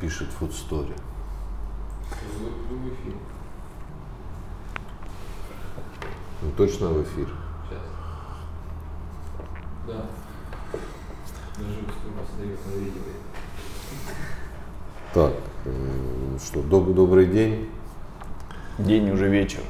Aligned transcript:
пишет 0.00 0.28
Food 0.40 0.50
Story. 0.52 0.94
Ну, 6.42 6.50
точно 6.56 6.88
в 6.88 7.02
эфир. 7.02 7.28
Сейчас. 7.68 7.82
Да. 9.86 10.06
Даже 11.58 11.80
посмотрю 11.86 12.56
на 12.66 12.78
видео. 12.80 13.00
Так, 15.12 15.32
э, 15.66 16.38
что, 16.42 16.60
доб- 16.60 16.94
добрый 16.94 17.26
день. 17.26 17.68
День 18.78 19.10
уже 19.10 19.28
вечер. 19.28 19.60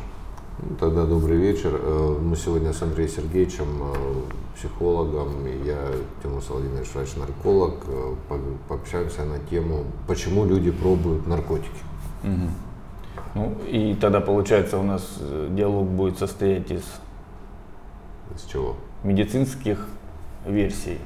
Тогда 0.78 1.06
добрый 1.06 1.38
вечер. 1.38 1.72
Э, 1.74 2.18
Мы 2.20 2.36
сегодня 2.36 2.72
с 2.72 2.82
Андреем 2.82 3.10
Сергеевичем, 3.10 3.82
э, 3.82 4.22
психологом, 4.70 5.46
и 5.46 5.66
я, 5.66 5.78
Тимур 6.22 6.42
Саладинович, 6.42 6.88
врач-нарколог, 6.94 7.74
э, 7.88 8.14
по- 8.28 8.38
пообщаемся 8.68 9.24
на 9.24 9.38
тему, 9.38 9.84
почему 10.06 10.44
люди 10.44 10.70
пробуют 10.70 11.26
наркотики. 11.26 11.70
Ну 13.34 13.56
и 13.66 13.94
тогда 14.00 14.20
получается 14.20 14.76
у 14.78 14.82
нас 14.82 15.16
э, 15.20 15.48
диалог 15.50 15.86
будет 15.88 16.18
состоять 16.18 16.70
из 16.70 16.82
Из 18.34 18.42
чего? 18.50 18.76
медицинских 19.02 19.86
версий 20.46 20.98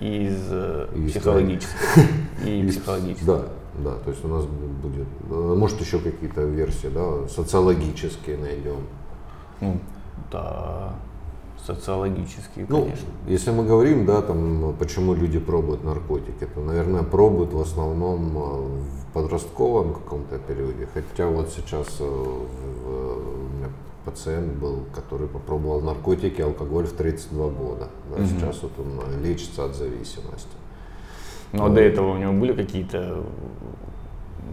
и 0.00 0.26
из 0.26 0.38
э, 0.50 0.88
из 0.94 1.12
психологических. 1.12 1.98
И 2.44 2.60
Из- 2.66 2.76
психологических. 2.76 3.26
Да, 3.26 3.42
да, 3.78 3.94
то 4.04 4.10
есть 4.10 4.24
у 4.24 4.28
нас 4.28 4.44
будет, 4.44 5.06
может 5.30 5.80
еще 5.80 5.98
какие-то 5.98 6.42
версии, 6.42 6.88
да, 6.88 7.26
социологические 7.28 8.36
найдем. 8.38 8.80
Ну, 9.60 9.78
да, 10.30 10.92
социологические, 11.66 12.66
Ну, 12.68 12.82
конечно. 12.82 13.06
если 13.26 13.50
мы 13.50 13.64
говорим, 13.64 14.06
да, 14.06 14.22
там, 14.22 14.74
почему 14.78 15.14
люди 15.14 15.38
пробуют 15.38 15.84
наркотики, 15.84 16.46
то, 16.54 16.60
наверное, 16.60 17.02
пробуют 17.02 17.52
в 17.52 17.60
основном 17.60 18.36
э, 18.36 18.40
в 18.40 19.12
подростковом 19.12 19.94
каком-то 19.94 20.38
периоде. 20.38 20.88
Хотя 20.94 21.26
вот 21.28 21.48
сейчас 21.50 21.86
э, 22.00 22.04
у 22.04 23.56
меня 23.56 23.68
пациент 24.04 24.54
был, 24.54 24.84
который 24.94 25.28
попробовал 25.28 25.80
наркотики, 25.82 26.40
алкоголь 26.40 26.86
в 26.86 26.92
32 26.92 27.48
года. 27.48 27.88
Да, 28.16 28.24
Сейчас 28.24 28.62
вот 28.62 28.72
он 28.78 29.00
э, 29.12 29.20
лечится 29.22 29.64
от 29.66 29.74
зависимости. 29.74 30.48
Но 31.52 31.64
Ну, 31.66 31.72
а 31.72 31.74
до 31.74 31.80
этого 31.80 32.12
у 32.14 32.16
него 32.18 32.32
были 32.32 32.52
какие-то, 32.54 33.24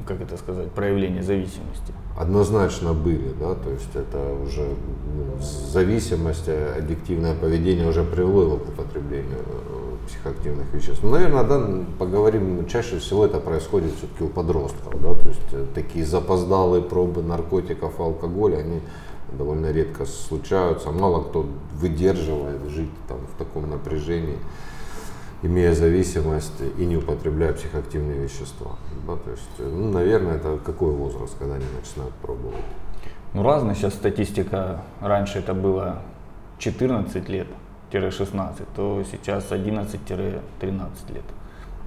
как 0.07 0.21
это 0.21 0.37
сказать, 0.37 0.71
проявления 0.71 1.23
зависимости? 1.23 1.93
Однозначно 2.17 2.93
были, 2.93 3.33
да, 3.39 3.55
то 3.55 3.69
есть 3.69 3.95
это 3.95 4.33
уже 4.43 4.61
ну, 4.61 5.41
зависимость, 5.41 6.47
э, 6.47 6.75
аддиктивное 6.77 7.35
поведение 7.35 7.87
уже 7.87 8.03
привело 8.03 8.43
его 8.43 8.57
к 8.57 8.69
употреблению 8.69 9.39
э, 9.39 10.07
психоактивных 10.07 10.71
веществ. 10.73 11.03
Ну, 11.03 11.09
наверное, 11.09 11.43
да, 11.43 11.61
поговорим, 11.99 12.65
чаще 12.67 12.99
всего 12.99 13.25
это 13.25 13.39
происходит 13.39 13.93
все-таки 13.97 14.23
у 14.23 14.29
подростков, 14.29 15.01
да, 15.01 15.13
то 15.13 15.27
есть 15.27 15.53
э, 15.53 15.65
такие 15.73 16.05
запоздалые 16.05 16.81
пробы 16.83 17.21
наркотиков 17.21 17.99
алкоголя, 17.99 18.57
они 18.57 18.81
довольно 19.37 19.71
редко 19.71 20.05
случаются, 20.05 20.91
мало 20.91 21.23
кто 21.23 21.45
выдерживает 21.73 22.63
жить 22.69 22.91
там 23.07 23.17
в 23.33 23.37
таком 23.37 23.69
напряжении 23.69 24.37
имея 25.45 25.73
зависимость 25.73 26.61
и 26.77 26.85
не 26.85 26.97
употребляя 26.97 27.53
психоактивные 27.53 28.23
вещества. 28.23 28.71
Да, 29.07 29.15
то 29.15 29.31
есть, 29.31 29.49
э, 29.59 29.69
ну, 29.69 29.91
наверное, 29.91 30.35
это 30.35 30.57
какой 30.57 30.91
возраст, 30.91 31.37
когда 31.37 31.55
они 31.55 31.65
начинают 31.79 32.13
пробовать? 32.15 32.63
Ну, 33.33 33.43
разная 33.43 33.75
сейчас 33.75 33.93
статистика. 33.93 34.81
Раньше 35.01 35.39
это 35.39 35.53
было 35.53 36.01
14 36.57 37.29
лет-16, 37.29 38.63
то 38.75 39.03
сейчас 39.11 39.51
11-13 39.51 41.13
лет. 41.13 41.23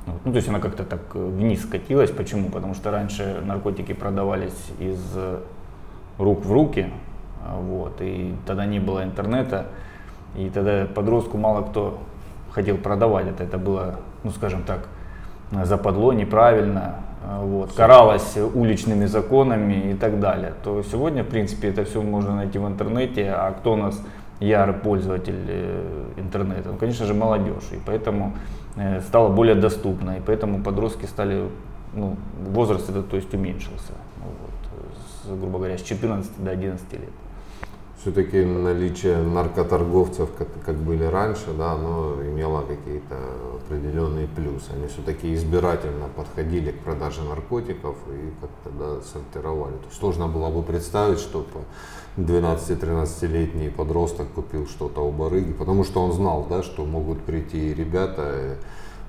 Вот. 0.06 0.20
Ну, 0.24 0.32
то 0.32 0.36
есть 0.36 0.48
она 0.48 0.60
как-то 0.60 0.84
так 0.84 1.00
э, 1.14 1.18
вниз 1.18 1.62
скатилась. 1.62 2.10
Почему? 2.10 2.50
Потому 2.50 2.74
что 2.74 2.90
раньше 2.90 3.42
наркотики 3.44 3.92
продавались 3.92 4.72
из 4.78 5.00
э, 5.14 5.40
рук 6.18 6.44
в 6.44 6.52
руки, 6.52 6.90
вот, 7.46 8.00
и 8.00 8.34
тогда 8.46 8.66
не 8.66 8.80
было 8.80 9.04
интернета, 9.04 9.66
и 10.36 10.50
тогда 10.50 10.86
подростку 10.86 11.38
мало 11.38 11.62
кто 11.62 11.98
хотел 12.52 12.76
продавать 12.76 13.28
это. 13.28 13.44
Это 13.44 13.58
было, 13.58 13.96
ну, 14.24 14.30
скажем 14.30 14.62
так, 14.62 14.88
западло, 15.64 16.12
неправильно, 16.12 16.96
э, 17.24 17.40
вот, 17.42 17.72
каралось 17.72 18.36
уличными 18.36 19.06
законами 19.06 19.92
и 19.92 19.94
так 19.94 20.20
далее, 20.20 20.52
то 20.62 20.82
сегодня, 20.82 21.24
в 21.24 21.28
принципе, 21.28 21.68
это 21.68 21.84
все 21.84 22.02
можно 22.02 22.36
найти 22.36 22.58
в 22.58 22.66
интернете, 22.66 23.30
а 23.30 23.52
кто 23.52 23.72
у 23.72 23.76
нас 23.76 24.00
ярый 24.40 24.74
пользователь 24.74 25.44
э, 25.48 26.04
интернета? 26.16 26.70
Ну, 26.70 26.76
конечно 26.76 27.06
же, 27.06 27.14
молодежь, 27.14 27.68
и 27.72 27.78
поэтому 27.84 28.34
э, 28.76 29.00
стало 29.00 29.28
более 29.30 29.54
доступно, 29.54 30.18
и 30.18 30.20
поэтому 30.20 30.62
подростки 30.62 31.06
стали, 31.06 31.48
ну, 31.94 32.16
возраст 32.50 32.88
этот, 32.90 33.08
то 33.08 33.16
есть, 33.16 33.32
уменьшился, 33.32 33.92
вот, 34.22 34.84
с, 35.24 35.40
грубо 35.40 35.58
говоря, 35.58 35.78
с 35.78 35.82
14 35.82 36.44
до 36.44 36.50
11 36.50 36.92
лет. 36.92 37.02
Все-таки 38.08 38.42
наличие 38.42 39.18
наркоторговцев, 39.18 40.30
как, 40.38 40.48
как 40.64 40.76
были 40.76 41.04
раньше, 41.04 41.52
да, 41.58 41.72
оно 41.72 42.14
имело 42.22 42.62
какие-то 42.62 43.16
определенные 43.66 44.26
плюсы. 44.26 44.70
Они 44.74 44.86
все-таки 44.86 45.34
избирательно 45.34 46.06
подходили 46.16 46.70
к 46.70 46.78
продаже 46.78 47.20
наркотиков 47.22 47.96
и 48.08 48.32
как-то 48.40 48.70
да, 48.78 49.02
сортировали. 49.02 49.74
То 49.74 49.84
есть 49.88 49.98
сложно 49.98 50.26
было 50.26 50.48
бы 50.48 50.62
представить, 50.62 51.18
что 51.18 51.44
12-13-летний 52.16 53.68
подросток 53.68 54.28
купил 54.34 54.66
что-то 54.66 55.02
у 55.02 55.12
барыги, 55.12 55.52
потому 55.52 55.84
что 55.84 56.00
он 56.00 56.12
знал, 56.14 56.46
да, 56.48 56.62
что 56.62 56.86
могут 56.86 57.20
прийти 57.20 57.74
ребята, 57.74 58.22
э, 58.22 58.54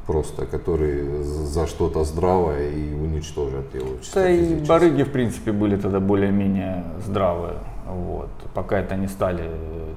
просто 0.07 0.45
которые 0.45 1.23
за 1.23 1.67
что-то 1.67 2.03
здравое 2.03 2.69
и 2.71 2.93
уничтожат 2.93 3.73
его. 3.73 3.91
Да 4.13 4.29
и 4.29 4.55
барыги, 4.55 5.03
в 5.03 5.11
принципе, 5.13 5.53
были 5.53 5.77
тогда 5.77 6.01
более-менее 6.01 6.83
здравые. 7.05 7.59
Вот. 7.89 8.29
Пока 8.53 8.79
это 8.79 8.95
не 8.95 9.07
стали 9.07 9.49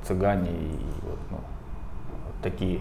цыгане 0.06 0.50
и 0.50 0.78
вот, 1.02 1.18
ну, 1.30 1.38
такие. 2.42 2.80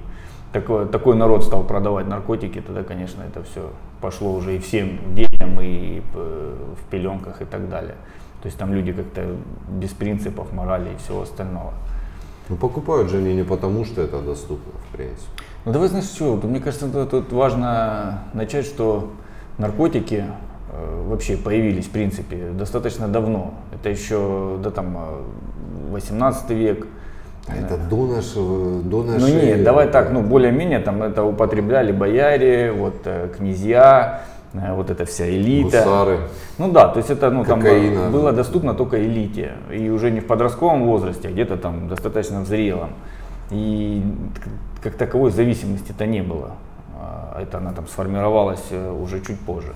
Такой, 0.54 0.86
такой 0.88 1.16
народ 1.16 1.44
стал 1.44 1.64
продавать 1.64 2.08
наркотики, 2.08 2.60
тогда, 2.60 2.84
конечно, 2.84 3.22
это 3.24 3.44
все 3.44 3.72
пошло 4.02 4.34
уже 4.34 4.58
и 4.58 4.60
всем 4.60 5.00
детям, 5.16 5.60
и 5.62 6.02
э, 6.14 6.56
в 6.78 6.90
пеленках 6.90 7.42
и 7.42 7.46
так 7.46 7.70
далее. 7.70 7.96
То 8.42 8.48
есть 8.48 8.58
там 8.58 8.74
люди 8.74 8.92
как-то 8.92 9.36
без 9.70 9.92
принципов, 9.92 10.52
морали 10.52 10.94
и 10.94 10.98
всего 10.98 11.22
остального. 11.22 11.74
Ну, 12.50 12.56
покупают 12.58 13.10
же 13.10 13.18
они 13.18 13.36
не 13.36 13.44
потому, 13.44 13.86
что 13.86 14.02
это 14.02 14.20
доступно, 14.22 14.74
в 14.90 14.96
принципе. 14.96 15.30
Ну 15.64 15.72
давай 15.72 15.90
знаешь 15.90 16.06
что, 16.06 16.36
мне 16.44 16.60
кажется, 16.60 17.06
тут, 17.06 17.32
важно 17.32 18.24
начать, 18.34 18.66
что 18.66 19.12
наркотики 19.58 20.26
вообще 21.08 21.38
появились, 21.38 21.86
в 21.86 21.92
принципе, 21.92 22.50
достаточно 22.54 23.08
давно. 23.08 23.54
Это 23.74 23.90
еще, 23.90 24.58
да, 24.64 24.72
там, 24.72 24.98
э, 24.98 25.92
18 25.92 26.50
век. 26.52 26.88
А 27.48 27.56
это 27.56 27.78
до 27.78 28.06
нашего, 28.08 28.82
до 28.82 29.04
Ну 29.04 29.12
нашей... 29.14 29.34
нет, 29.34 29.64
давай 29.64 29.88
так, 29.90 30.12
ну 30.12 30.22
более-менее 30.22 30.80
там 30.80 31.02
это 31.02 31.24
употребляли 31.24 31.92
бояре, 31.92 32.72
вот 32.72 33.02
э, 33.06 33.30
князья, 33.36 34.22
э, 34.54 34.74
вот 34.76 34.90
эта 34.92 35.06
вся 35.06 35.28
элита. 35.28 35.80
Гусары. 35.80 36.20
Ну 36.60 36.72
да, 36.72 36.88
то 36.88 36.98
есть 37.00 37.10
это 37.10 37.32
ну, 37.32 37.44
там 37.44 37.60
Кокаина. 37.62 38.00
э, 38.00 38.10
было 38.10 38.32
доступно 38.32 38.74
только 38.74 39.04
элите. 39.04 39.54
И 39.74 39.90
уже 39.90 40.12
не 40.12 40.20
в 40.20 40.28
подростковом 40.28 40.86
возрасте, 40.86 41.30
а 41.30 41.32
где-то 41.32 41.58
там 41.58 41.88
достаточно 41.88 42.42
в 42.42 42.48
зрелом. 42.48 42.92
И 43.50 44.04
как 44.84 44.94
таковой 44.94 45.32
зависимости-то 45.32 46.06
не 46.06 46.22
было. 46.22 46.52
А, 46.96 47.42
Это 47.42 47.58
она 47.58 47.72
там 47.74 47.88
сформировалась 47.88 48.64
э, 48.70 48.92
уже 48.92 49.20
чуть 49.22 49.40
позже. 49.40 49.74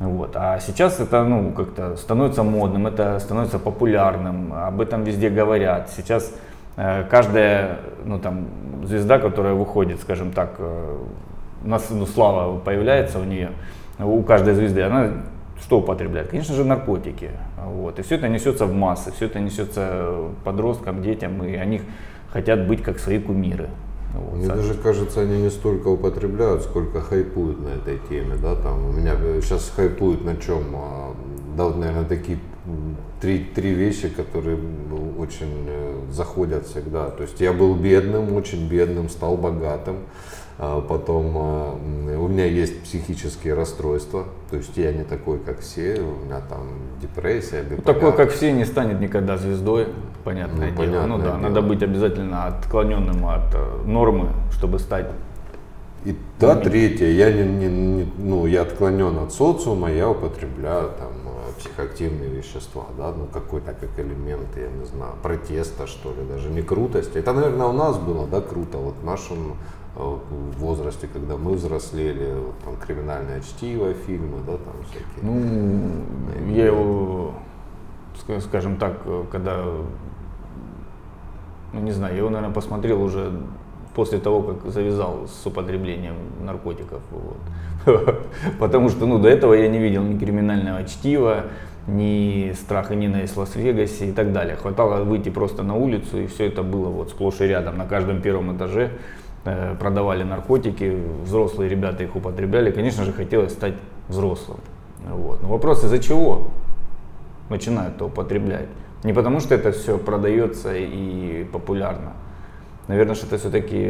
Вот. 0.00 0.32
А 0.34 0.60
сейчас 0.60 1.00
это 1.00 1.24
ну, 1.24 1.50
как-то 1.52 1.96
становится 1.96 2.42
модным, 2.42 2.86
это 2.86 3.18
становится 3.18 3.58
популярным, 3.58 4.52
об 4.54 4.80
этом 4.80 5.02
везде 5.02 5.28
говорят. 5.28 5.90
Сейчас 5.90 6.32
э, 6.76 7.04
каждая 7.10 7.78
ну, 8.04 8.18
там, 8.18 8.46
звезда, 8.84 9.18
которая 9.18 9.54
выходит, 9.54 10.00
скажем 10.00 10.30
так, 10.30 10.54
э, 10.58 10.96
у 11.64 11.68
нас 11.68 11.88
ну, 11.90 12.06
слава 12.06 12.58
появляется 12.58 13.18
у 13.18 13.24
нее, 13.24 13.50
у 13.98 14.22
каждой 14.22 14.54
звезды, 14.54 14.82
она 14.82 15.10
что 15.60 15.80
употребляет? 15.80 16.28
Конечно 16.28 16.54
же, 16.54 16.64
наркотики. 16.64 17.30
Вот. 17.64 17.98
И 17.98 18.02
все 18.02 18.14
это 18.14 18.28
несется 18.28 18.66
в 18.66 18.72
массы, 18.72 19.12
все 19.12 19.26
это 19.26 19.40
несется 19.40 20.30
подросткам, 20.44 21.02
детям, 21.02 21.42
и 21.42 21.54
они 21.56 21.82
хотят 22.32 22.66
быть 22.66 22.82
как 22.82 22.98
свои 22.98 23.18
кумиры. 23.18 23.68
Вот, 24.14 24.38
Мне 24.38 24.48
даже 24.48 24.74
кажется, 24.74 25.20
они 25.20 25.42
не 25.42 25.50
столько 25.50 25.88
употребляют, 25.88 26.62
сколько 26.62 27.00
хайпуют 27.00 27.60
на 27.60 27.68
этой 27.68 28.00
теме, 28.08 28.36
да, 28.40 28.54
там 28.54 28.86
у 28.86 28.92
меня 28.92 29.14
сейчас 29.42 29.70
хайпуют 29.74 30.24
на 30.24 30.36
чем, 30.36 30.64
а, 30.74 31.14
да, 31.56 31.68
наверное, 31.70 32.04
такие 32.04 32.38
три, 33.20 33.44
три 33.54 33.74
вещи, 33.74 34.08
которые 34.08 34.58
очень 35.18 35.66
э, 35.66 36.00
заходят 36.10 36.66
всегда. 36.66 37.10
То 37.10 37.22
есть 37.22 37.40
я 37.40 37.52
был 37.52 37.74
бедным, 37.74 38.34
очень 38.34 38.68
бедным, 38.68 39.08
стал 39.08 39.36
богатым, 39.36 39.96
потом 40.58 41.32
а, 41.36 41.74
у 42.18 42.28
меня 42.28 42.44
есть 42.44 42.82
психические 42.82 43.54
расстройства, 43.54 44.24
то 44.50 44.56
есть 44.56 44.76
я 44.76 44.92
не 44.92 45.04
такой, 45.04 45.38
как 45.38 45.60
все, 45.60 46.00
у 46.00 46.24
меня 46.24 46.40
там 46.40 46.66
депрессия, 47.00 47.62
Ну, 47.68 47.76
биполяр. 47.76 47.94
такой, 47.94 48.12
как 48.16 48.32
все, 48.32 48.50
не 48.52 48.64
станет 48.64 49.00
никогда 49.00 49.36
звездой, 49.36 49.86
понятное 50.24 50.70
Ну, 50.70 50.76
дело. 50.76 50.76
понятное 50.76 51.06
ну 51.06 51.18
да, 51.18 51.24
дело. 51.24 51.36
надо 51.36 51.62
быть 51.62 51.82
обязательно 51.82 52.46
отклоненным 52.46 53.24
от 53.26 53.54
э, 53.54 53.82
нормы, 53.86 54.30
чтобы 54.50 54.78
стать 54.80 55.06
И 56.04 56.16
да, 56.40 56.54
третье, 56.56 57.06
я 57.06 57.32
не, 57.32 57.42
не, 57.44 57.66
не- 57.68 58.12
ну, 58.18 58.46
я 58.46 58.62
отклонен 58.62 59.18
от 59.18 59.32
социума, 59.32 59.90
я 59.92 60.08
употребляю 60.08 60.90
там 60.98 61.08
психоактивные 61.58 62.30
вещества, 62.30 62.84
да, 62.96 63.12
ну 63.12 63.26
какой-то 63.26 63.72
как 63.72 63.98
элемент, 63.98 64.48
я 64.56 64.68
не 64.68 64.84
знаю, 64.84 65.14
протеста 65.22 65.86
что 65.86 66.10
ли, 66.10 66.24
даже 66.28 66.48
не 66.50 66.62
крутости. 66.62 67.18
Это, 67.18 67.32
наверное, 67.32 67.66
у 67.66 67.72
нас 67.72 67.98
было, 67.98 68.26
да, 68.26 68.40
круто, 68.40 68.78
вот 68.78 68.94
в 69.02 69.04
нашем 69.04 69.56
э, 69.96 70.16
возрасте, 70.58 71.08
когда 71.12 71.36
мы 71.36 71.52
взрослели, 71.52 72.34
вот, 72.34 72.58
там 72.64 72.76
криминальное 72.76 73.40
чтиво, 73.40 73.92
фильмы, 73.92 74.38
да, 74.46 74.52
там 74.52 74.74
всякие. 74.90 75.22
Ну, 75.22 76.52
я 76.52 76.66
его, 76.66 77.34
ска- 78.16 78.40
скажем 78.40 78.76
так, 78.76 79.00
э, 79.04 79.24
когда, 79.30 79.64
ну 81.72 81.80
не 81.80 81.92
знаю, 81.92 82.14
я 82.14 82.18
его, 82.20 82.30
наверное, 82.30 82.54
посмотрел 82.54 83.02
уже 83.02 83.32
после 83.98 84.20
того, 84.20 84.42
как 84.42 84.72
завязал 84.72 85.26
с 85.26 85.44
употреблением 85.44 86.14
наркотиков. 86.40 87.00
Вот. 87.10 88.16
Потому 88.60 88.90
что, 88.90 89.06
ну, 89.06 89.18
до 89.18 89.28
этого 89.28 89.54
я 89.54 89.66
не 89.66 89.80
видел 89.80 90.04
ни 90.04 90.16
криминального 90.16 90.84
чтива, 90.84 91.46
ни 91.88 92.52
страха, 92.52 92.94
ни 92.94 93.06
ненависть 93.06 93.34
в 93.34 93.40
Лас-Вегасе 93.40 94.10
и 94.10 94.12
так 94.12 94.32
далее. 94.32 94.54
Хватало 94.54 95.02
выйти 95.02 95.30
просто 95.30 95.64
на 95.64 95.74
улицу, 95.74 96.20
и 96.20 96.26
все 96.28 96.46
это 96.46 96.62
было 96.62 96.90
вот 96.90 97.10
сплошь 97.10 97.40
и 97.40 97.44
рядом. 97.48 97.76
На 97.76 97.86
каждом 97.86 98.22
первом 98.22 98.56
этаже 98.56 98.92
э, 99.44 99.74
продавали 99.80 100.22
наркотики, 100.22 100.96
взрослые 101.24 101.68
ребята 101.68 102.04
их 102.04 102.14
употребляли. 102.14 102.70
Конечно 102.70 103.04
же, 103.04 103.12
хотелось 103.12 103.50
стать 103.52 103.74
взрослым. 104.08 104.58
Вот. 105.10 105.42
Но 105.42 105.48
вопрос, 105.48 105.82
из-за 105.82 105.98
чего 105.98 106.46
начинают 107.50 107.96
это 107.96 108.04
употреблять? 108.04 108.68
Не 109.02 109.12
потому, 109.12 109.40
что 109.40 109.56
это 109.56 109.72
все 109.72 109.98
продается 109.98 110.72
и 110.76 111.42
популярно. 111.52 112.12
Наверное, 112.88 113.14
что 113.14 113.26
это 113.26 113.36
все-таки, 113.36 113.86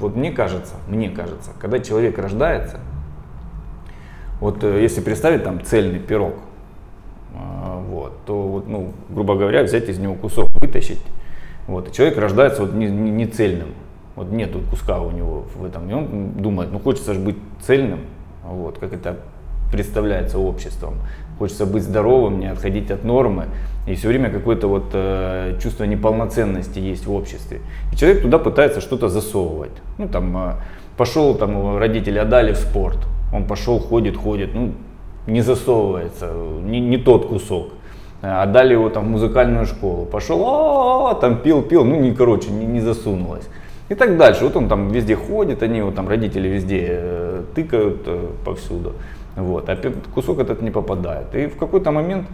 вот 0.00 0.16
мне 0.16 0.32
кажется, 0.32 0.74
мне 0.88 1.10
кажется, 1.10 1.50
когда 1.60 1.78
человек 1.78 2.18
рождается, 2.18 2.80
вот 4.40 4.64
э, 4.64 4.82
если 4.82 5.02
представить 5.02 5.44
там 5.44 5.62
цельный 5.62 5.98
пирог, 5.98 6.34
а, 7.34 7.80
вот, 7.88 8.14
то 8.26 8.42
вот, 8.48 8.68
ну, 8.68 8.92
грубо 9.10 9.36
говоря, 9.36 9.62
взять 9.62 9.88
из 9.88 9.98
него 9.98 10.14
кусок, 10.14 10.48
вытащить, 10.60 11.00
вот, 11.66 11.88
и 11.88 11.92
человек 11.92 12.16
рождается 12.16 12.62
вот 12.62 12.72
не, 12.72 12.86
не, 12.86 13.10
не 13.10 13.26
цельным, 13.26 13.68
вот 14.16 14.30
нету 14.30 14.60
куска 14.70 15.00
у 15.00 15.10
него 15.10 15.44
в 15.54 15.64
этом, 15.64 15.88
и 15.90 15.92
он 15.92 16.32
думает, 16.32 16.72
ну 16.72 16.78
хочется 16.78 17.12
же 17.12 17.20
быть 17.20 17.36
цельным, 17.60 18.00
вот, 18.44 18.78
как 18.78 18.94
это 18.94 19.18
представляется 19.70 20.38
обществом, 20.38 20.94
хочется 21.38 21.66
быть 21.66 21.82
здоровым, 21.82 22.40
не 22.40 22.46
отходить 22.46 22.90
от 22.90 23.04
нормы, 23.04 23.46
и 23.86 23.94
все 23.94 24.08
время 24.08 24.30
какое-то 24.30 24.68
вот 24.68 24.90
э, 24.92 25.58
чувство 25.62 25.84
неполноценности 25.84 26.78
есть 26.78 27.06
в 27.06 27.12
обществе. 27.12 27.60
И 27.92 27.96
человек 27.96 28.22
туда 28.22 28.38
пытается 28.38 28.80
что-то 28.80 29.08
засовывать. 29.08 29.72
Ну 29.98 30.08
там 30.08 30.36
э, 30.36 30.52
пошел, 30.96 31.34
там 31.34 31.76
родители 31.78 32.18
отдали 32.18 32.52
в 32.52 32.56
спорт, 32.56 32.98
он 33.32 33.44
пошел, 33.44 33.78
ходит, 33.78 34.16
ходит, 34.16 34.54
ну 34.54 34.72
не 35.26 35.42
засовывается, 35.42 36.30
не, 36.64 36.80
не 36.80 36.98
тот 36.98 37.26
кусок. 37.26 37.72
Э, 38.22 38.42
Отдали 38.42 38.72
его 38.72 38.88
там 38.88 39.06
в 39.06 39.08
музыкальную 39.08 39.66
школу, 39.66 40.06
пошел, 40.06 40.44
«А-а-а», 40.44 41.14
там 41.14 41.38
пил, 41.38 41.62
пил, 41.62 41.84
ну 41.84 41.96
не 42.00 42.12
короче, 42.12 42.50
не, 42.50 42.66
не 42.66 42.80
засунулось. 42.80 43.44
И 43.90 43.94
так 43.94 44.16
дальше. 44.16 44.44
Вот 44.44 44.56
он 44.56 44.68
там 44.68 44.88
везде 44.88 45.14
ходит, 45.14 45.62
они 45.62 45.78
его 45.78 45.90
там 45.90 46.08
родители 46.08 46.48
везде 46.48 46.86
э, 46.88 47.42
тыкают 47.54 48.02
э, 48.06 48.28
повсюду. 48.44 48.94
Вот, 49.36 49.68
а 49.68 49.76
кусок 50.14 50.38
этот 50.38 50.62
не 50.62 50.70
попадает. 50.70 51.34
И 51.34 51.46
в 51.46 51.56
какой-то 51.56 51.90
момент 51.90 52.28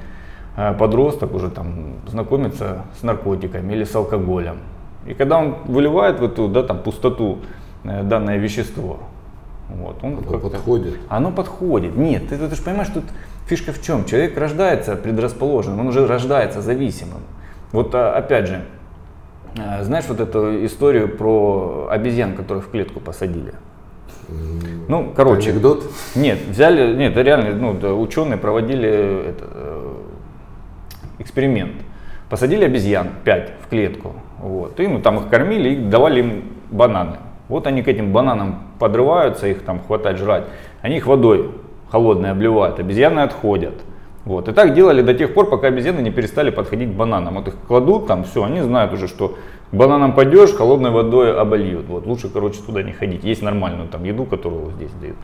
э, 0.57 0.75
подросток 0.75 1.35
уже 1.35 1.51
там 1.51 1.95
знакомится 2.07 2.83
с 2.99 3.03
наркотиками 3.03 3.73
или 3.73 3.85
с 3.85 3.95
алкоголем. 3.95 4.59
И 5.07 5.15
когда 5.15 5.39
он 5.39 5.57
выливает 5.65 6.21
в 6.21 6.25
эту 6.25 6.49
да, 6.49 6.63
там, 6.63 6.83
пустоту 6.83 7.39
э, 7.85 8.03
данное 8.03 8.37
вещество, 8.37 8.99
вот, 9.69 10.03
он 10.03 10.19
Оно 10.29 10.41
подходит. 10.41 10.99
Оно 11.09 11.31
подходит. 11.31 11.97
Нет, 11.97 12.29
ты, 12.29 12.37
ты 12.37 12.55
же 12.55 12.63
понимаешь, 12.63 12.91
тут 12.93 13.05
фишка 13.47 13.73
в 13.73 13.81
чем? 13.81 14.05
Человек 14.05 14.37
рождается 14.37 14.97
предрасположенным, 14.97 15.81
он 15.81 15.89
уже 15.89 16.07
рождается 16.07 16.61
зависимым. 16.61 17.21
Вот 17.73 17.95
а, 17.95 18.13
опять 18.13 18.49
же, 18.49 18.63
а, 19.59 19.83
знаешь 19.85 20.07
вот 20.09 20.21
эту 20.21 20.65
историю 20.67 21.09
про 21.09 21.89
обезьян, 21.91 22.35
которых 22.35 22.67
в 22.67 22.71
клетку 22.71 23.01
посадили? 23.01 23.55
Ну, 24.89 25.13
короче, 25.15 25.51
Анекдот? 25.51 25.85
нет, 26.17 26.39
взяли, 26.49 26.97
нет, 26.97 27.13
это 27.13 27.23
реально, 27.23 27.55
ну, 27.55 27.75
да, 27.75 27.95
ученые 27.95 28.39
проводили 28.39 29.29
это, 29.29 29.47
э, 29.53 29.93
эксперимент. 31.21 31.75
Посадили 32.29 32.65
обезьян 32.65 33.09
5 33.25 33.53
в 33.65 33.69
клетку, 33.69 34.15
вот, 34.41 34.81
и 34.81 34.87
ну, 34.87 35.01
там 35.01 35.19
их 35.19 35.29
кормили 35.29 35.71
и 35.71 35.77
давали 35.77 36.21
им 36.21 36.45
бананы. 36.71 37.17
Вот 37.49 37.67
они 37.67 37.83
к 37.83 37.89
этим 37.89 38.13
бананам 38.13 38.63
подрываются, 38.79 39.47
их 39.47 39.63
там 39.63 39.81
хватать 39.81 40.17
жрать, 40.19 40.45
они 40.83 40.97
их 40.97 41.07
водой 41.07 41.51
холодной 41.91 42.31
обливают, 42.31 42.79
обезьяны 42.79 43.21
отходят. 43.21 43.75
Вот. 44.25 44.49
И 44.49 44.53
так 44.53 44.75
делали 44.75 45.03
до 45.03 45.15
тех 45.15 45.35
пор, 45.35 45.49
пока 45.49 45.69
обезьяны 45.69 46.01
не 46.01 46.11
перестали 46.11 46.51
подходить 46.51 46.91
к 46.91 46.93
бананам. 46.93 47.35
Вот 47.35 47.49
их 47.49 47.57
кладут 47.67 48.07
там, 48.07 48.25
все, 48.25 48.45
они 48.45 48.61
знают 48.61 48.93
уже, 48.93 49.09
что 49.09 49.37
к 49.71 49.75
бананам 49.75 50.15
пойдешь, 50.15 50.53
холодной 50.53 50.91
водой 50.91 51.39
обольют. 51.39 51.87
Вот. 51.87 52.07
Лучше, 52.07 52.29
короче, 52.29 52.61
туда 52.61 52.83
не 52.83 52.93
ходить. 52.93 53.23
Есть 53.23 53.43
нормальную 53.43 53.89
там 53.89 54.03
еду, 54.05 54.25
которую 54.25 54.73
здесь 54.73 54.91
дают. 55.01 55.17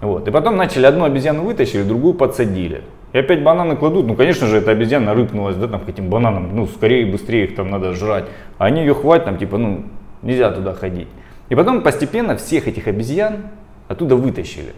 Вот. 0.00 0.26
И 0.26 0.30
потом 0.30 0.56
начали 0.56 0.86
одну 0.86 1.04
обезьяну 1.04 1.44
вытащили, 1.44 1.82
другую 1.82 2.14
подсадили. 2.14 2.82
И 3.12 3.18
опять 3.18 3.42
бананы 3.42 3.76
кладут. 3.76 4.06
Ну, 4.06 4.14
конечно 4.14 4.46
же, 4.46 4.56
эта 4.56 4.70
обезьяна 4.70 5.12
рыпнулась, 5.12 5.56
да, 5.56 5.68
там, 5.68 5.80
к 5.80 5.88
этим 5.88 6.08
бананам. 6.08 6.54
Ну, 6.54 6.66
скорее, 6.66 7.04
быстрее 7.04 7.44
их 7.44 7.56
там 7.56 7.70
надо 7.70 7.92
жрать. 7.92 8.24
А 8.56 8.64
они 8.66 8.80
ее 8.80 8.94
хватят, 8.94 9.26
там, 9.26 9.36
типа, 9.36 9.58
ну, 9.58 9.84
нельзя 10.22 10.50
туда 10.50 10.72
ходить. 10.72 11.08
И 11.50 11.54
потом 11.54 11.82
постепенно 11.82 12.36
всех 12.36 12.68
этих 12.68 12.86
обезьян 12.86 13.48
оттуда 13.88 14.16
вытащили. 14.16 14.72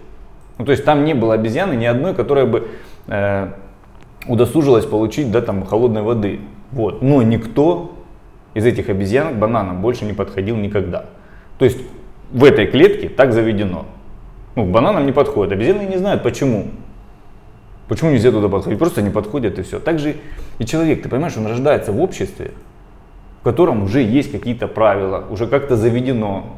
Ну, 0.58 0.64
то 0.64 0.72
есть 0.72 0.84
там 0.84 1.04
не 1.04 1.14
было 1.14 1.34
обезьяны 1.34 1.74
ни 1.74 1.84
одной, 1.84 2.14
которая 2.14 2.46
бы 2.46 2.69
э, 3.06 3.48
удосужилась 4.26 4.86
получить 4.86 5.30
да, 5.30 5.42
там, 5.42 5.64
холодной 5.64 6.02
воды. 6.02 6.40
Вот. 6.72 7.02
Но 7.02 7.22
никто 7.22 7.92
из 8.54 8.64
этих 8.66 8.88
обезьян 8.88 9.34
к 9.34 9.38
бананам 9.38 9.81
больше 9.81 10.04
не 10.04 10.12
подходил 10.12 10.56
никогда. 10.56 11.06
То 11.58 11.64
есть 11.64 11.78
в 12.31 12.44
этой 12.44 12.66
клетке 12.66 13.08
так 13.08 13.32
заведено. 13.32 13.87
Ну, 14.56 14.66
бананам 14.66 15.06
не 15.06 15.12
подходят. 15.12 15.52
Обезьяны 15.52 15.82
не 15.82 15.96
знают 15.96 16.22
почему. 16.22 16.66
Почему 17.88 18.10
нельзя 18.10 18.31
туда 18.31 18.49
подходить? 18.49 18.78
Просто 18.78 19.02
не 19.02 19.10
подходят 19.10 19.58
и 19.58 19.62
все. 19.62 19.78
Также 19.78 20.16
и 20.58 20.64
человек, 20.64 21.02
ты 21.02 21.08
понимаешь, 21.08 21.37
он 21.37 21.46
рождается 21.46 21.93
в 21.93 22.00
обществе, 22.00 22.52
в 23.40 23.44
котором 23.44 23.82
уже 23.82 24.02
есть 24.02 24.31
какие-то 24.31 24.69
правила, 24.69 25.25
уже 25.31 25.46
как-то 25.46 25.76
заведено. 25.76 26.56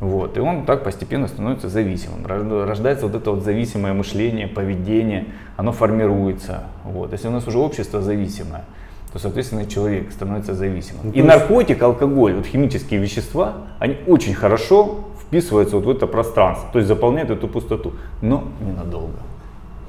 Вот. 0.00 0.36
И 0.36 0.40
он 0.40 0.64
так 0.64 0.84
постепенно 0.84 1.28
становится 1.28 1.68
зависимым. 1.68 2.26
Рожда- 2.26 2.64
Рождается 2.66 3.06
вот 3.06 3.14
это 3.14 3.30
вот 3.30 3.44
зависимое 3.44 3.92
мышление, 3.92 4.48
поведение, 4.48 5.26
оно 5.56 5.72
формируется. 5.72 6.64
Вот. 6.84 7.12
Если 7.12 7.28
у 7.28 7.30
нас 7.30 7.46
уже 7.46 7.58
общество 7.58 8.00
зависимое, 8.00 8.64
то, 9.12 9.18
соответственно, 9.18 9.66
человек 9.66 10.10
становится 10.12 10.54
зависимым. 10.54 11.10
и 11.12 11.22
наркотик, 11.22 11.82
алкоголь, 11.82 12.34
вот 12.34 12.46
химические 12.46 13.00
вещества, 13.00 13.54
они 13.78 13.98
очень 14.06 14.34
хорошо 14.34 15.04
вписываются 15.20 15.76
вот 15.76 15.84
в 15.84 15.90
это 15.90 16.06
пространство, 16.06 16.68
то 16.72 16.78
есть 16.78 16.88
заполняют 16.88 17.30
эту 17.30 17.48
пустоту, 17.48 17.92
но 18.20 18.44
ненадолго. 18.60 19.18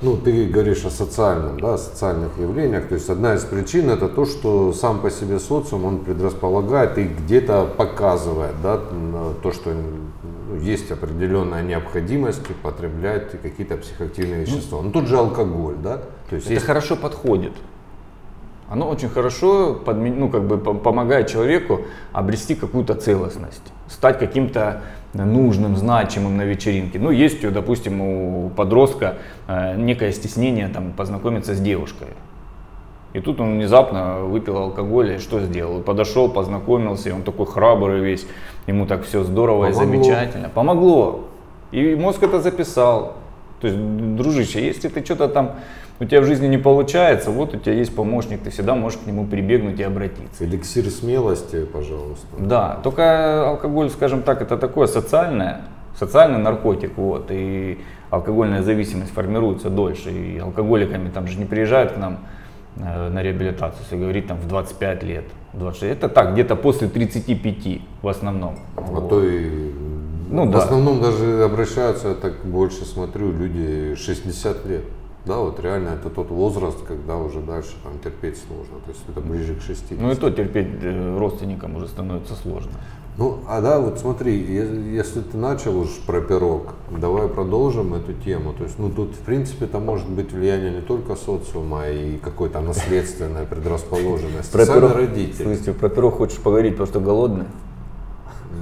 Ну, 0.01 0.17
ты 0.17 0.47
говоришь 0.47 0.83
о 0.83 0.89
социальном, 0.89 1.57
да, 1.61 1.75
о 1.75 1.77
социальных 1.77 2.37
явлениях. 2.37 2.89
То 2.89 2.95
есть 2.95 3.09
одна 3.09 3.35
из 3.35 3.45
причин 3.45 3.89
это 3.89 4.09
то, 4.09 4.25
что 4.25 4.73
сам 4.73 4.99
по 4.99 5.09
себе 5.09 5.39
социум, 5.39 5.85
он 5.85 5.99
предрасполагает 5.99 6.97
и 6.97 7.05
где-то 7.05 7.69
показывает, 7.77 8.55
да, 8.61 8.81
то, 9.41 9.51
что 9.53 9.69
ну, 9.69 10.59
есть 10.59 10.91
определенная 10.91 11.63
необходимость 11.63 12.41
потреблять 12.61 13.31
какие-то 13.41 13.77
психоактивные 13.77 14.41
вещества. 14.41 14.81
Ну, 14.81 14.91
тут 14.91 15.07
же 15.07 15.17
алкоголь, 15.17 15.75
да. 15.81 16.01
То 16.29 16.35
есть 16.35 16.47
Это 16.47 16.55
есть 16.55 16.65
хорошо 16.65 16.97
подходит. 16.97 17.53
Оно 18.73 18.89
очень 18.89 19.07
хорошо 19.07 19.79
подме- 19.85 20.15
ну, 20.17 20.29
как 20.29 20.47
бы 20.47 20.55
пом- 20.55 20.79
помогает 20.79 21.27
человеку 21.27 21.81
обрести 22.11 22.55
какую-то 22.55 22.95
целостность, 22.95 23.61
стать 23.87 24.17
каким-то 24.17 24.81
нужным, 25.13 25.77
значимым 25.77 26.37
на 26.37 26.41
вечеринке. 26.41 26.97
Ну, 26.97 27.11
есть, 27.11 27.47
допустим, 27.53 28.01
у 28.01 28.49
подростка 28.49 29.17
э, 29.47 29.75
некое 29.77 30.11
стеснение 30.11 30.69
там, 30.69 30.91
познакомиться 30.93 31.53
с 31.53 31.59
девушкой. 31.59 32.07
И 33.13 33.19
тут 33.19 33.39
он 33.39 33.57
внезапно 33.57 34.21
выпил 34.21 34.57
алкоголь 34.57 35.11
и 35.11 35.17
что 35.19 35.39
сделал? 35.41 35.81
Подошел, 35.81 36.27
познакомился, 36.27 37.09
и 37.09 37.11
он 37.11 37.21
такой 37.21 37.45
храбрый 37.45 37.99
весь, 38.01 38.25
ему 38.65 38.87
так 38.87 39.03
все 39.03 39.23
здорово 39.23 39.69
и 39.69 39.73
Помогло. 39.73 40.03
замечательно. 40.03 40.49
Помогло. 40.49 41.25
И 41.71 41.93
мозг 41.93 42.23
это 42.23 42.41
записал. 42.41 43.17
То 43.61 43.67
есть, 43.67 43.79
дружище, 44.15 44.65
если 44.65 44.87
ты 44.89 45.05
что-то 45.05 45.27
там 45.27 45.51
у 46.03 46.05
тебя 46.05 46.21
в 46.21 46.25
жизни 46.25 46.47
не 46.47 46.57
получается, 46.57 47.31
вот 47.31 47.53
у 47.55 47.57
тебя 47.57 47.73
есть 47.73 47.95
помощник, 47.95 48.41
ты 48.41 48.49
всегда 48.49 48.75
можешь 48.75 48.99
к 48.99 49.07
нему 49.07 49.25
прибегнуть 49.25 49.79
и 49.79 49.83
обратиться. 49.83 50.43
эликсир 50.43 50.89
смелости, 50.89 51.65
пожалуйста. 51.65 52.27
Да, 52.37 52.79
только 52.83 53.49
алкоголь, 53.49 53.89
скажем 53.89 54.21
так, 54.21 54.41
это 54.41 54.57
такое 54.57 54.87
социальное, 54.87 55.61
социальный 55.97 56.39
наркотик, 56.39 56.97
вот, 56.97 57.27
и 57.29 57.79
алкогольная 58.09 58.61
зависимость 58.63 59.13
формируется 59.13 59.69
дольше, 59.69 60.11
и 60.11 60.37
алкоголиками 60.39 61.09
там 61.09 61.27
же 61.27 61.39
не 61.39 61.45
приезжают 61.45 61.93
к 61.93 61.97
нам 61.97 62.17
э, 62.75 63.09
на 63.09 63.23
реабилитацию, 63.23 63.81
если 63.83 63.97
говорить 63.97 64.27
там 64.27 64.37
в 64.37 64.47
25 64.47 65.03
лет, 65.03 65.25
в 65.53 65.59
26, 65.59 65.97
это 65.97 66.09
так, 66.09 66.33
где-то 66.33 66.55
после 66.55 66.89
35 66.89 67.81
в 68.01 68.07
основном. 68.07 68.55
А 68.75 68.81
Вот. 68.81 69.09
то 69.09 69.23
и 69.23 69.71
Ну 70.29 70.47
в 70.47 70.51
да. 70.51 70.57
основном 70.59 71.01
даже 71.01 71.43
обращаются, 71.43 72.09
я 72.09 72.13
так 72.15 72.33
больше 72.43 72.83
смотрю, 72.85 73.31
люди 73.31 73.95
60 73.95 74.65
лет. 74.65 74.83
Да, 75.25 75.37
вот 75.37 75.59
реально 75.61 75.89
это 75.89 76.09
тот 76.09 76.29
возраст, 76.29 76.83
когда 76.85 77.15
уже 77.15 77.39
дальше 77.39 77.71
там 77.83 77.93
терпеть 78.03 78.37
сложно. 78.45 78.79
То 78.85 78.91
есть 78.91 79.03
это 79.07 79.21
ближе 79.21 79.55
к 79.55 79.61
60. 79.61 79.99
Ну 79.99 80.11
и 80.11 80.15
то 80.15 80.29
терпеть 80.29 80.67
э, 80.81 81.17
родственникам 81.17 81.75
уже 81.77 81.87
становится 81.87 82.35
сложно. 82.35 82.71
Ну, 83.15 83.37
а 83.47 83.61
да, 83.61 83.79
вот 83.79 83.99
смотри, 83.99 84.35
если 84.35 85.21
ты 85.21 85.37
начал 85.37 85.77
уж 85.79 85.89
про 86.07 86.19
пирог, 86.19 86.73
давай 86.89 87.27
продолжим 87.29 87.93
эту 87.93 88.11
тему. 88.13 88.53
То 88.53 88.63
есть, 88.63 88.79
ну, 88.79 88.89
тут, 88.89 89.11
в 89.11 89.19
принципе, 89.19 89.65
это 89.65 89.79
может 89.79 90.09
быть 90.09 90.31
влияние 90.33 90.71
не 90.71 90.81
только 90.81 91.15
социума 91.15 91.87
и 91.87 92.17
какой-то 92.17 92.59
наследственной 92.59 93.45
предрасположенности. 93.45 94.51
Про 94.51 94.65
Сами 94.65 94.79
пирог- 94.79 94.93
родители. 94.95 95.43
Слушайте, 95.43 95.73
про 95.73 95.89
пирог 95.89 96.15
хочешь 96.17 96.39
поговорить, 96.39 96.73
потому 96.73 96.87
что 96.87 96.99
голодный? 96.99 97.45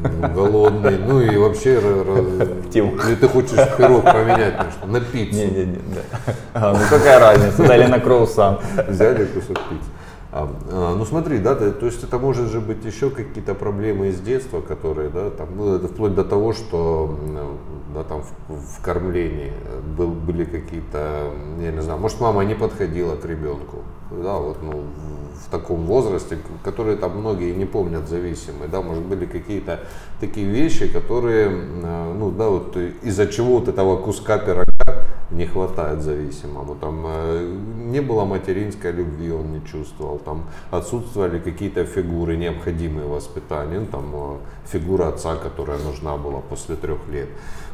Ну, 0.03 0.27
голодный, 0.33 0.97
ну 0.97 1.21
и 1.21 1.37
вообще, 1.37 1.79
Тему. 2.73 2.93
или 3.07 3.15
ты 3.15 3.27
хочешь 3.27 3.59
пирог 3.77 4.03
поменять 4.03 4.57
на 4.57 4.71
что? 4.71 4.87
На 4.87 4.99
пиццу. 4.99 5.35
Не-не-не, 5.37 5.79
да. 5.93 6.33
А, 6.53 6.73
ну 6.73 6.79
какая 6.89 7.19
разница, 7.19 7.67
дали 7.67 7.85
на 7.85 7.99
кроуссан. 7.99 8.59
Взяли 8.87 9.25
кусок 9.25 9.57
пиццы. 9.69 9.89
А, 10.31 10.49
а, 10.71 10.95
ну 10.95 11.05
смотри, 11.05 11.37
да, 11.39 11.55
ты- 11.55 11.71
то 11.71 11.85
есть 11.85 12.03
это 12.03 12.17
может 12.17 12.49
же 12.51 12.61
быть 12.61 12.83
еще 12.85 13.09
какие-то 13.09 13.53
проблемы 13.53 14.07
из 14.07 14.19
детства, 14.21 14.61
которые, 14.61 15.09
да, 15.09 15.29
там, 15.29 15.49
ну, 15.55 15.75
это 15.75 15.87
вплоть 15.87 16.15
до 16.15 16.23
того, 16.23 16.53
что, 16.53 17.19
да, 17.93 18.03
там 18.03 18.23
в, 18.47 18.53
в 18.53 18.81
кормлении 18.81 19.51
был, 19.97 20.09
были 20.09 20.45
какие-то, 20.45 21.31
я 21.59 21.71
не 21.71 21.81
знаю, 21.81 21.99
может 21.99 22.19
мама 22.19 22.43
не 22.43 22.55
подходила 22.55 23.15
к 23.15 23.25
ребенку, 23.25 23.79
да, 24.11 24.37
вот, 24.37 24.61
ну, 24.61 24.71
в- 24.71 25.31
таком 25.51 25.85
возрасте, 25.85 26.37
которые 26.63 26.95
там 26.95 27.17
многие 27.17 27.53
не 27.53 27.65
помнят 27.65 28.07
зависимые, 28.07 28.69
да, 28.69 28.81
может 28.81 29.03
были 29.03 29.25
какие-то 29.25 29.81
такие 30.21 30.47
вещи, 30.47 30.87
которые, 30.87 31.49
а, 31.83 32.13
ну, 32.17 32.31
да, 32.31 32.47
вот 32.47 32.77
из-за 33.03 33.27
чего 33.27 33.59
вот 33.59 33.67
этого 33.67 33.97
куска 33.97 34.37
пирога 34.37 34.65
не 35.31 35.45
хватает 35.45 36.01
зависимому. 36.01 36.75
Там 36.75 37.05
э, 37.07 37.55
не 37.77 38.01
было 38.01 38.25
материнской 38.25 38.91
любви, 38.91 39.31
он 39.31 39.53
не 39.53 39.65
чувствовал. 39.65 40.19
Там 40.19 40.43
отсутствовали 40.71 41.39
какие-то 41.39 41.85
фигуры, 41.85 42.35
необходимые 42.35 43.07
воспитанию. 43.07 43.81
Ну, 43.81 43.85
там 43.87 44.11
э, 44.13 44.37
фигура 44.65 45.07
отца, 45.07 45.35
которая 45.35 45.77
нужна 45.79 46.17
была 46.17 46.41
после 46.41 46.75
трех 46.75 46.99
лет. 47.09 47.29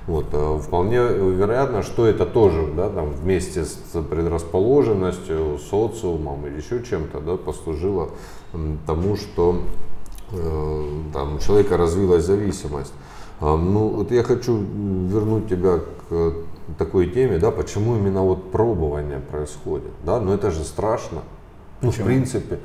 Вот, 0.08 0.28
э, 0.32 0.60
вполне 0.64 1.00
вероятно, 1.00 1.84
что 1.84 2.06
это 2.06 2.26
тоже 2.26 2.68
да, 2.76 2.90
там, 2.90 3.12
вместе 3.12 3.66
с 3.66 3.76
предрасположенностью, 4.10 5.60
социумом 5.60 6.48
или 6.48 6.58
еще 6.58 6.82
чем-то 6.82 7.20
да, 7.20 7.36
послужило 7.36 8.10
тому, 8.86 9.18
что 9.18 9.62
э, 10.32 10.90
там, 11.14 11.36
у 11.36 11.40
человека 11.40 11.76
развилась 11.76 12.24
зависимость. 12.24 12.94
А, 13.40 13.56
Ну, 13.56 13.90
вот 13.90 14.12
я 14.12 14.24
хочу 14.24 14.58
вернуть 14.58 15.50
тебя 15.50 15.80
к 16.10 16.34
такой 16.78 17.10
теме, 17.10 17.38
да, 17.38 17.52
почему 17.52 17.96
именно 17.96 18.22
вот 18.24 18.52
пробование 18.52 19.20
происходит, 19.20 19.92
да, 20.06 20.20
но 20.20 20.34
это 20.34 20.52
же 20.52 20.64
страшно. 20.64 21.22
Ну, 21.82 21.92
в 21.92 21.98
принципе, 21.98 22.60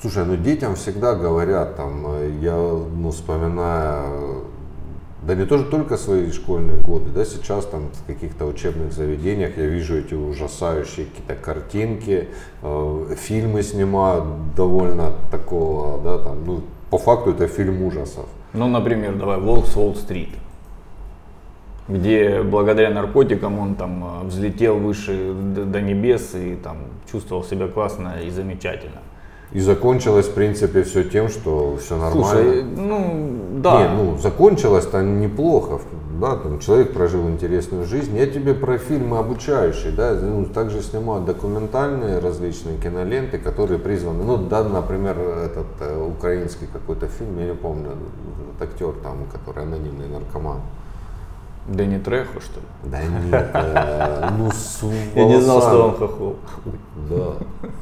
слушай, 0.00 0.24
ну 0.24 0.36
детям 0.36 0.74
всегда 0.74 1.14
говорят, 1.14 1.76
там, 1.76 2.04
э, 2.06 2.38
я, 2.40 2.56
ну, 2.56 3.10
вспоминая, 3.10 4.02
э, 4.06 4.42
да 5.22 5.34
не 5.34 5.44
тоже 5.44 5.64
только 5.64 5.96
свои 5.96 6.30
школьные 6.30 6.78
годы, 6.78 7.10
да, 7.10 7.24
сейчас 7.24 7.66
там 7.66 7.90
в 7.92 8.06
каких-то 8.06 8.46
учебных 8.46 8.92
заведениях 8.92 9.58
я 9.58 9.66
вижу 9.66 9.98
эти 9.98 10.14
ужасающие 10.14 11.06
какие-то 11.06 11.34
картинки, 11.34 12.28
э, 12.62 13.14
фильмы 13.18 13.62
снимают 13.62 14.54
довольно 14.54 15.12
такого, 15.30 16.00
да, 16.02 16.18
там, 16.18 16.44
ну, 16.46 16.62
по 16.90 16.98
факту 16.98 17.30
это 17.30 17.48
фильм 17.48 17.82
ужасов. 17.82 18.26
Ну, 18.54 18.66
например, 18.66 19.16
давай, 19.16 19.38
Волк 19.38 19.66
с 19.66 19.76
Уолл-стрит, 19.76 20.30
где 21.86 22.42
благодаря 22.42 22.90
наркотикам 22.90 23.58
он 23.58 23.74
там 23.74 24.22
э, 24.22 24.26
взлетел 24.26 24.78
выше 24.78 25.34
до 25.34 25.82
небес 25.82 26.34
и 26.34 26.56
там 26.56 26.78
чувствовал 27.10 27.44
себя 27.44 27.68
классно 27.68 28.14
и 28.24 28.30
замечательно. 28.30 29.02
И 29.52 29.60
закончилось, 29.60 30.26
в 30.26 30.34
принципе, 30.34 30.84
все 30.84 31.02
тем, 31.02 31.28
что 31.28 31.76
все 31.76 31.96
нормально. 31.96 32.24
Слушай, 32.24 32.62
ну, 32.62 33.36
да. 33.56 33.82
Не, 33.82 33.94
ну, 33.94 34.18
закончилось-то 34.18 35.02
неплохо, 35.02 35.80
да, 36.20 36.36
там 36.36 36.60
человек 36.60 36.92
прожил 36.92 37.28
интересную 37.28 37.84
жизнь. 37.84 38.16
Я 38.16 38.26
тебе 38.26 38.54
про 38.54 38.78
фильмы 38.78 39.18
обучающие, 39.18 39.92
да, 39.92 40.14
ну, 40.14 40.44
также 40.44 40.82
снимают 40.82 41.24
документальные 41.24 42.20
различные 42.20 42.78
киноленты, 42.78 43.38
которые 43.38 43.80
призваны, 43.80 44.22
ну, 44.22 44.36
да, 44.36 44.62
например, 44.62 45.18
этот 45.18 45.66
э, 45.80 46.00
украинский 46.00 46.68
какой-то 46.72 47.08
фильм, 47.08 47.38
я 47.40 47.46
не 47.46 47.54
помню, 47.54 47.88
этот 47.88 48.70
актер 48.70 48.92
там, 49.02 49.26
который 49.32 49.64
анонимный 49.64 50.06
наркоман. 50.06 50.60
Дэнни 51.66 51.98
Трехо, 51.98 52.40
что 52.40 52.60
ли? 52.60 52.66
Да 52.84 53.02
нет, 53.02 53.50
э, 53.54 54.30
ну, 54.38 54.50
с 54.50 54.82
Я 55.14 55.24
не 55.26 55.40
знал, 55.40 55.60
что 55.60 55.70
он 55.70 55.90
волосами. 55.92 56.08
хохол. 56.08 56.36
Да, 57.10 57.34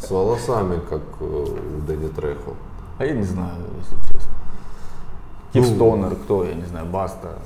с 0.04 0.11
волосами, 0.11 0.80
как 0.90 1.02
э, 1.20 1.25
у 1.25 1.80
Дэнни 1.87 2.08
Трехо. 2.08 2.52
А 2.99 3.04
я 3.06 3.12
не 3.14 3.23
знаю, 3.23 3.62
если 3.78 3.97
честно. 4.12 4.32
Кив 5.52 5.68
Ну, 5.68 5.75
Стонер, 5.76 6.16
кто, 6.16 6.44
я 6.44 6.54
не 6.54 6.64
знаю, 6.64 6.87
Баста. 6.87 7.38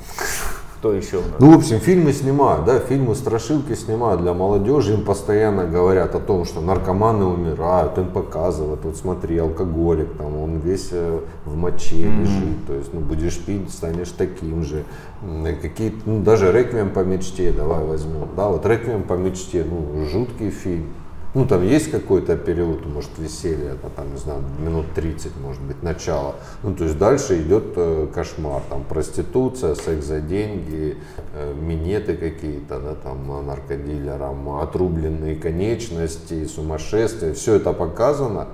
Кто 0.83 0.93
еще 0.95 1.19
у 1.19 1.21
нас? 1.21 1.31
Ну, 1.39 1.53
в 1.53 1.59
общем, 1.59 1.79
фильмы 1.79 2.13
снимают, 2.13 2.65
да, 2.65 2.81
фильмы 2.81 3.15
страшилки 3.15 3.73
снимают 3.77 4.21
для 4.21 4.35
молодежи, 4.35 4.95
им 4.95 5.05
постоянно 5.05 5.65
говорят 5.65 6.17
о 6.17 6.19
том, 6.19 6.45
что 6.45 6.61
наркоманы 6.61 7.25
умирают, 7.25 7.97
им 7.99 8.09
показывают, 8.09 8.81
вот 8.83 8.97
смотри, 8.97 9.39
алкоголик, 9.39 10.09
там, 10.19 10.37
он 10.37 10.59
весь 10.59 10.89
э, 10.91 11.21
в 11.45 11.57
моче 11.57 12.09
лежит, 12.09 12.67
то 12.67 12.75
есть, 12.75 12.93
ну, 12.93 12.99
будешь 12.99 13.39
пить, 13.39 13.71
станешь 13.71 14.11
таким 14.11 14.65
же. 14.65 14.83
М, 15.23 15.47
Какие, 15.63 15.95
ну, 16.05 16.21
даже 16.21 16.51
«Реквием 16.51 16.91
по 16.91 17.05
мечте» 17.05 17.53
давай 17.53 17.85
возьмем, 17.85 18.27
да, 18.37 18.49
вот 18.49 18.67
«Реквием 18.67 19.05
по 19.05 19.13
мечте», 19.13 19.65
ну, 19.65 20.05
жуткий 20.07 20.51
фильм. 20.51 20.87
Ну, 21.35 21.47
там 21.47 21.67
есть 21.67 21.91
какой-то 21.91 22.37
период, 22.37 22.85
может, 22.85 23.11
веселья, 23.17 23.73
это, 23.73 23.89
там, 23.89 24.13
не 24.13 24.19
знаю, 24.19 24.41
минут 24.59 24.93
30, 24.95 25.33
может 25.41 25.63
быть, 25.63 25.83
начало. 25.83 26.35
Ну, 26.63 26.75
то 26.75 26.85
есть 26.85 26.99
дальше 26.99 27.41
идет 27.41 27.73
э, 27.77 28.07
кошмар, 28.15 28.61
там, 28.69 28.85
проституция, 28.85 29.75
секс 29.75 30.05
за 30.05 30.21
деньги, 30.21 30.99
э, 31.35 31.55
минеты 31.55 32.19
какие-то, 32.19 32.79
да, 32.81 32.95
там, 32.95 33.47
наркодилерам, 33.47 34.59
отрубленные 34.61 35.35
конечности, 35.37 36.45
сумасшествие, 36.45 37.33
все 37.33 37.55
это 37.55 37.73
показано, 37.73 38.49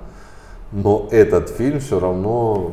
но 0.71 1.09
этот 1.11 1.49
фильм 1.49 1.81
все 1.81 1.99
равно 1.99 2.71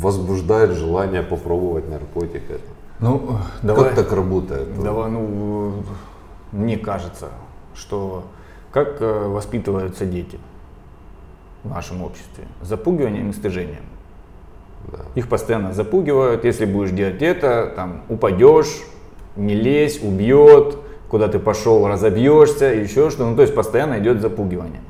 возбуждает 0.00 0.70
желание 0.70 1.22
попробовать 1.22 1.90
наркотик. 1.90 2.42
Ну, 3.00 3.36
давай. 3.62 3.84
Как 3.84 3.94
так 3.96 4.12
работает? 4.12 4.82
Давай, 4.82 5.10
ну, 5.10 5.74
мне 6.52 6.78
кажется, 6.78 7.28
что 7.74 8.24
как 8.72 9.00
э, 9.00 9.26
воспитываются 9.28 10.06
дети 10.06 10.38
в 11.64 11.70
нашем 11.70 12.02
обществе? 12.02 12.44
Запугиванием 12.62 13.30
и 13.30 13.32
стыжением. 13.32 13.84
Да. 14.90 15.00
Их 15.14 15.28
постоянно 15.28 15.72
запугивают, 15.72 16.44
если 16.44 16.64
будешь 16.64 16.90
делать 16.90 17.20
это, 17.22 17.72
там, 17.76 18.02
упадешь, 18.08 18.82
не 19.36 19.54
лезь, 19.54 20.02
убьет, 20.02 20.78
куда 21.08 21.28
ты 21.28 21.38
пошел, 21.38 21.86
разобьешься, 21.86 22.66
еще 22.66 23.10
что, 23.10 23.26
ну, 23.26 23.36
то 23.36 23.42
есть 23.42 23.54
постоянно 23.54 23.98
идет 23.98 24.20
запугивание. 24.20 24.80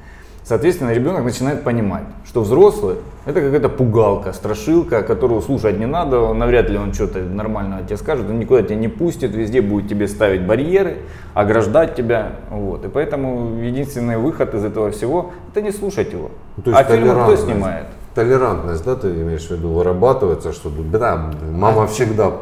Соответственно, 0.50 0.90
ребенок 0.92 1.23
начинает 1.23 1.62
понимать, 1.62 2.02
что 2.26 2.40
взрослый 2.40 2.97
это 3.25 3.40
какая-то 3.40 3.69
пугалка, 3.69 4.33
страшилка, 4.33 5.04
которую 5.04 5.42
слушать 5.42 5.78
не 5.78 5.87
надо, 5.87 6.35
навряд 6.35 6.69
ли 6.69 6.76
он 6.76 6.92
что-то 6.92 7.21
нормально 7.21 7.85
тебе 7.87 7.97
скажет, 7.97 8.28
он 8.28 8.40
никуда 8.40 8.64
тебя 8.64 8.75
не 8.75 8.88
пустит, 8.88 9.33
везде 9.33 9.62
будет 9.62 9.88
тебе 9.88 10.09
ставить 10.09 10.45
барьеры, 10.45 11.02
ограждать 11.35 11.95
тебя. 11.95 12.33
Вот. 12.50 12.85
И 12.85 12.88
поэтому 12.88 13.62
единственный 13.62 14.19
выход 14.19 14.52
из 14.57 14.64
этого 14.64 14.90
всего 14.90 15.30
это 15.52 15.62
не 15.62 15.71
слушать 15.71 16.12
его. 16.12 16.33
Ну, 16.57 16.64
то 16.64 16.71
есть 16.73 16.83
а 16.83 16.85
фильмы 16.97 17.12
кто 17.12 17.37
снимает? 17.37 17.87
Толерантность, 18.16 18.85
да, 18.85 18.97
ты 18.97 19.07
имеешь 19.07 19.47
в 19.47 19.52
виду, 19.52 19.69
вырабатывается, 19.69 20.52
что 20.52 20.69
да, 20.69 21.30
мама 21.52 21.87
всегда. 21.87 22.33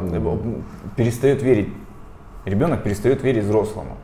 перестает 0.95 1.43
верить, 1.43 1.69
ребенок 2.45 2.81
перестает 2.81 3.21
верить 3.21 3.43
взрослому. 3.43 3.97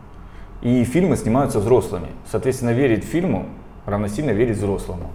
И 0.62 0.84
фильмы 0.84 1.18
снимаются 1.18 1.60
взрослыми. 1.60 2.10
Соответственно, 2.30 2.70
верить 2.70 3.04
фильму 3.04 3.48
равносильно 3.86 4.32
верить 4.32 4.58
взрослому. 4.58 5.12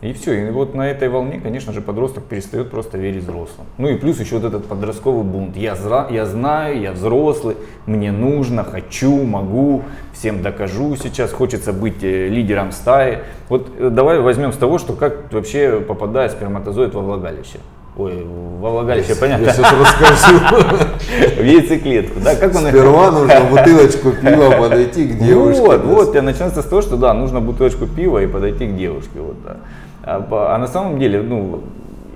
И 0.00 0.12
все. 0.12 0.46
И 0.46 0.50
вот 0.50 0.74
на 0.74 0.88
этой 0.88 1.08
волне, 1.08 1.40
конечно 1.40 1.72
же, 1.72 1.80
подросток 1.80 2.24
перестает 2.24 2.70
просто 2.70 2.98
верить 2.98 3.24
взрослым. 3.24 3.66
Ну 3.78 3.88
и 3.88 3.96
плюс 3.96 4.20
еще 4.20 4.36
вот 4.36 4.44
этот 4.44 4.66
подростковый 4.66 5.24
бунт. 5.24 5.56
Я, 5.56 5.74
зра, 5.74 6.06
я 6.08 6.24
знаю, 6.24 6.80
я 6.80 6.92
взрослый, 6.92 7.56
мне 7.86 8.12
нужно, 8.12 8.62
хочу, 8.62 9.24
могу, 9.24 9.82
всем 10.12 10.40
докажу 10.40 10.94
сейчас, 10.94 11.32
хочется 11.32 11.72
быть 11.72 12.04
э, 12.04 12.28
лидером 12.28 12.70
стаи. 12.70 13.20
Вот 13.48 13.72
э, 13.76 13.90
давай 13.90 14.20
возьмем 14.20 14.52
с 14.52 14.56
того, 14.56 14.78
что 14.78 14.92
как 14.92 15.32
вообще 15.32 15.80
попадает 15.80 16.30
сперматозоид 16.30 16.94
во 16.94 17.00
влагалище. 17.00 17.58
Ой, 17.98 18.24
во 18.60 18.70
влагалище, 18.70 19.16
понятно. 19.16 19.46
Я 19.46 19.52
сейчас 19.52 19.72
расскажу. 19.72 20.38
В 21.40 21.44
яйцеклетку, 21.44 22.20
да? 22.20 22.36
Как 22.36 22.54
он 22.54 22.62
Сперва 22.68 23.10
нужно 23.10 23.40
бутылочку 23.50 24.12
пива 24.12 24.50
подойти 24.52 25.08
к 25.08 25.18
девушке. 25.18 25.62
Вот, 25.62 25.84
вот, 25.84 26.16
и 26.16 26.20
начнется 26.20 26.62
с 26.62 26.64
того, 26.64 26.80
что 26.80 26.96
да, 26.96 27.12
нужно 27.12 27.40
бутылочку 27.40 27.86
пива 27.86 28.22
и 28.22 28.28
подойти 28.28 28.68
к 28.68 28.76
девушке. 28.76 29.18
Вот, 29.18 29.36
да. 29.44 29.56
а, 30.04 30.54
а 30.54 30.58
на 30.58 30.68
самом 30.68 31.00
деле, 31.00 31.22
ну, 31.22 31.64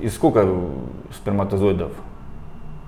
и 0.00 0.08
сколько 0.08 0.46
сперматозоидов 1.12 1.90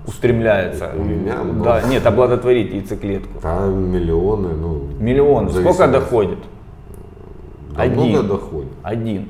устремляется. 0.07 0.91
У 0.97 1.03
меня 1.03 1.43
много. 1.43 1.63
Да, 1.65 1.81
нет, 1.81 2.05
оплодотворить 2.05 2.73
яйцеклетку. 2.73 3.41
Да, 3.43 3.65
миллионы, 3.67 4.53
ну. 4.53 4.83
Миллион. 4.99 5.49
Сколько 5.49 5.87
доходит? 5.89 6.39
Один. 7.75 7.99
много 7.99 8.23
доходит. 8.23 8.71
Один. 8.83 9.27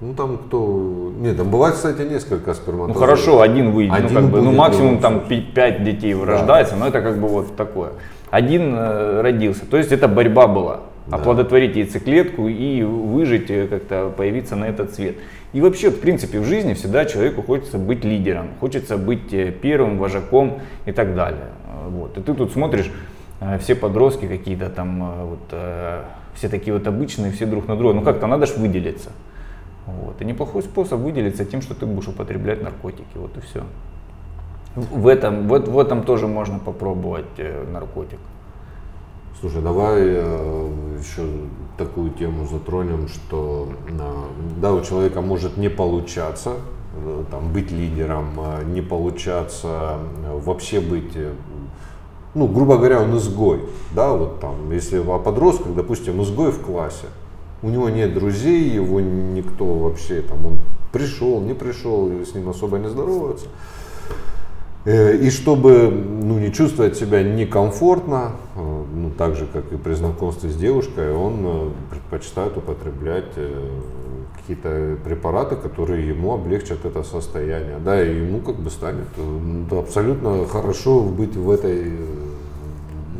Ну 0.00 0.12
там 0.12 0.36
кто... 0.36 1.12
Нет, 1.18 1.38
там 1.38 1.50
бывает, 1.50 1.74
кстати, 1.74 2.02
несколько 2.02 2.48
Ну 2.50 2.54
сперматозоидов. 2.54 3.00
хорошо, 3.00 3.40
один 3.40 3.70
выйдет. 3.70 3.94
Один 3.94 4.12
ну, 4.12 4.20
как 4.20 4.30
бы, 4.30 4.42
ну 4.42 4.52
максимум 4.52 4.94
ну, 4.96 5.00
там 5.00 5.20
5 5.20 5.84
детей 5.84 6.14
рождается, 6.14 6.76
но 6.76 6.88
это 6.88 7.00
как 7.00 7.18
бы 7.18 7.28
вот 7.28 7.56
такое. 7.56 7.92
Один 8.30 8.74
э, 8.76 9.22
родился. 9.22 9.64
То 9.64 9.78
есть 9.78 9.92
это 9.92 10.06
борьба 10.06 10.48
была. 10.48 10.80
Да. 11.06 11.16
Оплодотворить 11.16 11.76
яйцеклетку 11.76 12.46
и 12.46 12.82
выжить, 12.82 13.50
э, 13.50 13.68
как-то 13.68 14.12
появиться 14.14 14.54
на 14.54 14.66
этот 14.66 14.92
свет. 14.92 15.16
И 15.54 15.62
вообще, 15.62 15.90
в 15.90 16.00
принципе, 16.00 16.40
в 16.40 16.44
жизни 16.44 16.74
всегда 16.74 17.06
человеку 17.06 17.42
хочется 17.42 17.78
быть 17.78 18.04
лидером, 18.04 18.48
хочется 18.60 18.98
быть 18.98 19.32
э, 19.32 19.50
первым 19.50 19.98
вожаком 19.98 20.60
и 20.84 20.92
так 20.92 21.14
далее. 21.14 21.48
Э, 21.68 21.88
Вот. 21.88 22.18
И 22.18 22.20
ты 22.20 22.34
тут 22.34 22.52
смотришь, 22.52 22.90
все 23.60 23.74
подростки 23.74 24.26
какие-то 24.26 24.70
там, 24.70 25.28
вот, 25.28 25.58
все 26.34 26.48
такие 26.48 26.72
вот 26.72 26.86
обычные, 26.86 27.32
все 27.32 27.44
друг 27.46 27.68
на 27.68 27.76
друга. 27.76 27.94
Ну 27.94 28.02
как-то 28.02 28.26
надо 28.26 28.46
ж 28.46 28.56
выделиться. 28.56 29.10
Вот. 29.86 30.20
И 30.20 30.24
неплохой 30.24 30.62
способ 30.62 31.00
выделиться 31.00 31.44
тем, 31.44 31.62
что 31.62 31.74
ты 31.74 31.86
будешь 31.86 32.08
употреблять 32.08 32.62
наркотики. 32.62 33.06
Вот 33.16 33.36
и 33.36 33.40
все. 33.40 33.62
В 34.74 35.06
этом, 35.06 35.48
вот, 35.48 35.68
в 35.68 35.78
этом 35.78 36.02
тоже 36.02 36.26
можно 36.26 36.58
попробовать 36.58 37.24
э, 37.38 37.64
наркотик. 37.72 38.18
Слушай, 39.40 39.62
давай 39.62 40.02
э, 40.02 40.68
еще 40.98 41.26
такую 41.78 42.10
тему 42.10 42.46
затронем, 42.46 43.08
что 43.08 43.68
э, 43.88 44.00
да, 44.60 44.74
у 44.74 44.82
человека 44.82 45.22
может 45.22 45.56
не 45.56 45.70
получаться 45.70 46.56
там, 47.30 47.52
быть 47.52 47.70
лидером, 47.70 48.40
не 48.72 48.80
получаться 48.80 49.98
вообще 50.32 50.80
быть, 50.80 51.12
ну, 52.34 52.48
грубо 52.48 52.78
говоря, 52.78 53.02
он 53.02 53.14
изгой, 53.18 53.60
да, 53.94 54.12
вот 54.12 54.40
там, 54.40 54.72
если 54.72 54.96
о 54.96 55.18
подростках, 55.18 55.74
допустим, 55.74 56.22
изгой 56.22 56.52
в 56.52 56.62
классе, 56.62 57.08
у 57.62 57.68
него 57.68 57.88
нет 57.88 58.14
друзей, 58.14 58.68
его 58.70 59.00
никто 59.00 59.64
вообще, 59.64 60.22
там, 60.22 60.44
он 60.46 60.58
пришел, 60.92 61.40
не 61.40 61.54
пришел, 61.54 62.10
с 62.24 62.34
ним 62.34 62.48
особо 62.48 62.78
не 62.78 62.88
здороваются. 62.88 63.46
Э, 64.86 65.16
И 65.16 65.30
чтобы 65.30 65.90
ну, 65.90 66.38
не 66.38 66.52
чувствовать 66.52 66.96
себя 66.96 67.22
некомфортно, 67.22 68.32
э, 68.54 68.84
ну, 68.94 69.10
так 69.10 69.34
же, 69.34 69.46
как 69.52 69.72
и 69.72 69.76
при 69.76 69.94
знакомстве 69.94 70.48
с 70.48 70.56
девушкой, 70.56 71.12
он 71.12 71.40
э, 71.44 71.70
предпочитает 71.90 72.56
употреблять 72.56 73.34
какие-то 74.36 74.96
препараты, 75.04 75.56
которые 75.56 76.08
ему 76.08 76.34
облегчат 76.34 76.84
это 76.84 77.02
состояние. 77.02 77.78
Да, 77.84 78.00
и 78.00 78.14
ему 78.14 78.40
как 78.40 78.56
бы 78.56 78.70
станет 78.70 79.08
абсолютно 79.72 80.46
хорошо 80.46 81.00
быть 81.02 81.34
в 81.34 81.50
этой, 81.50 81.92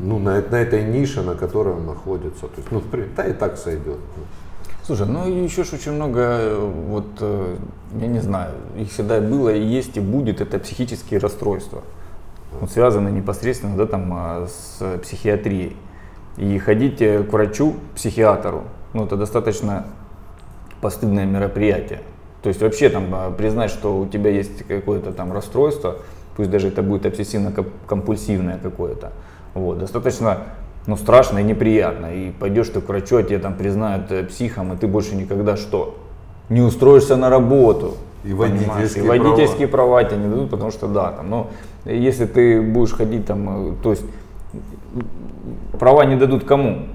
ну, 0.06 0.18
на, 0.18 0.40
на 0.40 0.56
этой 0.56 0.84
нише, 0.84 1.22
на 1.22 1.34
которой 1.34 1.74
он 1.74 1.86
находится. 1.86 2.42
То 2.42 2.54
есть, 2.56 2.70
ну, 2.70 2.82
да 3.16 3.26
и 3.26 3.32
так 3.32 3.58
сойдет. 3.58 3.98
Слушай, 4.84 5.06
ну 5.08 5.28
еще 5.28 5.64
ж 5.64 5.72
очень 5.72 5.92
много, 5.92 6.20
э, 6.20 6.70
вот, 6.88 7.06
э, 7.18 7.56
я 8.00 8.06
не 8.06 8.20
знаю, 8.20 8.52
их 8.78 8.92
всегда 8.92 9.20
было 9.20 9.52
и 9.52 9.60
есть 9.60 9.96
и 9.96 10.00
будет, 10.00 10.40
это 10.40 10.60
психические 10.60 11.18
расстройства. 11.18 11.82
Вот 12.60 12.70
связаны 12.70 13.08
непосредственно 13.08 13.76
да, 13.76 13.86
там, 13.86 14.12
а, 14.14 14.46
с 14.46 14.98
психиатрией. 15.02 15.76
И 16.36 16.56
ходить 16.58 17.02
э, 17.02 17.24
к 17.24 17.32
врачу, 17.32 17.74
психиатру, 17.96 18.62
ну 18.92 19.06
это 19.06 19.16
достаточно 19.16 19.86
постыдное 20.80 21.24
мероприятие. 21.24 22.02
То 22.42 22.48
есть 22.48 22.62
вообще 22.62 22.88
там 22.88 23.12
а, 23.12 23.32
признать, 23.32 23.72
что 23.72 23.98
у 23.98 24.06
тебя 24.06 24.30
есть 24.30 24.68
какое-то 24.68 25.12
там 25.12 25.32
расстройство, 25.32 25.96
пусть 26.36 26.50
даже 26.50 26.68
это 26.68 26.82
будет 26.84 27.06
обсессивно-компульсивное 27.06 28.60
какое-то, 28.62 29.10
вот, 29.56 29.78
достаточно 29.78 30.38
ну, 30.86 30.96
страшно 30.96 31.38
и 31.38 31.42
неприятно. 31.42 32.14
И 32.14 32.30
пойдешь 32.30 32.68
ты 32.68 32.80
к 32.80 32.88
врачу, 32.88 33.16
а 33.16 33.22
тебя 33.22 33.38
там 33.38 33.54
признают 33.54 34.10
э, 34.10 34.24
психом, 34.24 34.72
и 34.72 34.76
ты 34.76 34.86
больше 34.86 35.16
никогда 35.16 35.56
что? 35.56 35.96
Не 36.48 36.60
устроишься 36.60 37.16
на 37.16 37.28
работу. 37.28 37.94
И 38.24 38.32
водительские 38.32 39.04
И 39.04 39.08
водительские 39.08 39.68
права. 39.68 40.02
тебе 40.04 40.18
не 40.18 40.28
дадут, 40.28 40.50
потому 40.50 40.70
что 40.70 40.86
да, 40.86 41.12
там, 41.12 41.30
ну, 41.30 41.46
если 41.84 42.26
ты 42.26 42.60
будешь 42.60 42.92
ходить 42.92 43.26
там, 43.26 43.70
э, 43.70 43.74
то 43.82 43.90
есть 43.90 44.04
права 45.78 46.04
не 46.04 46.16
дадут 46.16 46.44
кому? 46.44 46.86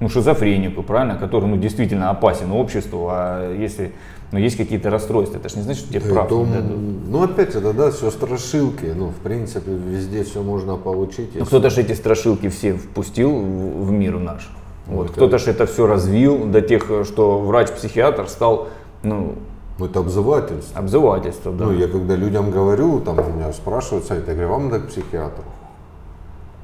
Ну, 0.00 0.08
шизофренику, 0.08 0.82
правильно, 0.82 1.16
который, 1.16 1.46
ну, 1.46 1.56
действительно 1.56 2.10
опасен 2.10 2.50
обществу, 2.50 3.08
а 3.10 3.54
если, 3.54 3.92
ну, 4.34 4.40
есть 4.40 4.56
какие-то 4.56 4.90
расстройства, 4.90 5.36
это 5.36 5.48
же 5.48 5.58
не 5.58 5.62
значит, 5.62 5.84
что 5.84 5.92
тебе 5.92 6.00
прав 6.00 6.28
Поэтому, 6.28 6.44
не 6.46 6.52
дадут. 6.54 6.78
ну, 7.06 7.22
опять 7.22 7.54
это, 7.54 7.72
да, 7.72 7.92
все 7.92 8.10
страшилки. 8.10 8.86
Ну, 8.86 9.10
в 9.10 9.14
принципе, 9.22 9.70
везде 9.70 10.24
все 10.24 10.42
можно 10.42 10.76
получить. 10.76 11.30
Ну, 11.34 11.38
если- 11.38 11.44
кто-то 11.46 11.70
же 11.70 11.82
эти 11.82 11.92
страшилки 11.92 12.48
все 12.48 12.74
впустил 12.74 13.30
в, 13.30 13.92
мир 13.92 14.18
наш. 14.18 14.50
Ну, 14.88 14.96
Вот. 14.96 15.04
это- 15.04 15.12
Кто-то 15.14 15.38
же 15.38 15.52
это 15.52 15.66
все 15.66 15.86
развил 15.86 16.46
до 16.46 16.62
тех, 16.62 16.84
что 17.04 17.38
врач-психиатр 17.38 18.26
стал, 18.28 18.66
ну, 19.04 19.36
Ну, 19.78 19.86
это 19.86 20.00
обзывательство. 20.00 20.80
обзывательство, 20.80 21.52
да. 21.52 21.66
Ну, 21.66 21.72
я 21.72 21.86
когда 21.86 22.16
людям 22.16 22.50
говорю, 22.50 22.98
там 22.98 23.16
меня 23.36 23.52
спрашивают, 23.52 24.04
сайт, 24.04 24.26
я 24.26 24.34
говорю, 24.34 24.50
вам 24.50 24.64
надо 24.68 24.80
к 24.80 24.88
психиатру. 24.88 25.44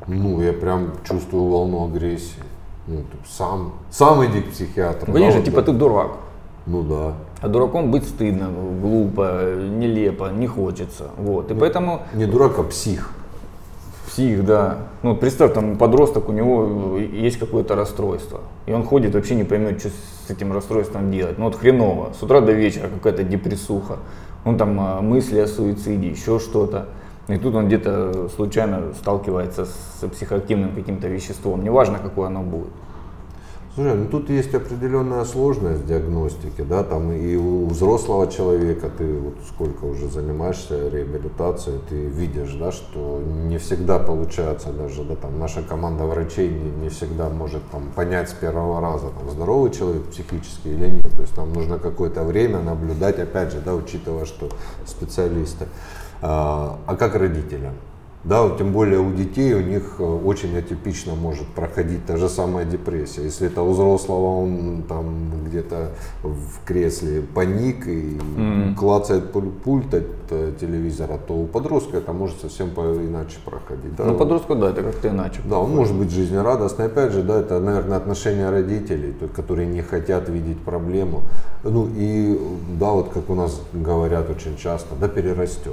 Ну, 0.09 0.43
я 0.43 0.53
прям 0.53 0.91
чувствую 1.09 1.45
волну 1.45 1.85
агрессии. 1.85 2.43
Ну, 2.89 2.97
ты 3.03 3.19
сам, 3.31 3.75
сам 3.93 4.27
иди 4.27 4.41
к 4.41 4.51
психиатру. 4.51 5.13
Говоришь 5.13 5.29
да, 5.29 5.33
же, 5.35 5.39
вот 5.39 5.45
типа, 5.45 5.61
да. 5.61 5.67
ты 5.67 5.73
дурак. 5.79 6.11
Ну 6.67 6.83
да. 6.83 7.15
А 7.41 7.49
дураком 7.49 7.91
быть 7.91 8.05
стыдно, 8.05 8.51
глупо, 8.83 9.55
нелепо, 9.57 10.31
не 10.31 10.47
хочется. 10.47 11.11
Вот. 11.17 11.51
И 11.51 11.55
поэтому 11.55 12.03
Не 12.13 12.27
дурак, 12.27 12.59
а 12.59 12.65
псих. 12.65 13.11
псих, 14.07 14.45
да. 14.45 14.79
Ну, 15.03 15.17
представь, 15.17 15.55
там 15.55 15.79
подросток, 15.79 16.29
у 16.29 16.33
него 16.33 16.99
есть 16.99 17.39
какое-то 17.39 17.75
расстройство. 17.77 18.41
И 18.67 18.73
он 18.73 18.85
ходит, 18.85 19.15
вообще 19.15 19.37
не 19.37 19.45
поймет, 19.45 19.81
что 19.81 19.89
с 19.89 20.31
этим 20.31 20.53
расстройством 20.53 21.11
делать. 21.11 21.39
Ну 21.39 21.47
вот 21.47 21.57
хреново. 21.57 22.13
С 22.19 22.23
утра 22.23 22.41
до 22.41 22.53
вечера 22.53 22.89
какая-то 22.89 23.23
депрессуха. 23.23 23.97
Он 24.45 24.59
там 24.59 24.79
а, 24.81 25.01
мысли 25.01 25.39
о 25.39 25.47
суициде, 25.47 26.09
еще 26.09 26.39
что-то. 26.39 26.89
И 27.29 27.37
тут 27.37 27.55
он 27.55 27.69
где-то 27.69 28.29
случайно 28.37 28.93
сталкивается 28.95 29.65
с 29.67 30.09
психоактивным 30.09 30.75
каким-то 30.75 31.09
веществом. 31.09 31.63
Неважно, 31.65 31.99
какое 31.99 32.27
оно 32.27 32.43
будет. 32.43 32.71
Слушай, 33.81 33.97
ну 33.97 34.09
тут 34.09 34.29
есть 34.29 34.55
определенная 34.55 35.25
сложность 35.25 35.87
диагностики, 35.87 36.61
да, 36.61 36.85
там 36.85 37.13
и 37.13 37.35
у 37.35 37.65
взрослого 37.65 38.31
человека, 38.31 38.91
ты 38.91 39.11
вот 39.19 39.37
сколько 39.49 39.87
уже 39.87 40.07
занимаешься 40.07 40.91
реабилитацией, 40.91 41.81
ты 41.89 41.95
видишь, 41.95 42.53
да, 42.61 42.73
что 42.73 43.23
не 43.49 43.57
всегда 43.57 43.99
получается 43.99 44.71
даже, 44.71 45.03
да, 45.05 45.17
там 45.17 45.39
наша 45.39 45.63
команда 45.63 46.05
врачей 46.05 46.51
не, 46.51 46.71
не 46.73 46.89
всегда 46.91 47.31
может 47.31 47.63
там 47.73 47.85
понять 47.97 48.29
с 48.29 48.35
первого 48.35 48.83
раза, 48.83 49.07
там, 49.19 49.31
здоровый 49.31 49.71
человек 49.71 50.05
психически 50.11 50.69
или 50.69 50.91
нет, 50.91 51.11
то 51.17 51.23
есть 51.23 51.35
нам 51.39 51.51
нужно 51.55 51.79
какое-то 51.79 52.23
время 52.25 52.61
наблюдать, 52.61 53.19
опять 53.19 53.51
же, 53.51 53.63
да, 53.65 53.75
учитывая, 53.75 54.27
что 54.27 54.51
специалисты. 54.85 55.65
А, 56.21 56.79
а 56.87 56.97
как 56.97 57.15
родителям? 57.15 57.73
Да, 58.23 58.51
тем 58.59 58.73
более 58.73 58.99
у 58.99 59.11
детей 59.13 59.55
у 59.55 59.63
них 59.63 59.95
э, 59.99 60.03
очень 60.03 60.55
атипично 60.55 61.15
может 61.15 61.47
проходить 61.49 62.05
та 62.05 62.19
же 62.19 62.29
самая 62.29 62.67
депрессия. 62.67 63.23
Если 63.23 63.47
это 63.47 63.63
у 63.63 63.71
взрослого 63.73 64.43
он 64.43 64.83
там 64.87 65.31
где-то 65.47 65.93
в 66.23 66.63
кресле 66.67 67.23
паник 67.23 67.87
и 67.87 68.19
Мгм. 68.37 68.75
клацает 68.77 69.33
пуль- 69.35 69.51
пульт 69.65 69.95
от 69.95 70.05
э, 70.31 70.53
телевизора, 70.61 71.19
то 71.27 71.33
у 71.33 71.47
подростка 71.47 71.97
это 71.97 72.13
может 72.13 72.41
совсем 72.43 72.69
иначе 72.69 73.39
проходить. 73.43 73.97
Да, 73.97 74.05
Ну, 74.05 74.15
подростку, 74.19 74.55
да, 74.55 74.69
это 74.69 74.83
как-то 74.83 75.09
иначе. 75.09 75.41
Да, 75.49 75.59
он 75.59 75.75
может 75.75 75.95
быть 75.95 76.11
жизнерадостный. 76.11 76.87
Опять 76.87 77.13
же, 77.13 77.23
да, 77.23 77.41
это, 77.41 77.59
наверное, 77.59 77.97
отношения 77.97 78.51
родителей, 78.51 79.15
которые 79.35 79.67
не 79.67 79.81
хотят 79.81 80.29
видеть 80.29 80.59
проблему. 80.61 81.23
Ну 81.65 81.89
и, 81.97 82.39
да, 82.79 82.91
вот 82.91 83.09
как 83.15 83.31
у 83.31 83.35
нас 83.35 83.63
говорят 83.73 84.29
очень 84.29 84.59
часто, 84.59 84.95
да, 85.01 85.09
перерастет. 85.09 85.73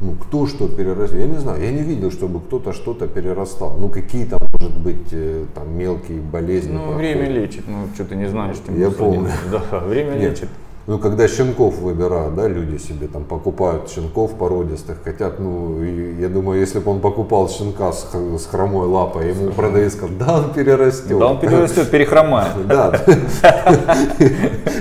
Ну, 0.00 0.12
кто 0.12 0.46
что 0.46 0.68
перерастет, 0.68 1.18
я 1.18 1.26
не 1.26 1.38
знаю, 1.38 1.62
я 1.62 1.70
не 1.70 1.82
видел, 1.82 2.10
чтобы 2.10 2.40
кто-то 2.40 2.72
что-то 2.72 3.06
перерастал. 3.06 3.76
Ну, 3.78 3.88
какие-то, 3.88 4.38
может 4.52 4.76
быть, 4.76 5.12
э, 5.12 5.44
там 5.54 5.76
мелкие 5.78 6.20
болезни. 6.20 6.72
Ну, 6.72 6.78
проходят. 6.78 6.98
время 6.98 7.28
лечит, 7.28 7.68
ну, 7.68 7.86
что 7.94 8.04
ты 8.04 8.16
не 8.16 8.28
знаешь, 8.28 8.56
тем 8.66 8.78
Я 8.78 8.90
помню. 8.90 9.30
Да, 9.50 9.78
время 9.78 10.14
Нет. 10.14 10.30
лечит. 10.32 10.48
Ну, 10.88 10.98
когда 10.98 11.28
щенков 11.28 11.78
выбирают, 11.78 12.34
да, 12.34 12.48
люди 12.48 12.76
себе 12.76 13.06
там 13.06 13.22
покупают 13.22 13.88
щенков 13.88 14.34
породистых, 14.34 14.98
хотят, 15.04 15.38
ну, 15.38 15.80
и 15.80 16.20
я 16.20 16.28
думаю, 16.28 16.58
если 16.58 16.80
бы 16.80 16.90
он 16.90 17.00
покупал 17.00 17.48
щенка 17.48 17.92
с, 17.92 18.12
с 18.12 18.46
хромой 18.46 18.88
лапой, 18.88 19.28
ему 19.28 19.52
продавец 19.52 19.92
сказал, 19.92 20.16
да, 20.18 20.38
он 20.38 20.52
перерастет. 20.52 21.16
Да 21.16 21.26
он 21.26 21.38
перерастет, 21.38 21.90
перехромает. 21.90 22.52
Да. 22.66 22.92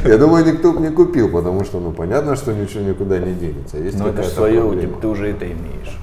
Я 0.06 0.18
думаю, 0.18 0.46
никто 0.46 0.72
бы 0.74 0.80
не 0.80 0.90
купил, 0.90 1.30
потому 1.30 1.64
что, 1.66 1.80
ну, 1.80 1.92
понятно, 1.92 2.36
что 2.36 2.52
ничего 2.52 2.84
никуда 2.84 3.20
не 3.20 3.34
денется. 3.34 3.78
Но 3.94 4.08
это 4.08 4.24
свое, 4.24 4.88
ты 5.00 5.08
уже 5.08 5.30
это 5.30 5.46
имеешь. 5.46 5.98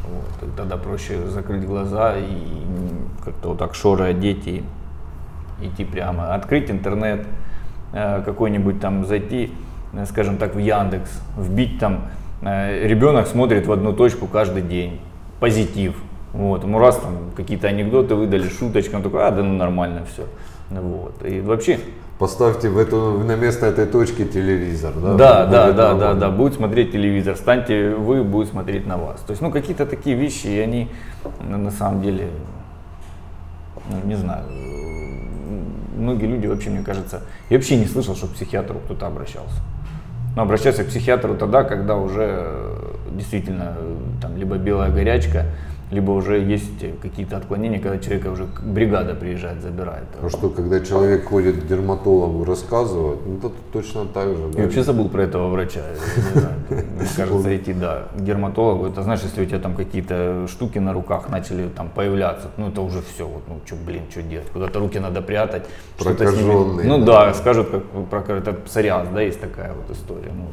Тогда 0.56 0.76
проще 0.76 1.26
закрыть 1.28 1.64
глаза 1.64 2.16
и 2.18 2.58
как-то 3.24 3.48
вот 3.48 3.58
так 3.58 3.74
шоры 3.74 4.04
одеть 4.04 4.46
и 4.46 4.62
идти 5.60 5.84
прямо. 5.84 6.34
Открыть 6.34 6.70
интернет, 6.70 7.26
э, 7.92 8.22
какой-нибудь 8.24 8.80
там 8.80 9.04
зайти, 9.06 9.52
скажем 10.06 10.36
так, 10.36 10.54
в 10.54 10.58
Яндекс, 10.58 11.10
вбить 11.36 11.78
там, 11.78 12.06
э, 12.42 12.86
ребенок 12.86 13.26
смотрит 13.26 13.66
в 13.66 13.72
одну 13.72 13.92
точку 13.92 14.26
каждый 14.26 14.62
день. 14.62 15.00
позитив. 15.40 15.94
Вот, 16.32 16.64
ему 16.64 16.78
раз 16.80 16.96
там 16.96 17.30
какие-то 17.36 17.68
анекдоты 17.68 18.16
выдали, 18.16 18.48
шуточки, 18.48 18.94
он 18.94 19.02
такой, 19.02 19.26
а, 19.26 19.30
да 19.30 19.42
ну 19.42 19.56
нормально 19.56 20.04
все. 20.04 20.24
Вот. 20.68 21.24
И 21.24 21.40
вообще, 21.40 21.78
Поставьте 22.18 22.68
в 22.68 22.76
эту, 22.76 23.20
на 23.20 23.36
место 23.36 23.66
этой 23.66 23.86
точки 23.86 24.24
телевизор, 24.24 24.92
да? 24.94 25.14
да, 25.14 25.44
Будет 25.44 25.52
да, 25.52 25.72
да, 25.72 25.94
да, 25.94 26.14
да, 26.14 26.30
будет 26.30 26.54
смотреть 26.54 26.90
телевизор, 26.90 27.36
станьте 27.36 27.90
вы, 27.94 28.24
будет 28.24 28.48
смотреть 28.48 28.88
на 28.88 28.96
вас. 28.96 29.20
То 29.20 29.30
есть, 29.30 29.40
ну, 29.40 29.52
какие-то 29.52 29.86
такие 29.86 30.16
вещи, 30.16 30.48
и 30.48 30.58
они 30.58 30.88
ну, 31.48 31.56
на 31.58 31.70
самом 31.70 32.02
деле, 32.02 32.30
ну, 33.88 33.98
не 34.04 34.16
знаю, 34.16 34.46
многие 35.96 36.26
люди 36.26 36.48
вообще, 36.48 36.70
мне 36.70 36.82
кажется, 36.82 37.22
я 37.50 37.56
вообще 37.56 37.76
не 37.76 37.86
слышал, 37.86 38.16
что 38.16 38.26
к 38.26 38.30
психиатру 38.30 38.80
кто-то 38.80 39.06
обращался. 39.06 39.62
Но 40.38 40.44
обращаться 40.44 40.84
к 40.84 40.86
психиатру 40.86 41.34
тогда, 41.34 41.64
когда 41.64 41.96
уже 41.96 42.22
э, 42.22 42.90
действительно 43.10 43.74
э, 43.76 43.96
там 44.22 44.36
либо 44.36 44.56
белая 44.56 44.88
горячка, 44.88 45.46
либо 45.90 46.10
уже 46.10 46.38
есть 46.38 47.00
какие-то 47.00 47.36
отклонения, 47.36 47.80
когда 47.80 47.98
человека 47.98 48.28
уже 48.28 48.46
бригада 48.62 49.14
приезжает, 49.14 49.62
забирает. 49.62 50.06
Потому 50.08 50.30
что 50.30 50.48
когда 50.50 50.80
человек 50.80 51.28
ходит 51.28 51.62
к 51.62 51.66
дерматологу 51.66 52.44
рассказывать, 52.44 53.20
ну 53.26 53.38
это 53.38 53.50
точно 53.72 54.04
так 54.06 54.28
же. 54.28 54.42
Я 54.42 54.48
да. 54.48 54.62
вообще 54.64 54.82
забыл 54.82 55.08
про 55.08 55.22
этого 55.22 55.48
врача. 55.48 55.80
Я 56.34 56.50
Мне 56.76 57.08
кажется, 57.16 57.56
идти, 57.56 57.72
да, 57.72 58.08
к 58.16 58.22
дерматологу. 58.22 58.86
Это 58.86 59.02
знаешь, 59.02 59.20
если 59.22 59.42
у 59.42 59.46
тебя 59.46 59.58
там 59.58 59.74
какие-то 59.74 60.46
штуки 60.48 60.78
на 60.78 60.92
руках 60.92 61.30
начали 61.30 61.68
там 61.68 61.88
появляться, 61.88 62.48
ну 62.58 62.68
это 62.68 62.82
уже 62.82 63.00
все. 63.02 63.26
Вот, 63.26 63.42
ну 63.48 63.60
что, 63.64 63.76
блин, 63.76 64.02
что 64.10 64.22
делать? 64.22 64.48
Куда-то 64.50 64.78
руки 64.80 64.98
надо 64.98 65.22
прятать. 65.22 65.66
Прокаженные, 65.98 66.86
Ну 66.86 66.98
да. 66.98 67.26
да, 67.26 67.34
скажут, 67.34 67.68
как 67.70 68.24
про 68.26 68.34
это 68.34 68.52
псориаз, 68.52 69.08
да, 69.14 69.22
есть 69.22 69.40
такая 69.40 69.72
вот 69.72 69.90
история. 69.96 70.32
Ну, 70.34 70.48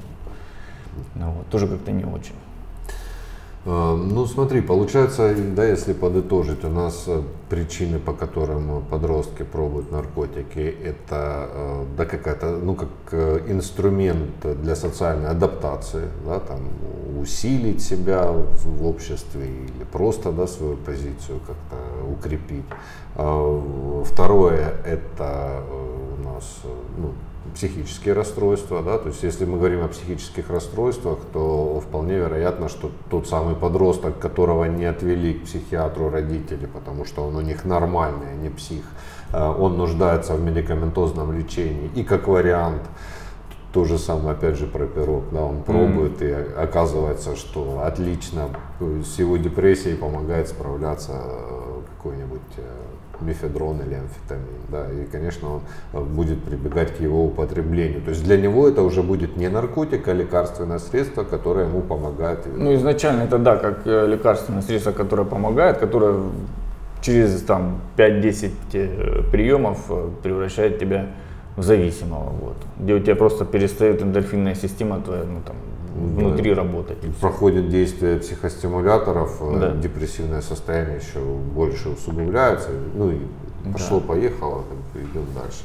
ну 1.15 1.31
вот, 1.31 1.47
тоже 1.47 1.67
как-то 1.67 1.91
не 1.91 2.05
очень. 2.05 2.35
А, 3.65 3.95
Ну 3.95 4.25
смотри, 4.27 4.61
получается, 4.61 5.33
да, 5.55 5.65
если 5.65 5.93
подытожить, 5.93 6.63
у 6.63 6.69
нас 6.69 7.05
э, 7.07 7.21
причины, 7.49 7.97
по 7.97 8.13
которым 8.13 8.83
подростки 8.85 9.43
пробуют 9.43 9.91
наркотики, 9.91 10.75
это 10.83 11.49
э, 11.51 11.85
да, 11.97 12.05
какая-то, 12.05 12.57
ну 12.57 12.75
как 12.75 12.89
э, 13.11 13.41
инструмент 13.47 14.61
для 14.61 14.75
социальной 14.75 15.29
адаптации, 15.29 16.07
да, 16.25 16.39
там 16.39 16.59
усилить 17.19 17.81
себя 17.81 18.31
в 18.31 18.85
обществе 18.85 19.45
или 19.45 19.83
просто 19.91 20.31
да, 20.31 20.45
свою 20.45 20.77
позицию 20.77 21.39
как-то 21.47 21.77
укрепить. 22.11 22.65
А, 23.15 24.03
Второе 24.05 24.75
это 24.85 25.63
э, 25.67 26.19
у 26.19 26.23
нас 26.23 26.59
э, 26.65 26.67
ну, 26.97 27.13
психические 27.55 28.13
расстройства, 28.13 28.83
да, 28.83 28.97
то 28.97 29.07
есть 29.07 29.23
если 29.23 29.45
мы 29.45 29.57
говорим 29.57 29.83
о 29.83 29.87
психических 29.87 30.49
расстройствах, 30.49 31.19
то 31.33 31.79
вполне 31.79 32.17
вероятно, 32.17 32.67
что 32.67 32.91
тот 33.09 33.27
самый 33.27 33.55
подросток, 33.55 34.19
которого 34.19 34.65
не 34.65 34.85
отвели 34.85 35.35
к 35.35 35.45
психиатру 35.45 36.09
родители, 36.09 36.65
потому 36.65 37.05
что 37.05 37.23
он 37.23 37.35
у 37.37 37.41
них 37.41 37.63
нормальный, 37.63 38.33
а 38.33 38.35
не 38.35 38.49
псих, 38.49 38.83
э, 39.31 39.41
он 39.41 39.77
нуждается 39.77 40.35
в 40.35 40.41
медикаментозном 40.41 41.31
лечении. 41.31 41.89
И 41.95 42.03
как 42.03 42.27
вариант 42.27 42.83
то 43.71 43.85
же 43.85 43.97
самое, 43.97 44.31
опять 44.31 44.57
же, 44.57 44.67
про 44.67 44.85
пирог, 44.85 45.23
да, 45.31 45.41
он 45.43 45.63
пробует 45.63 46.21
и 46.21 46.31
оказывается, 46.31 47.35
что 47.35 47.83
отлично 47.85 48.49
э, 48.79 49.01
с 49.05 49.17
его 49.17 49.37
депрессией 49.37 49.95
помогает 49.95 50.49
справляться 50.49 51.13
э, 51.13 51.81
какой-нибудь 51.97 52.41
мефедрон 53.21 53.81
или 53.81 53.95
амфетамин, 53.95 54.45
да, 54.69 54.91
и, 54.91 55.05
конечно, 55.05 55.55
он 55.55 55.61
э, 55.93 56.01
будет 56.01 56.43
прибегать 56.43 56.95
к 56.95 56.99
его 56.99 57.25
употреблению. 57.25 58.01
То 58.01 58.09
есть 58.11 58.23
для 58.23 58.37
него 58.37 58.67
это 58.67 58.81
уже 58.81 59.03
будет 59.03 59.37
не 59.37 59.49
наркотик, 59.49 60.07
а 60.07 60.13
лекарственное 60.13 60.79
средство, 60.79 61.23
которое 61.23 61.67
ему 61.67 61.81
помогает. 61.81 62.39
Ну, 62.45 62.73
изначально 62.75 63.23
это 63.23 63.37
да, 63.37 63.57
как 63.57 63.81
э, 63.85 64.07
лекарственное 64.07 64.61
средство, 64.61 64.91
которое 64.91 65.25
помогает, 65.25 65.77
которое 65.77 66.23
через 67.01 67.41
там 67.41 67.81
5-10 67.97 68.51
э, 68.73 69.23
приемов 69.31 69.91
превращает 70.23 70.79
тебя 70.79 71.07
в 71.57 71.63
зависимого. 71.63 72.29
Вот. 72.41 72.57
Где 72.79 72.93
у 72.95 72.99
тебя 72.99 73.15
просто 73.15 73.45
перестает 73.45 74.01
эндорфинная 74.01 74.55
система 74.55 74.99
твоя 75.01 75.23
ну, 75.23 75.41
там, 75.45 75.55
внутри 75.95 76.53
работать. 76.53 76.97
и 77.03 77.07
проходит 77.07 77.69
действие 77.69 78.17
психостимуляторов, 78.17 79.37
э, 79.41 79.59
Да. 79.59 79.71
депрессивное 79.75 80.41
состояние 80.41 80.97
еще 80.97 81.19
больше 81.19 81.89
усугубляется. 81.89 82.69
Ну 82.95 83.11
и 83.11 83.19
пошло-поехало, 83.71 84.63
бы 84.93 84.99
идем 85.01 85.25
дальше. 85.33 85.63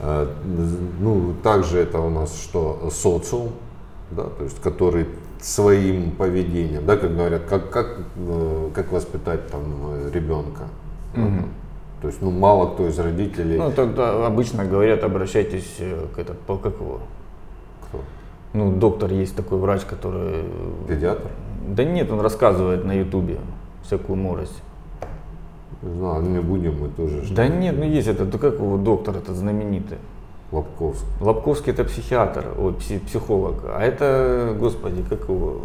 Э, 0.00 0.26
Ну, 1.00 1.34
также 1.42 1.78
это 1.78 1.98
у 2.00 2.10
нас 2.10 2.34
что? 2.34 2.90
Социум, 2.90 3.50
да, 4.10 4.24
то 4.24 4.44
есть 4.44 4.60
который 4.60 5.06
своим 5.40 6.10
поведением, 6.12 6.84
да, 6.84 6.96
как 6.96 7.14
говорят, 7.14 7.42
как, 7.48 7.70
как, 7.70 7.86
э, 8.16 8.70
как 8.74 8.90
воспитать 8.92 9.46
там 9.48 9.62
ребенка. 10.12 10.64
Да, 11.14 11.22
там. 11.22 11.48
То 12.00 12.08
есть, 12.08 12.22
ну, 12.22 12.30
мало 12.30 12.66
кто 12.74 12.86
из 12.86 12.98
родителей, 12.98 13.58
Ну, 13.58 13.72
тогда 13.72 14.26
обычно 14.26 14.64
говорят, 14.64 15.02
обращайтесь 15.02 15.76
э, 15.80 16.06
к 16.14 16.18
этот, 16.18 16.36
как 16.46 16.74
его? 16.80 17.00
кто? 17.88 18.00
Ну, 18.52 18.72
доктор 18.72 19.10
есть 19.12 19.34
такой 19.34 19.58
врач, 19.58 19.82
который... 19.82 20.44
Педиатр? 20.86 21.28
Да 21.66 21.84
нет, 21.84 22.10
он 22.12 22.20
рассказывает 22.20 22.84
на 22.84 22.92
ютубе 22.92 23.38
всякую 23.82 24.16
морось. 24.16 24.52
Не 25.82 25.94
знаю, 25.94 26.22
ну, 26.22 26.30
не 26.30 26.40
будем 26.40 26.80
мы 26.80 26.88
тоже. 26.88 27.24
Да 27.34 27.48
нет, 27.48 27.76
ну 27.76 27.84
есть 27.84 28.08
этот, 28.08 28.30
да 28.30 28.38
как 28.38 28.54
его 28.54 28.76
доктор 28.76 29.16
этот 29.16 29.36
знаменитый? 29.36 29.98
Лобковский. 30.50 31.06
Лобковский 31.20 31.72
это 31.72 31.84
психиатр, 31.84 32.46
ой, 32.58 32.72
пси- 32.72 33.04
психолог, 33.04 33.64
а 33.64 33.82
это, 33.82 34.56
господи, 34.58 35.02
как 35.08 35.28
его, 35.28 35.62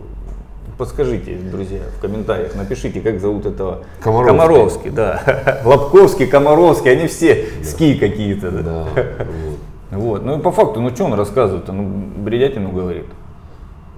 подскажите, 0.78 1.36
друзья, 1.36 1.82
в 1.98 2.02
комментариях, 2.02 2.56
напишите, 2.56 3.02
как 3.02 3.20
зовут 3.20 3.46
этого. 3.46 3.84
Комаровский. 4.02 4.38
Комаровский, 4.38 4.90
да. 4.90 5.62
Лобковский, 5.66 6.28
Комаровский, 6.28 6.92
они 6.92 7.08
все 7.08 7.46
ски 7.64 7.96
какие-то. 7.96 8.52
Да. 8.52 8.62
Да, 8.62 8.86
вот. 8.94 9.58
Вот, 9.94 10.26
ну 10.26 10.40
и 10.40 10.42
по 10.42 10.52
факту, 10.52 10.82
ну 10.82 10.90
что 10.90 11.06
он 11.06 11.14
рассказывает-то, 11.14 11.72
ну 11.72 11.84
бредятину 12.18 12.72
говорит. 12.72 13.06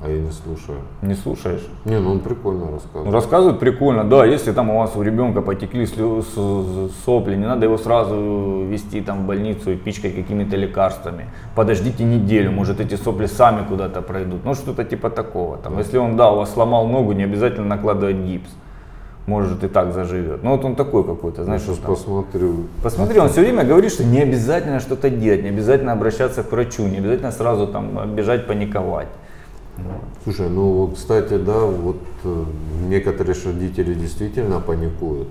А 0.03 0.09
я 0.09 0.19
не 0.19 0.31
слушаю. 0.31 0.79
Не 1.01 1.15
слушаешь? 1.15 1.65
Не, 1.85 1.99
ну 1.99 2.11
он 2.11 2.19
прикольно 2.19 2.69
рассказывает. 2.69 3.13
Рассказывают 3.13 3.59
прикольно, 3.59 4.03
да, 4.03 4.25
если 4.25 4.51
там 4.51 4.69
у 4.69 4.79
вас 4.79 4.95
у 4.95 5.01
ребенка 5.01 5.41
потекли 5.41 5.85
сопли, 7.05 7.35
не 7.35 7.45
надо 7.45 7.65
его 7.65 7.77
сразу 7.77 8.65
вести 8.69 9.01
там 9.01 9.23
в 9.23 9.25
больницу 9.25 9.71
и 9.71 9.75
пичкать 9.75 10.15
какими-то 10.15 10.57
лекарствами. 10.57 11.29
Подождите 11.55 12.03
неделю, 12.03 12.51
может 12.51 12.81
эти 12.81 12.95
сопли 12.95 13.25
сами 13.25 13.65
куда-то 13.65 14.01
пройдут. 14.01 14.43
Ну 14.43 14.53
что-то 14.53 14.83
типа 14.83 15.09
такого. 15.09 15.57
Там, 15.57 15.77
если 15.79 15.97
он, 15.97 16.17
да, 16.17 16.31
у 16.31 16.37
вас 16.37 16.53
сломал 16.53 16.87
ногу, 16.87 17.13
не 17.13 17.23
обязательно 17.23 17.67
накладывать 17.67 18.17
гипс. 18.17 18.49
Может 19.27 19.63
и 19.63 19.67
так 19.67 19.91
заживет. 19.91 20.43
Ну 20.43 20.51
вот 20.51 20.63
он 20.65 20.75
такой 20.75 21.03
какой-то, 21.03 21.41
Я 21.41 21.45
знаешь, 21.45 21.61
сейчас 21.63 21.77
что 21.77 21.85
там. 21.85 21.95
посмотрю. 21.95 22.55
Посмотри, 22.83 23.19
он 23.19 23.29
все 23.29 23.41
время 23.41 23.63
говорит, 23.63 23.91
что 23.91 24.03
не 24.03 24.21
обязательно 24.21 24.79
что-то 24.79 25.09
делать, 25.09 25.41
не 25.41 25.49
обязательно 25.49 25.93
обращаться 25.93 26.43
к 26.43 26.51
врачу, 26.51 26.83
не 26.83 26.97
обязательно 26.97 27.31
сразу 27.31 27.65
там 27.65 28.13
бежать 28.13 28.45
паниковать. 28.45 29.07
Слушай, 30.23 30.49
ну 30.49 30.71
вот, 30.71 30.95
кстати, 30.95 31.37
да, 31.37 31.59
вот 31.59 31.97
э, 32.23 32.43
некоторые 32.87 33.35
родители 33.45 33.93
действительно 33.93 34.59
паникуют. 34.59 35.27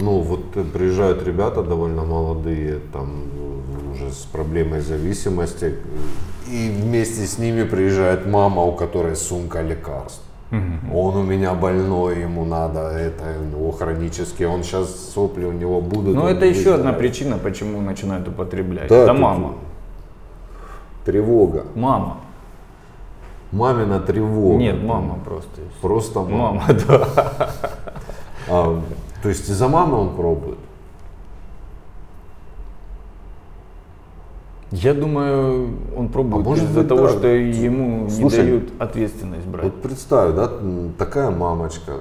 Ну 0.00 0.20
вот 0.20 0.56
э, 0.56 0.64
приезжают 0.64 1.26
ребята 1.26 1.62
довольно 1.62 2.04
молодые, 2.04 2.80
там 2.92 3.24
э, 3.34 3.92
уже 3.94 4.12
с 4.12 4.26
проблемой 4.32 4.80
зависимости, 4.80 5.74
и 6.50 6.70
вместе 6.70 7.26
с 7.26 7.38
ними 7.38 7.64
приезжает 7.64 8.26
мама, 8.26 8.62
у 8.62 8.72
которой 8.72 9.16
сумка 9.16 9.60
лекарств. 9.62 10.22
Он 10.50 11.16
у 11.16 11.22
меня 11.22 11.52
больной, 11.52 12.22
ему 12.22 12.46
надо 12.46 12.80
это, 12.88 13.22
у 13.38 13.44
него 13.44 13.70
хронически, 13.70 14.44
он 14.44 14.62
сейчас 14.62 15.12
сопли 15.14 15.44
у 15.44 15.52
него 15.52 15.82
будут. 15.82 16.14
Ну 16.14 16.22
он 16.22 16.28
это 16.28 16.46
еще 16.46 16.74
одна 16.74 16.94
причина, 16.94 17.36
почему 17.36 17.82
начинают 17.82 18.26
употреблять. 18.28 18.88
Да, 18.88 19.02
это 19.02 19.12
мама. 19.12 19.56
Тревога. 21.04 21.66
Мама. 21.74 22.16
Мамина 23.52 24.00
тревога. 24.00 24.56
Нет, 24.58 24.82
мама 24.82 25.18
просто. 25.24 25.60
Просто 25.80 26.20
мама. 26.20 26.52
Мама, 26.52 26.64
да. 26.88 27.08
А, 28.48 28.80
то 29.22 29.28
есть 29.28 29.48
из-за 29.48 29.68
мамы 29.68 29.96
он 29.98 30.14
пробует? 30.14 30.58
Я 34.70 34.92
думаю, 34.92 35.70
он 35.96 36.08
пробует 36.08 36.46
А 36.46 36.48
может 36.48 36.64
из-за 36.64 36.80
быть, 36.80 36.88
того, 36.88 37.02
да. 37.06 37.08
что 37.08 37.28
ему 37.28 38.10
Слушай, 38.10 38.36
не 38.36 38.42
дают 38.42 38.70
ответственность 38.78 39.46
брать. 39.46 39.64
Вот 39.64 39.80
представь, 39.80 40.34
да, 40.34 40.50
такая 40.98 41.30
мамочка, 41.30 41.94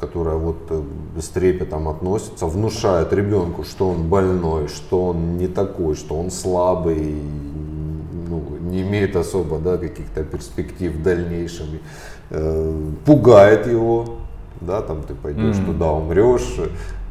которая 0.00 0.36
вот 0.36 0.56
э, 0.70 0.82
с 1.20 1.28
трепетом 1.28 1.88
относится, 1.88 2.46
внушает 2.46 3.12
ребенку, 3.12 3.64
что 3.64 3.90
он 3.90 4.08
больной, 4.08 4.68
что 4.68 5.08
он 5.08 5.36
не 5.36 5.46
такой, 5.46 5.94
что 5.94 6.18
он 6.18 6.30
слабый, 6.30 7.16
не 8.74 8.82
имеет 8.82 9.16
особо 9.16 9.58
да, 9.58 9.76
каких-то 9.78 10.24
перспектив 10.24 10.92
в 10.92 11.02
дальнейшем, 11.02 11.66
э, 12.30 12.80
пугает 13.06 13.66
его, 13.66 14.16
да, 14.60 14.82
там 14.82 15.02
ты 15.02 15.14
пойдешь 15.14 15.56
Мгм. 15.58 15.66
туда, 15.66 15.92
умрешь, 15.92 16.56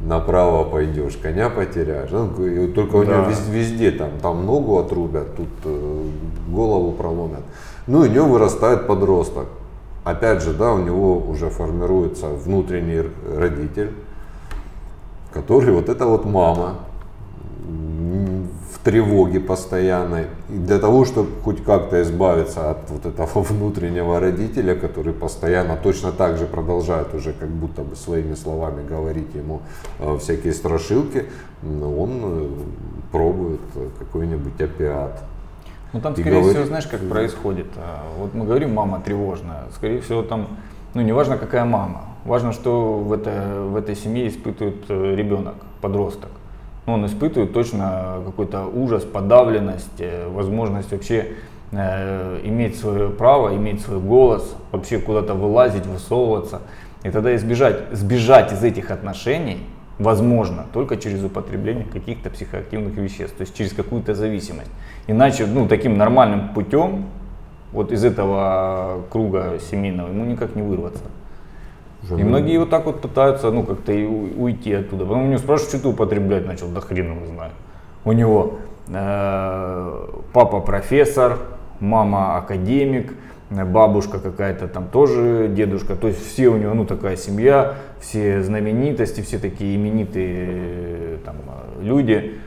направо 0.00 0.64
пойдешь, 0.64 1.16
коня 1.16 1.48
потеряешь. 1.50 2.10
Ну, 2.10 2.44
и 2.46 2.66
только 2.72 2.96
у 2.96 3.04
Да. 3.04 3.12
него 3.12 3.30
вез- 3.30 3.50
везде 3.50 3.90
там, 3.90 4.10
там 4.20 4.44
ногу 4.46 4.78
отрубят, 4.78 5.34
тут 5.36 5.48
э, 5.64 6.02
голову 6.48 6.92
проломят. 6.92 7.42
Ну 7.86 8.04
и 8.04 8.08
у 8.08 8.12
него 8.12 8.26
вырастает 8.26 8.86
подросток. 8.86 9.46
опять 10.04 10.42
же, 10.42 10.52
да, 10.52 10.70
у 10.74 10.78
него 10.78 11.16
уже 11.16 11.48
формируется 11.48 12.28
внутренний 12.28 13.04
родитель, 13.38 13.90
который 15.32 15.72
вот 15.72 15.88
эта 15.88 16.04
вот 16.06 16.26
мама 16.26 16.74
тревоге 18.84 19.40
постоянной. 19.40 20.26
И 20.50 20.58
для 20.58 20.78
того, 20.78 21.04
чтобы 21.06 21.30
хоть 21.42 21.64
как-то 21.64 22.02
избавиться 22.02 22.70
от 22.70 22.90
вот 22.90 23.06
этого 23.06 23.42
внутреннего 23.42 24.20
родителя, 24.20 24.74
который 24.74 25.14
постоянно 25.14 25.76
точно 25.76 26.12
так 26.12 26.36
же 26.36 26.44
продолжает 26.46 27.14
уже 27.14 27.32
как 27.32 27.48
будто 27.48 27.82
бы 27.82 27.96
своими 27.96 28.34
словами 28.34 28.86
говорить 28.86 29.34
ему 29.34 29.62
э, 29.98 30.18
всякие 30.18 30.52
страшилки, 30.52 31.24
м, 31.62 31.82
он 31.98 32.10
э, 32.22 32.48
пробует 33.10 33.60
э, 33.74 33.88
какой-нибудь 33.98 34.60
опиат. 34.60 35.22
Ну 35.94 36.00
там, 36.00 36.12
скорее 36.14 36.30
говорит- 36.40 36.50
всего, 36.50 36.66
знаешь, 36.66 36.86
как 36.86 37.00
происходит. 37.08 37.66
Вот 38.18 38.34
мы 38.34 38.44
говорим, 38.44 38.74
мама 38.74 39.00
тревожная. 39.04 39.62
Скорее 39.74 40.00
всего, 40.00 40.22
там, 40.22 40.48
ну 40.92 41.02
не 41.02 41.12
важно, 41.12 41.38
какая 41.38 41.64
мама. 41.64 42.02
Важно, 42.24 42.52
что 42.52 42.98
в, 42.98 43.12
это, 43.12 43.62
в 43.70 43.76
этой 43.76 43.94
семье 43.94 44.28
испытывает 44.28 44.88
ребенок, 44.90 45.54
подросток. 45.80 46.30
Ну, 46.86 46.94
он 46.94 47.06
испытывает 47.06 47.52
точно 47.52 48.22
какой-то 48.24 48.66
ужас, 48.66 49.04
подавленность, 49.04 50.00
э, 50.00 50.28
возможность 50.28 50.92
вообще 50.92 51.28
э, 51.72 52.40
иметь 52.44 52.78
свое 52.78 53.08
право, 53.08 53.56
иметь 53.56 53.80
свой 53.80 54.00
голос, 54.00 54.54
вообще 54.70 54.98
куда-то 54.98 55.34
вылазить, 55.34 55.86
высовываться. 55.86 56.60
И 57.02 57.10
тогда 57.10 57.34
избежать, 57.36 57.84
сбежать 57.92 58.52
из 58.52 58.62
этих 58.62 58.90
отношений 58.90 59.58
возможно 59.98 60.66
только 60.72 60.96
через 60.96 61.22
употребление 61.24 61.84
каких-то 61.84 62.30
психоактивных 62.30 62.94
веществ, 62.96 63.36
то 63.36 63.42
есть 63.42 63.56
через 63.56 63.72
какую-то 63.72 64.14
зависимость. 64.14 64.70
Иначе, 65.06 65.46
ну, 65.46 65.68
таким 65.68 65.96
нормальным 65.96 66.48
путем 66.50 67.06
вот 67.72 67.92
из 67.92 68.04
этого 68.04 69.02
круга 69.10 69.58
семейного 69.70 70.08
ему 70.08 70.24
никак 70.24 70.54
не 70.54 70.62
вырваться. 70.62 71.04
Уже, 72.04 72.20
И 72.20 72.22
ну, 72.22 72.28
многие 72.28 72.58
вот 72.58 72.70
так 72.70 72.86
вот 72.86 73.00
пытаются, 73.00 73.50
ну, 73.50 73.62
как-то 73.62 73.92
и 73.92 74.04
уйти 74.04 74.72
оттуда. 74.72 75.04
Потом 75.04 75.24
у 75.24 75.26
него 75.28 75.38
спрашивают, 75.38 75.70
что 75.70 75.82
ты 75.82 75.88
употреблять 75.88 76.46
начал, 76.46 76.68
да 76.68 76.80
хрен 76.80 77.16
его 77.16 77.26
знает. 77.26 77.52
У 78.04 78.12
него 78.12 78.58
э, 78.88 80.06
папа 80.32 80.60
профессор, 80.60 81.38
мама 81.80 82.36
академик, 82.36 83.14
бабушка 83.50 84.18
какая-то 84.18 84.68
там 84.68 84.88
тоже, 84.88 85.48
дедушка. 85.48 85.96
То 85.96 86.08
есть 86.08 86.26
все 86.26 86.48
у 86.48 86.56
него, 86.56 86.74
ну, 86.74 86.84
такая 86.84 87.16
семья, 87.16 87.74
все 88.00 88.42
знаменитости, 88.42 89.20
все 89.22 89.38
такие 89.38 89.76
именитые 89.76 90.48
э, 90.48 91.18
там 91.24 91.36
э, 91.46 91.84
люди. 91.84 92.38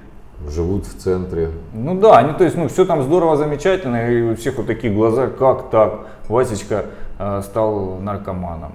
живут 0.48 0.86
в 0.86 0.98
центре. 0.98 1.50
Ну 1.74 2.00
да, 2.00 2.18
они, 2.18 2.34
то 2.34 2.44
есть, 2.44 2.56
ну, 2.56 2.68
все 2.68 2.86
там 2.86 3.02
здорово, 3.02 3.38
замечательно, 3.38 4.12
и 4.12 4.22
у 4.22 4.36
всех 4.36 4.58
вот 4.58 4.68
такие 4.68 4.94
глаза, 4.94 5.28
как 5.28 5.72
так, 5.72 6.08
Васечка 6.28 6.86
э, 7.18 7.42
стал 7.44 7.98
наркоманом. 8.00 8.74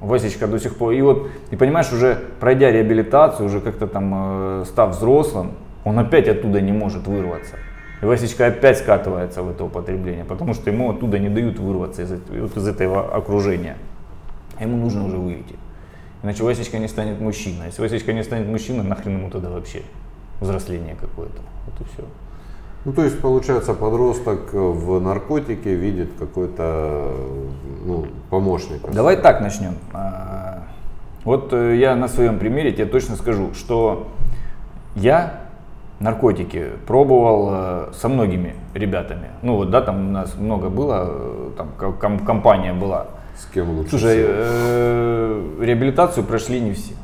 Васечка 0.00 0.46
до 0.46 0.58
сих 0.58 0.76
пор, 0.76 0.92
и 0.92 1.02
вот, 1.02 1.28
и 1.50 1.56
понимаешь, 1.56 1.92
уже 1.92 2.18
пройдя 2.40 2.70
реабилитацию, 2.70 3.46
уже 3.46 3.60
как-то 3.60 3.86
там 3.86 4.62
э, 4.62 4.64
став 4.66 4.96
взрослым, 4.96 5.52
он 5.84 5.98
опять 5.98 6.28
оттуда 6.28 6.60
не 6.60 6.72
может 6.72 7.06
вырваться. 7.06 7.56
И 8.00 8.04
Васечка 8.06 8.46
опять 8.46 8.78
скатывается 8.78 9.42
в 9.42 9.50
это 9.50 9.64
употребление, 9.64 10.24
потому 10.24 10.54
что 10.54 10.70
ему 10.70 10.90
оттуда 10.90 11.18
не 11.18 11.28
дают 11.28 11.58
вырваться 11.58 12.02
из, 12.02 12.10
вот 12.10 12.56
из 12.56 12.66
этого 12.66 13.14
окружения. 13.14 13.76
А 14.58 14.62
ему 14.62 14.78
нужно 14.78 15.04
уже 15.04 15.18
выйти. 15.18 15.56
Иначе 16.22 16.44
Васечка 16.44 16.78
не 16.78 16.88
станет 16.88 17.20
мужчиной. 17.20 17.66
Если 17.66 17.82
Васечка 17.82 18.12
не 18.12 18.24
станет 18.24 18.46
мужчиной, 18.46 18.84
нахрен 18.84 19.18
ему 19.18 19.30
тогда 19.30 19.50
вообще 19.50 19.82
взросление 20.40 20.96
какое-то. 20.98 21.42
Вот 21.66 21.80
и 21.80 21.84
все. 21.92 22.04
Ну, 22.84 22.92
то 22.92 23.04
есть, 23.04 23.20
получается, 23.20 23.74
подросток 23.74 24.52
в 24.52 25.00
наркотике 25.00 25.74
видит 25.74 26.10
какой-то 26.18 27.12
ну, 27.84 28.06
помощника. 28.30 28.90
Давай 28.90 29.16
так 29.16 29.40
начнем. 29.42 29.74
А, 29.92 30.62
Вот 31.24 31.52
э, 31.52 31.76
я 31.76 31.94
на 31.94 32.08
своем 32.08 32.38
примере 32.38 32.72
тебе 32.72 32.86
точно 32.86 33.16
скажу, 33.16 33.52
что 33.52 34.08
я 34.94 35.40
наркотики 35.98 36.68
пробовал 36.86 37.48
э, 37.52 37.88
со 37.92 38.08
многими 38.08 38.54
ребятами. 38.72 39.28
Ну 39.42 39.56
вот, 39.56 39.70
да, 39.70 39.82
там 39.82 40.08
у 40.08 40.12
нас 40.12 40.34
много 40.38 40.70
было, 40.70 41.04
э, 41.10 41.50
там 41.58 41.68
ко- 41.76 41.92
ком- 41.92 42.20
компания 42.20 42.72
была. 42.72 43.08
С 43.36 43.44
кем 43.52 43.70
лучше 43.76 43.90
Слушай, 43.90 44.22
всего? 44.22 44.32
э, 44.34 45.56
реабилитацию 45.60 46.24
прошли 46.24 46.60
не 46.60 46.72
все. 46.72 46.94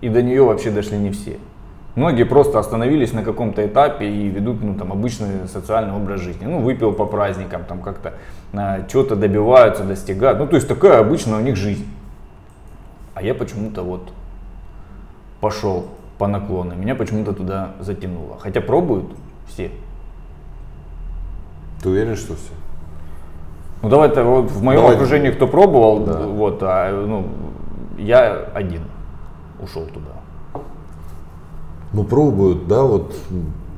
И 0.00 0.08
до 0.08 0.22
нее 0.22 0.42
вообще 0.42 0.70
дошли 0.70 0.96
не 0.96 1.10
все. 1.10 1.36
Многие 1.96 2.24
просто 2.24 2.58
остановились 2.58 3.12
на 3.12 3.22
каком-то 3.22 3.64
этапе 3.64 4.08
и 4.08 4.28
ведут 4.28 4.62
ну, 4.62 4.74
там, 4.74 4.90
обычный 4.92 5.46
социальный 5.46 5.94
образ 5.94 6.20
жизни. 6.20 6.44
Ну, 6.44 6.58
выпил 6.58 6.92
по 6.92 7.06
праздникам, 7.06 7.64
там 7.64 7.80
как-то 7.80 8.14
а, 8.52 8.84
чего-то 8.88 9.14
добиваются, 9.14 9.84
достигают. 9.84 10.40
Ну, 10.40 10.48
то 10.48 10.56
есть 10.56 10.66
такая 10.66 10.98
обычная 10.98 11.38
у 11.38 11.40
них 11.40 11.56
жизнь. 11.56 11.86
А 13.14 13.22
я 13.22 13.32
почему-то 13.32 13.82
вот 13.82 14.12
пошел 15.40 15.86
по 16.18 16.26
наклону. 16.26 16.74
Меня 16.74 16.96
почему-то 16.96 17.32
туда 17.32 17.74
затянуло. 17.78 18.38
Хотя 18.40 18.60
пробуют 18.60 19.06
все. 19.46 19.70
Ты 21.80 21.90
уверен, 21.90 22.16
что 22.16 22.34
все? 22.34 22.52
Ну 23.82 23.88
давай-то 23.88 24.24
вот 24.24 24.50
в 24.50 24.62
моем 24.62 24.80
Давай. 24.80 24.96
окружении 24.96 25.30
кто 25.30 25.46
пробовал, 25.46 26.00
Да. 26.00 26.26
вот, 26.26 26.58
а, 26.62 26.90
ну, 27.06 27.28
я 27.98 28.46
один 28.54 28.82
ушел 29.60 29.86
туда. 29.86 30.13
Ну, 31.94 32.02
пробуют, 32.02 32.66
да, 32.66 32.82
вот 32.82 33.14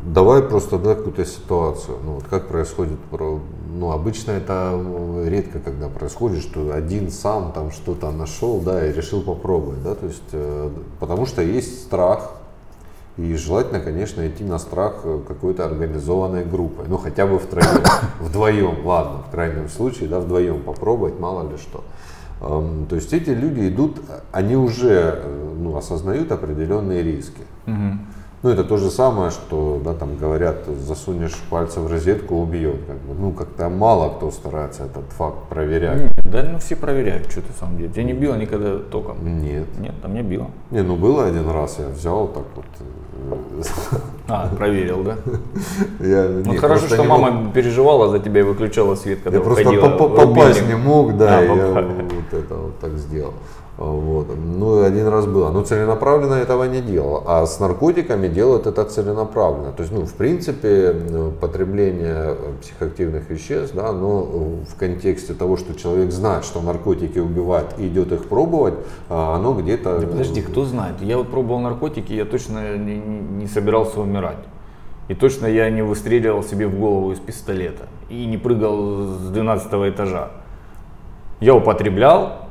давай 0.02 0.40
просто 0.40 0.78
да, 0.78 0.94
какую-то 0.94 1.26
ситуацию. 1.26 1.98
Ну, 2.02 2.14
вот 2.14 2.24
как 2.24 2.48
происходит, 2.48 2.98
про- 3.10 3.40
ну, 3.78 3.92
обычно 3.92 4.30
это 4.30 4.80
редко, 5.26 5.60
когда 5.60 5.88
происходит, 5.88 6.40
что 6.42 6.72
один 6.72 7.10
сам 7.10 7.52
там 7.52 7.70
что-то 7.70 8.10
нашел, 8.10 8.60
да, 8.60 8.86
и 8.86 8.92
решил 8.94 9.20
попробовать, 9.20 9.82
да, 9.82 9.94
то 9.94 10.06
есть, 10.06 10.22
э, 10.32 10.70
потому 10.98 11.26
что 11.26 11.42
есть 11.42 11.82
страх, 11.82 12.30
и 13.18 13.34
желательно, 13.34 13.80
конечно, 13.80 14.26
идти 14.26 14.44
на 14.44 14.58
страх 14.58 15.00
э, 15.04 15.20
какой-то 15.28 15.66
организованной 15.66 16.46
группой, 16.46 16.86
ну, 16.88 16.96
хотя 16.96 17.26
бы 17.26 17.38
втроем, 17.38 17.82
вдвоем, 18.20 18.86
ладно, 18.86 19.24
в 19.28 19.30
крайнем 19.30 19.68
случае, 19.68 20.08
да, 20.08 20.20
вдвоем 20.20 20.62
попробовать, 20.62 21.20
мало 21.20 21.46
ли 21.50 21.58
что. 21.58 21.84
То 22.40 22.96
есть 22.96 23.12
эти 23.12 23.30
люди 23.30 23.68
идут, 23.68 24.00
они 24.30 24.56
уже 24.56 25.20
э, 25.22 25.54
ну, 25.58 25.76
осознают 25.76 26.30
определенные 26.32 27.02
риски. 27.02 27.42
Ну, 28.42 28.50
это 28.50 28.62
то 28.62 28.76
же 28.76 28.90
самое, 28.90 29.30
что, 29.30 29.80
да, 29.82 29.94
там 29.94 30.16
говорят, 30.16 30.66
засунешь 30.66 31.34
пальцы 31.50 31.80
в 31.80 31.90
розетку, 31.90 32.36
убьет. 32.36 32.80
Как 32.86 32.96
бы. 32.98 33.14
Ну, 33.18 33.32
как-то 33.32 33.68
мало 33.68 34.10
кто 34.10 34.30
старается 34.30 34.84
этот 34.84 35.06
факт 35.12 35.48
проверять. 35.48 36.02
Нет, 36.02 36.12
да, 36.30 36.42
ну 36.44 36.58
все 36.58 36.76
проверяют, 36.76 37.30
что 37.30 37.40
ты 37.40 37.52
сам 37.58 37.76
делаешь. 37.76 37.94
Тебя 37.94 38.04
не 38.04 38.12
било 38.12 38.36
никогда 38.36 38.78
током? 38.78 39.42
Нет. 39.42 39.66
Нет, 39.80 39.94
там 40.02 40.14
не 40.14 40.22
било. 40.22 40.50
Не, 40.70 40.82
ну 40.82 40.96
было 40.96 41.26
один 41.26 41.48
раз, 41.48 41.78
я 41.78 41.88
взял 41.88 42.28
так 42.28 42.44
вот. 42.54 42.66
А, 44.28 44.48
проверил, 44.56 45.02
да? 45.04 45.16
Я, 46.00 46.28
Ну 46.28 46.52
не, 46.52 46.58
хорошо, 46.58 46.86
что 46.88 47.04
мама 47.04 47.30
мог- 47.30 47.52
переживала 47.52 48.08
за 48.08 48.18
тебя 48.18 48.40
и 48.40 48.42
выключала 48.42 48.96
свет, 48.96 49.20
когда 49.22 49.38
Я 49.38 49.44
просто 49.44 49.72
попасть 49.72 50.66
не 50.66 50.74
мог, 50.74 51.16
да, 51.16 51.40
я 51.40 51.54
вот 51.54 52.32
это 52.32 52.54
вот 52.54 52.78
так 52.80 52.92
сделал. 52.98 53.34
Вот. 53.78 54.28
Ну, 54.34 54.82
один 54.84 55.08
раз 55.08 55.26
было. 55.26 55.50
Но 55.50 55.62
целенаправленно 55.62 56.34
этого 56.34 56.64
не 56.64 56.80
делал. 56.80 57.24
А 57.26 57.44
с 57.44 57.60
наркотиками 57.60 58.26
делают 58.26 58.66
это 58.66 58.84
целенаправленно. 58.84 59.72
То 59.72 59.82
есть, 59.82 59.92
ну, 59.92 60.06
в 60.06 60.14
принципе, 60.14 60.94
э, 60.94 61.30
потребление 61.40 62.36
э, 62.38 62.52
психоактивных 62.62 63.28
веществ, 63.28 63.74
да, 63.74 63.92
но 63.92 64.26
э, 64.32 64.72
в 64.72 64.78
контексте 64.78 65.34
того, 65.34 65.58
что 65.58 65.74
человек 65.74 66.10
знает, 66.10 66.44
что 66.44 66.62
наркотики 66.62 67.18
убивают 67.18 67.74
и 67.78 67.86
идет 67.86 68.12
их 68.12 68.28
пробовать, 68.28 68.74
а, 69.10 69.36
оно 69.36 69.52
где-то... 69.52 69.98
Да 69.98 70.06
подожди, 70.06 70.40
кто 70.40 70.64
знает? 70.64 71.02
Я 71.02 71.18
вот 71.18 71.30
пробовал 71.30 71.60
наркотики, 71.60 72.14
я 72.14 72.24
точно 72.24 72.78
не- 72.78 72.96
не 72.98 73.46
собирался 73.46 74.00
умирать. 74.00 74.38
И 75.08 75.14
точно 75.14 75.46
я 75.46 75.68
не 75.68 75.82
выстреливал 75.82 76.42
себе 76.42 76.66
в 76.66 76.78
голову 76.78 77.12
из 77.12 77.18
пистолета. 77.18 77.84
И 78.08 78.24
не 78.24 78.38
прыгал 78.38 79.02
с 79.02 79.28
12 79.28 79.90
этажа. 79.90 80.30
Я 81.40 81.54
употреблял, 81.54 82.45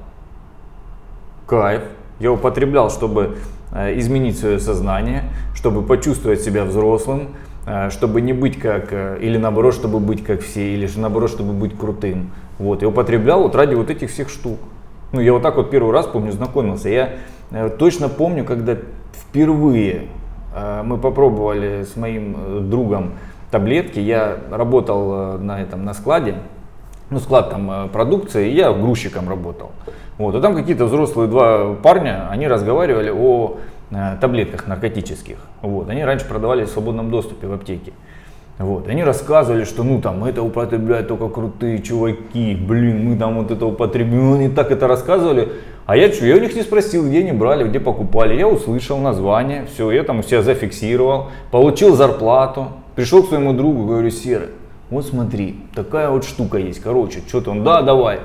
кайф. 1.45 1.81
Я 2.19 2.31
употреблял, 2.31 2.89
чтобы 2.89 3.37
э, 3.71 3.97
изменить 3.99 4.39
свое 4.39 4.59
сознание, 4.59 5.23
чтобы 5.53 5.81
почувствовать 5.83 6.41
себя 6.41 6.63
взрослым, 6.63 7.29
э, 7.65 7.89
чтобы 7.89 8.21
не 8.21 8.33
быть 8.33 8.57
как, 8.59 8.87
э, 8.91 9.17
или 9.21 9.37
наоборот, 9.37 9.73
чтобы 9.73 9.99
быть 9.99 10.23
как 10.23 10.41
все, 10.41 10.73
или 10.73 10.85
же 10.85 10.99
наоборот, 10.99 11.29
чтобы 11.29 11.53
быть 11.53 11.77
крутым. 11.77 12.31
Вот, 12.57 12.81
я 12.81 12.87
употреблял 12.87 13.43
вот 13.43 13.55
ради 13.55 13.75
вот 13.75 13.89
этих 13.89 14.11
всех 14.11 14.29
штук. 14.29 14.57
Ну, 15.11 15.19
я 15.19 15.33
вот 15.33 15.43
так 15.43 15.57
вот 15.57 15.69
первый 15.69 15.91
раз, 15.91 16.07
помню, 16.07 16.31
знакомился. 16.31 16.89
Я 16.89 17.15
точно 17.77 18.09
помню, 18.09 18.43
когда 18.43 18.77
впервые 19.13 20.07
мы 20.83 20.97
попробовали 20.97 21.83
с 21.83 21.95
моим 21.95 22.69
другом 22.69 23.11
таблетки. 23.51 23.99
Я 23.99 24.37
работал 24.49 25.37
на 25.37 25.61
этом, 25.61 25.85
на 25.85 25.93
складе, 25.93 26.35
ну, 27.09 27.19
склад 27.19 27.49
там 27.49 27.71
э, 27.71 27.87
продукции, 27.87 28.49
и 28.49 28.55
я 28.55 28.71
грузчиком 28.73 29.29
работал. 29.29 29.71
Вот, 30.17 30.35
и 30.35 30.41
там 30.41 30.55
какие-то 30.55 30.85
взрослые 30.85 31.27
два 31.29 31.73
парня, 31.75 32.27
они 32.29 32.47
разговаривали 32.47 33.09
о 33.09 33.57
э, 33.91 34.17
таблетках 34.19 34.67
наркотических. 34.67 35.37
Вот, 35.61 35.89
они 35.89 36.03
раньше 36.03 36.25
продавали 36.25 36.65
в 36.65 36.69
свободном 36.69 37.11
доступе 37.11 37.47
в 37.47 37.53
аптеке. 37.53 37.93
Вот. 38.57 38.87
Они 38.87 39.03
рассказывали, 39.03 39.65
что 39.65 39.83
ну 39.83 39.99
там 39.99 40.23
это 40.23 40.41
употребляют 40.41 41.09
только 41.09 41.27
крутые 41.27 41.81
чуваки, 41.81 42.55
блин, 42.55 43.05
мы 43.05 43.17
там 43.17 43.41
вот 43.41 43.51
это 43.51 43.65
употребляем. 43.65 44.33
Они 44.33 44.49
так 44.49 44.71
это 44.71 44.87
рассказывали. 44.87 45.49
А 45.85 45.97
я 45.97 46.11
что, 46.11 46.25
я 46.25 46.35
у 46.37 46.39
них 46.39 46.55
не 46.55 46.61
спросил, 46.61 47.05
где 47.05 47.19
они 47.19 47.33
брали, 47.33 47.67
где 47.67 47.79
покупали. 47.79 48.35
Я 48.35 48.47
услышал 48.47 48.97
название, 48.97 49.65
все, 49.65 49.91
я 49.91 50.03
там 50.03 50.19
у 50.19 50.23
себя 50.23 50.41
зафиксировал, 50.41 51.27
получил 51.51 51.95
зарплату, 51.95 52.69
пришел 52.95 53.23
к 53.23 53.27
своему 53.27 53.53
другу, 53.53 53.85
говорю, 53.85 54.09
Серый, 54.09 54.47
вот 54.89 55.05
смотри, 55.05 55.55
такая 55.73 56.09
вот 56.09 56.23
штука 56.25 56.57
есть, 56.57 56.79
короче, 56.79 57.21
что-то 57.27 57.51
он, 57.51 57.63
да, 57.63 57.81
давай. 57.81 58.19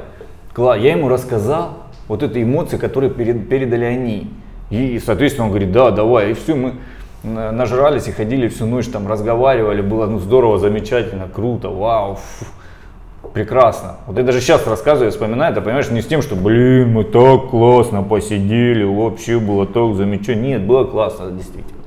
Кла, 0.53 0.77
я 0.77 0.92
ему 0.92 1.09
рассказал 1.09 1.79
вот 2.07 2.23
эти 2.23 2.42
эмоции, 2.42 2.77
которые 2.77 3.11
перед, 3.11 3.49
передали 3.49 3.85
они. 3.85 4.31
И, 4.68 5.01
соответственно, 5.05 5.46
он 5.46 5.51
говорит, 5.51 5.73
да, 5.73 5.90
давай, 5.90 6.31
и 6.31 6.35
все, 6.35 6.55
мы 6.55 6.75
на- 7.23 7.51
нажрались 7.51 8.09
и 8.09 8.12
ходили 8.12 8.49
всю 8.49 8.66
ночь, 8.66 8.87
там 8.88 9.09
разговаривали, 9.09 9.81
было 9.81 10.07
ну, 10.07 10.18
здорово, 10.18 10.59
замечательно, 10.59 11.29
круто, 11.29 11.70
вау, 11.70 12.16
фу, 12.16 12.46
прекрасно. 13.33 13.96
Вот 14.07 14.18
я 14.18 14.23
даже 14.23 14.40
сейчас 14.40 14.66
рассказываю, 14.66 15.11
вспоминаю, 15.11 15.55
ты 15.55 15.61
понимаешь, 15.61 15.90
не 15.90 16.03
с 16.03 16.07
тем, 16.07 16.20
что, 16.20 16.37
блин, 16.37 16.92
мы 16.92 17.05
так 17.05 17.51
классно 17.51 18.03
посидели, 18.03 18.85
вообще 18.85 19.38
было 19.38 19.66
так 19.66 19.94
замечательно. 19.94 20.46
Нет, 20.46 20.66
было 20.66 20.85
классно, 20.85 21.31
действительно. 21.31 21.80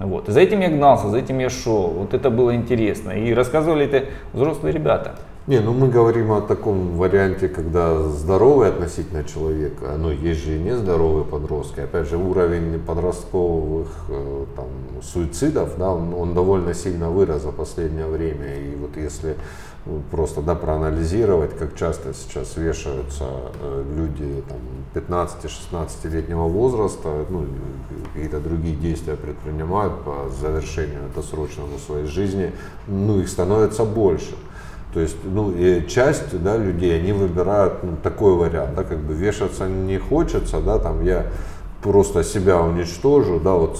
Вот. 0.00 0.28
И 0.28 0.32
за 0.32 0.40
этим 0.40 0.60
я 0.60 0.70
гнался, 0.70 1.08
за 1.08 1.18
этим 1.18 1.38
я 1.38 1.50
шел. 1.50 1.88
Вот 1.88 2.14
это 2.14 2.30
было 2.30 2.54
интересно. 2.54 3.10
И 3.10 3.32
рассказывали 3.34 3.84
это 3.84 4.06
взрослые 4.32 4.72
ребята. 4.72 5.16
Не, 5.46 5.58
ну 5.60 5.72
мы 5.72 5.88
говорим 5.88 6.32
о 6.32 6.40
таком 6.42 6.96
варианте, 6.96 7.48
когда 7.48 7.98
здоровый 8.02 8.68
относительно 8.68 9.24
человека, 9.24 9.96
но 9.98 10.12
есть 10.12 10.44
же 10.44 10.56
и 10.56 10.58
нездоровые 10.58 11.24
подростки. 11.24 11.80
Опять 11.80 12.08
же, 12.08 12.18
уровень 12.18 12.78
подростковых 12.78 13.88
э, 14.10 14.44
там, 14.54 14.66
суицидов, 15.02 15.76
да, 15.78 15.90
он, 15.90 16.14
он 16.14 16.34
довольно 16.34 16.72
сильно 16.72 17.10
вырос 17.10 17.42
за 17.42 17.52
последнее 17.52 18.06
время. 18.06 18.54
И 18.54 18.76
вот 18.76 18.96
если 18.96 19.36
просто 20.10 20.42
да, 20.42 20.54
проанализировать, 20.54 21.56
как 21.56 21.74
часто 21.74 22.12
сейчас 22.12 22.56
вешаются 22.56 23.24
э, 23.60 23.84
люди 23.96 24.42
там, 24.48 24.58
15-16-летнего 24.94 26.48
возраста, 26.48 27.24
ну, 27.30 27.46
какие-то 28.12 28.40
другие 28.40 28.76
действия 28.76 29.16
предпринимают 29.16 30.02
по 30.02 30.28
завершению 30.28 31.02
досрочному 31.14 31.78
своей 31.78 32.06
жизни, 32.06 32.52
ну, 32.86 33.20
их 33.20 33.28
становится 33.28 33.84
больше. 33.84 34.34
То 34.92 35.00
есть, 35.00 35.16
ну, 35.24 35.52
и 35.52 35.86
часть, 35.88 36.42
да, 36.42 36.56
людей, 36.56 36.98
они 36.98 37.12
выбирают 37.12 37.82
ну, 37.82 37.96
такой 38.02 38.34
вариант, 38.34 38.74
да, 38.74 38.84
как 38.84 38.98
бы 38.98 39.14
вешаться 39.14 39.68
не 39.68 39.98
хочется, 39.98 40.60
да, 40.60 40.78
там 40.78 41.04
я 41.04 41.26
просто 41.82 42.22
себя 42.24 42.60
уничтожу, 42.60 43.40
да, 43.40 43.54
вот, 43.54 43.78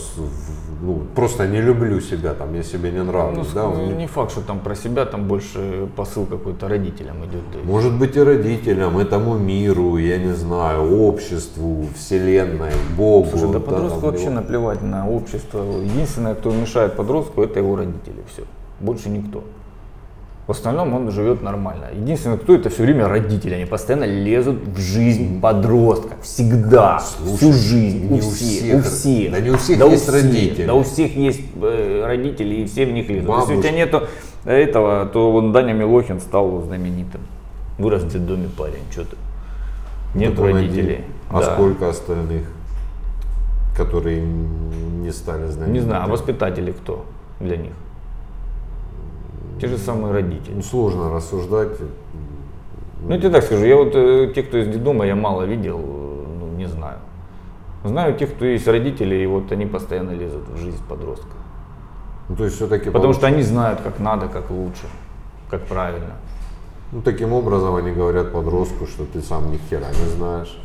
ну, 0.82 1.02
просто 1.14 1.46
не 1.46 1.60
люблю 1.60 2.00
себя, 2.00 2.32
там, 2.34 2.54
я 2.54 2.62
себе 2.62 2.90
не 2.90 2.98
Ну, 2.98 3.04
нравлюсь, 3.04 3.48
да, 3.54 3.68
ну, 3.68 3.90
не 3.92 4.06
факт, 4.06 4.32
что 4.32 4.40
там 4.40 4.60
про 4.60 4.74
себя, 4.74 5.04
там 5.04 5.28
больше 5.28 5.88
посыл 5.96 6.24
какой-то 6.26 6.68
родителям 6.68 7.18
идет. 7.24 7.42
да. 7.52 7.58
может 7.64 7.92
быть 7.92 8.16
и 8.16 8.20
родителям, 8.22 8.96
этому 8.98 9.38
миру, 9.38 9.98
я 9.98 10.18
не 10.18 10.32
знаю, 10.34 11.06
обществу, 11.06 11.84
вселенной, 11.94 12.72
Богу. 12.96 13.28
Слушай, 13.30 13.52
да 13.52 13.60
подростку 13.60 14.00
вообще 14.00 14.24
его- 14.24 14.34
наплевать 14.34 14.82
на 14.82 15.08
общество. 15.08 15.62
Единственное, 15.82 16.34
кто 16.34 16.50
мешает 16.50 16.96
подростку, 16.96 17.42
это 17.42 17.58
его 17.58 17.76
родители. 17.76 18.22
Все. 18.32 18.42
Больше 18.80 19.10
никто. 19.10 19.42
В 20.50 20.52
остальном 20.52 20.92
он 20.94 21.12
живет 21.12 21.42
нормально. 21.42 21.90
Единственное, 21.94 22.36
кто 22.36 22.56
это 22.56 22.70
все 22.70 22.82
время 22.82 23.06
родители. 23.06 23.54
Они 23.54 23.66
постоянно 23.66 24.02
лезут 24.02 24.56
в 24.66 24.80
жизнь 24.80 25.40
подростка. 25.40 26.16
Всегда. 26.22 26.98
Слушай, 26.98 27.36
всю 27.36 27.52
жизнь. 27.52 28.08
у 28.10 28.16
у 28.16 28.18
всех. 28.18 28.34
всех. 28.34 28.78
У 28.80 28.82
всех. 28.82 29.30
Да 29.32 29.40
не 29.40 29.50
у 29.50 29.56
всех 29.56 29.78
Да 29.78 29.84
есть 29.86 30.02
всех. 30.02 30.14
родители. 30.16 30.66
Да 30.66 30.74
у 30.74 30.82
всех 30.82 31.14
есть 31.14 31.40
э, 31.62 32.02
родители, 32.04 32.54
и 32.56 32.64
все 32.66 32.84
в 32.84 32.90
них 32.90 33.08
лезут. 33.08 33.30
Если 33.32 33.54
у 33.54 33.62
тебя 33.62 33.70
нету 33.70 34.02
этого, 34.44 35.06
то 35.06 35.30
вон 35.30 35.52
Даня 35.52 35.72
Милохин 35.72 36.18
стал 36.18 36.62
знаменитым. 36.62 37.20
Вырос 37.78 38.02
в 38.02 38.08
детдоме 38.08 38.48
парень. 38.48 38.82
Что 38.90 39.02
ты? 39.04 39.16
Нет 40.16 40.36
он 40.36 40.46
родителей. 40.52 40.94
один. 40.94 41.04
А 41.30 41.38
Да. 41.42 41.54
сколько 41.54 41.88
остальных, 41.90 42.42
которые 43.76 44.20
не 44.20 45.12
стали 45.12 45.46
знаменитыми? 45.46 45.74
Не 45.74 45.80
знаю, 45.80 46.02
а 46.02 46.06
воспитатели 46.08 46.72
кто 46.72 47.04
для 47.38 47.56
них? 47.56 47.72
Те 49.60 49.68
же 49.68 49.78
самые 49.78 50.12
родители. 50.12 50.54
Ну, 50.54 50.62
сложно 50.62 51.10
рассуждать. 51.10 51.78
Ну, 53.02 53.10
я 53.12 53.18
тебе 53.18 53.30
так 53.30 53.44
скажу, 53.44 53.64
я 53.64 53.76
вот 53.76 53.92
э, 53.94 54.32
тех, 54.34 54.48
кто 54.48 54.58
из 54.58 54.68
детдома, 54.68 55.06
я 55.06 55.14
мало 55.16 55.42
видел, 55.42 55.78
э, 55.78 56.26
ну, 56.40 56.46
не 56.56 56.66
знаю. 56.66 56.98
Знаю 57.84 58.14
тех, 58.14 58.34
кто 58.34 58.44
есть 58.44 58.66
родители, 58.68 59.14
и 59.14 59.26
вот 59.26 59.52
они 59.52 59.66
постоянно 59.66 60.10
лезут 60.10 60.48
в 60.48 60.56
жизнь 60.58 60.82
подростка. 60.88 61.28
Ну, 62.28 62.36
то 62.36 62.44
есть 62.44 62.56
все-таки 62.56 62.90
Потому 62.90 63.12
что 63.12 63.26
они 63.26 63.42
знают, 63.42 63.80
как 63.80 63.98
надо, 63.98 64.28
как 64.28 64.50
лучше, 64.50 64.86
как 65.50 65.62
правильно. 65.62 66.14
Ну, 66.92 67.02
таким 67.02 67.32
образом 67.32 67.74
они 67.76 67.90
говорят 67.92 68.32
подростку, 68.32 68.86
что 68.86 69.04
ты 69.04 69.20
сам 69.22 69.50
ни 69.50 69.58
хера 69.68 69.88
не 69.88 70.10
знаешь. 70.16 70.58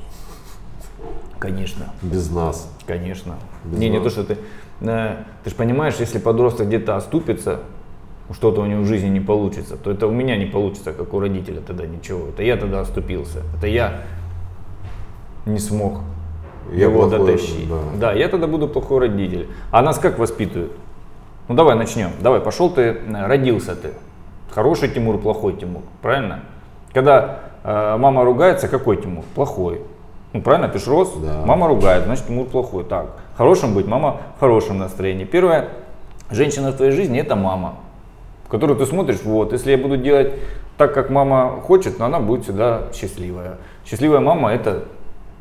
Конечно, 1.39 1.85
Без 2.01 2.29
нас. 2.31 2.69
конечно. 2.87 3.35
Без 3.63 3.77
не, 3.77 3.89
не 3.89 3.99
нас. 3.99 4.03
то, 4.05 4.09
что 4.09 4.23
ты... 4.23 4.37
э, 4.81 5.23
Ты 5.43 5.49
же 5.49 5.55
понимаешь, 5.55 5.95
если 5.99 6.17
подросток 6.19 6.67
где-то 6.67 6.95
оступится, 6.95 7.59
что-то 8.33 8.61
у 8.61 8.65
него 8.65 8.81
в 8.81 8.85
жизни 8.85 9.09
не 9.09 9.19
получится, 9.19 9.77
то 9.77 9.91
это 9.91 10.07
у 10.07 10.11
меня 10.11 10.35
не 10.37 10.45
получится, 10.45 10.93
как 10.93 11.13
у 11.13 11.19
родителя 11.19 11.61
тогда 11.61 11.85
ничего. 11.85 12.29
Это 12.29 12.43
я 12.43 12.57
тогда 12.57 12.81
оступился. 12.81 13.43
Это 13.57 13.67
я 13.67 14.01
не 15.45 15.59
смог 15.59 15.99
Я 16.71 16.85
его 16.85 17.07
плохой, 17.07 17.19
дотащить. 17.19 17.69
да. 17.69 17.77
Да. 17.99 18.13
я 18.13 18.27
тогда 18.27 18.47
буду 18.47 18.67
плохой 18.67 19.01
родитель. 19.01 19.47
А 19.71 19.81
нас 19.81 19.99
как 19.99 20.17
воспитывают? 20.17 20.71
Ну 21.47 21.55
давай 21.55 21.75
начнем. 21.75 22.09
Давай, 22.21 22.39
пошел 22.39 22.69
ты, 22.71 22.81
э, 22.81 23.27
родился 23.27 23.75
ты. 23.75 23.91
Хороший 24.49 24.89
Тимур, 24.89 25.19
плохой 25.19 25.53
Тимур. 25.53 25.83
Правильно? 26.01 26.39
Когда 26.93 27.39
э, 27.63 27.97
мама 27.97 28.23
ругается, 28.23 28.67
какой 28.67 28.97
Тимур? 28.97 29.23
Плохой. 29.35 29.81
Ну 30.33 30.41
правильно, 30.41 30.67
ты 30.67 30.79
ж 30.79 30.87
рос, 30.87 31.13
Да. 31.21 31.43
мама 31.45 31.67
ругает, 31.67 32.05
значит 32.05 32.25
Тимур 32.25 32.47
плохой. 32.47 32.83
Так, 32.83 33.17
хорошим 33.37 33.75
быть, 33.75 33.85
мама 33.85 34.17
в 34.37 34.39
хорошем 34.39 34.79
настроении. 34.79 35.25
Первая 35.25 35.69
женщина 36.31 36.71
в 36.71 36.75
твоей 36.75 36.91
жизни 36.91 37.19
это 37.19 37.35
мама, 37.35 37.75
которую 38.47 38.77
ты 38.77 38.85
смотришь, 38.85 39.21
вот, 39.23 39.51
если 39.51 39.71
я 39.71 39.77
буду 39.77 39.97
делать 39.97 40.33
так, 40.77 40.93
как 40.93 41.09
мама 41.09 41.61
хочет, 41.61 41.99
но 41.99 42.05
она 42.05 42.19
будет 42.19 42.43
всегда 42.43 42.89
счастливая. 42.93 43.57
Счастливая 43.85 44.19
мама 44.19 44.51
это 44.51 44.85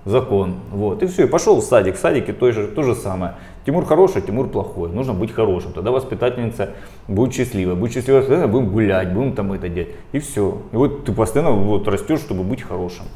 закон. 0.05 0.57
Вот. 0.71 1.03
И 1.03 1.07
все, 1.07 1.25
и 1.25 1.29
пошел 1.29 1.61
в 1.61 1.65
садик. 1.65 1.97
В 1.97 1.99
садике 1.99 2.33
то 2.33 2.51
же, 2.53 2.69
то 2.69 2.83
же 2.83 2.95
самое. 2.95 3.35
Тимур 3.65 3.85
хороший, 3.85 4.23
Тимур 4.23 4.49
плохой. 4.49 4.91
Нужно 4.91 5.15
быть 5.15 5.33
хорошим. 5.33 5.73
Тогда 5.73 5.91
воспитательница 5.91 6.71
будет 7.09 7.35
счастливой. 7.35 7.75
Будет 7.75 7.95
счастливой, 7.95 8.23
тогда 8.23 8.47
будем 8.47 8.71
гулять, 8.71 9.13
будем 9.13 9.35
там 9.35 9.53
это 9.53 9.69
делать. 9.69 9.91
И 10.13 10.19
все. 10.19 10.59
И 10.73 10.77
вот 10.77 11.05
ты 11.05 11.13
постоянно 11.13 11.53
вот 11.53 11.89
растешь, 11.89 12.21
чтобы 12.21 12.45
быть 12.45 12.63
хорошим. 12.63 13.07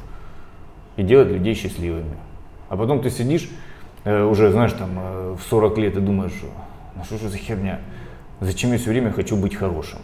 И 0.96 1.02
делать 1.02 1.28
людей 1.28 1.54
счастливыми. 1.54 2.16
А 2.68 2.76
потом 2.76 3.00
ты 3.00 3.10
сидишь, 3.10 3.48
э, 4.04 4.24
уже, 4.24 4.50
знаешь, 4.50 4.72
там, 4.72 4.90
э, 4.96 5.36
в 5.38 5.48
40 5.48 5.78
лет 5.78 5.96
и 5.96 6.00
думаешь, 6.00 6.32
ну 6.96 7.04
что 7.04 7.18
же 7.18 7.28
за 7.28 7.38
херня? 7.38 7.80
Зачем 8.40 8.72
я 8.72 8.78
все 8.78 8.90
время 8.90 9.12
хочу 9.12 9.36
быть 9.36 9.54
хорошим? 9.56 9.98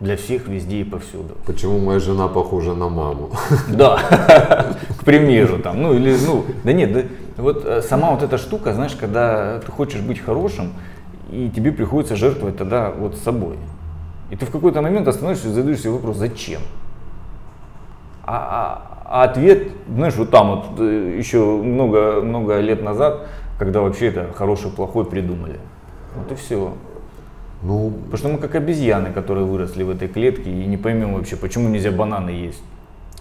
Для 0.00 0.16
всех, 0.16 0.48
везде 0.48 0.78
и 0.80 0.84
повсюду. 0.84 1.34
Почему 1.46 1.78
моя 1.78 1.98
жена 2.00 2.28
похожа 2.28 2.74
на 2.74 2.88
маму? 2.88 3.30
Да, 3.68 3.98
к 4.98 5.04
примеру, 5.04 5.58
там, 5.58 5.82
ну 5.82 5.92
или, 5.94 6.16
ну, 6.26 6.44
да 6.64 6.72
нет, 6.72 6.92
да, 6.92 7.02
вот 7.36 7.64
э, 7.64 7.82
сама 7.82 8.10
вот 8.10 8.22
эта 8.22 8.38
штука, 8.38 8.72
знаешь, 8.72 8.96
когда 8.98 9.60
ты 9.60 9.70
хочешь 9.70 10.00
быть 10.00 10.18
хорошим, 10.18 10.72
и 11.30 11.50
тебе 11.54 11.72
приходится 11.72 12.16
жертвовать 12.16 12.56
тогда 12.56 12.90
вот 12.90 13.16
собой. 13.16 13.56
И 14.30 14.36
ты 14.36 14.46
в 14.46 14.50
какой-то 14.50 14.80
момент 14.82 15.06
остановишься 15.06 15.48
и 15.48 15.52
задаешь 15.52 15.80
себе 15.80 15.90
вопрос, 15.92 16.16
зачем? 16.16 16.60
А, 18.26 18.80
а- 19.06 19.20
а 19.20 19.24
ответ, 19.24 19.68
знаешь, 19.94 20.16
вот 20.16 20.30
там 20.30 20.50
вот 20.50 20.80
э, 20.80 21.16
еще 21.18 21.38
много, 21.38 22.22
много 22.22 22.58
лет 22.60 22.82
назад, 22.82 23.26
когда 23.58 23.80
вообще 23.80 24.06
это 24.06 24.32
хороший, 24.34 24.70
плохой 24.70 25.04
придумали. 25.04 25.60
Вот 26.16 26.32
и 26.32 26.34
все. 26.34 26.72
Ну, 27.64 27.92
Потому 28.10 28.16
что 28.18 28.28
мы 28.28 28.38
как 28.38 28.54
обезьяны, 28.54 29.10
которые 29.12 29.46
выросли 29.46 29.82
в 29.82 29.90
этой 29.90 30.06
клетке 30.06 30.50
и 30.50 30.66
не 30.66 30.76
поймем 30.76 31.14
вообще, 31.14 31.36
почему 31.36 31.68
нельзя 31.68 31.90
бананы 31.90 32.30
есть. 32.30 32.62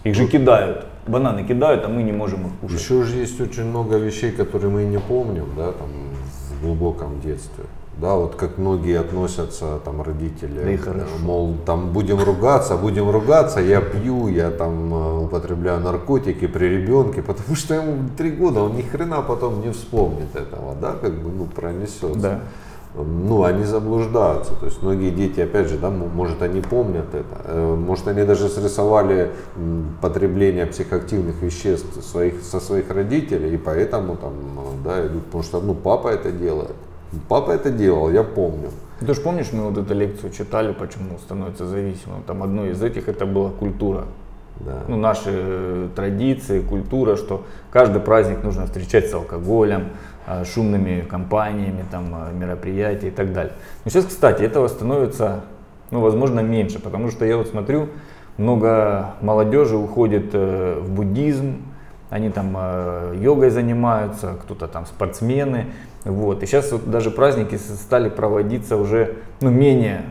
Их 0.04 0.16
же 0.16 0.28
кидают. 0.28 0.86
Бананы 1.08 1.44
кидают, 1.44 1.86
а 1.86 1.88
мы 1.88 2.04
не 2.04 2.12
можем 2.12 2.48
их 2.48 2.54
кушать. 2.60 2.80
еще 2.80 3.04
же 3.04 3.18
есть 3.18 3.40
очень 3.40 3.64
много 3.64 3.98
вещей, 3.98 4.32
которые 4.32 4.70
мы 4.70 4.84
не 4.84 5.00
помним, 5.00 5.46
да, 5.58 5.72
там, 5.72 5.88
в 6.52 6.62
глубоком 6.62 7.22
детстве. 7.22 7.64
Да, 8.02 8.16
вот 8.16 8.36
как 8.36 8.58
многие 8.58 9.00
относятся, 9.00 9.80
там, 9.86 10.02
родители, 10.02 10.60
Да 10.60 10.66
мол, 11.22 11.56
там, 11.66 11.94
будем 11.94 12.22
ругаться, 12.22 12.76
будем 12.76 13.10
ругаться, 13.10 13.60
я 13.60 13.82
пью, 13.82 14.28
я 14.28 14.50
там 14.50 14.94
э, 14.94 15.26
употребляю 15.26 15.80
наркотики 15.80 16.48
при 16.48 16.66
ребенке, 16.66 17.22
потому 17.28 17.56
что 17.56 17.76
ему 17.76 18.10
три 18.18 18.32
года, 18.32 18.62
он 18.62 18.76
ни 18.76 18.82
хрена 18.82 19.22
потом 19.22 19.62
не 19.62 19.72
вспомнит 19.72 20.36
этого, 20.36 20.76
да, 20.82 20.94
как 21.00 21.14
бы, 21.14 21.32
ну, 21.32 21.46
пронесется. 21.46 22.20
Да. 22.20 22.40
Ну, 22.96 23.44
они 23.44 23.64
заблуждаются. 23.64 24.54
То 24.60 24.68
есть 24.68 24.82
многие 24.84 25.10
дети, 25.10 25.42
опять 25.42 25.68
же, 25.68 25.78
да, 25.78 25.90
может, 25.90 26.42
они 26.42 26.62
помнят 26.62 27.14
это. 27.14 27.42
Э, 27.46 27.76
Может, 27.76 28.08
они 28.08 28.24
даже 28.24 28.50
срисовали 28.50 29.32
потребление 30.02 30.66
психоактивных 30.66 31.42
веществ 31.42 32.04
своих, 32.04 32.42
со 32.44 32.60
своих 32.60 32.92
родителей, 32.92 33.56
и 33.56 33.58
поэтому 33.58 34.16
там, 34.16 34.34
э, 34.34 34.86
да, 34.86 35.08
идут, 35.08 35.26
потому 35.26 35.44
что, 35.44 35.62
ну, 35.62 35.74
папа 35.74 36.10
это 36.10 36.32
делает. 36.32 36.76
Папа 37.28 37.52
это 37.52 37.72
делал, 37.72 38.12
я 38.12 38.24
помню. 38.24 38.70
Ты 39.00 39.14
же 39.14 39.22
помнишь, 39.22 39.52
мы 39.54 39.64
вот 39.70 39.78
эту 39.78 39.94
лекцию 39.94 40.32
читали, 40.32 40.74
почему 40.74 41.18
становится 41.18 41.66
зависимым. 41.66 42.24
Там 42.28 42.44
одно 42.44 42.66
из 42.66 42.82
этих 42.82 43.10
это 43.10 43.26
была 43.26 43.50
культура. 43.50 44.06
Да. 44.60 44.84
Ну, 44.88 44.98
наши 44.98 45.30
э, 45.30 45.88
традиции, 45.96 46.62
культура, 46.62 47.16
что 47.16 47.44
каждый 47.72 48.02
праздник 48.02 48.44
нужно 48.44 48.66
встречать 48.66 49.10
с 49.10 49.14
алкоголем, 49.14 49.90
шумными 50.46 51.02
компаниями, 51.02 51.84
там, 51.92 52.14
э, 52.14 52.34
мероприятия 52.34 53.08
и 53.08 53.12
так 53.12 53.34
далее. 53.34 53.54
Но 53.84 53.92
сейчас, 53.92 54.06
кстати, 54.06 54.42
этого 54.44 54.68
становится, 54.68 55.42
ну, 55.92 56.02
возможно, 56.02 56.40
меньше, 56.40 56.80
потому 56.80 57.12
что 57.12 57.26
я 57.26 57.38
вот 57.38 57.48
смотрю, 57.48 57.90
много 58.38 59.12
молодежи 59.22 59.76
уходит 59.76 60.30
э, 60.34 60.80
в 60.82 60.90
буддизм, 60.90 61.62
они 62.10 62.30
там 62.30 62.54
э, 62.56 63.16
йогой 63.20 63.50
занимаются, 63.50 64.36
кто-то 64.44 64.68
там 64.68 64.86
спортсмены, 64.86 65.68
вот. 66.06 66.44
И 66.44 66.46
сейчас 66.46 66.72
вот 66.72 66.90
даже 66.90 67.12
праздники 67.12 67.56
стали 67.56 68.10
проводиться 68.10 68.78
уже, 68.78 69.16
ну, 69.42 69.50
менее 69.50 70.04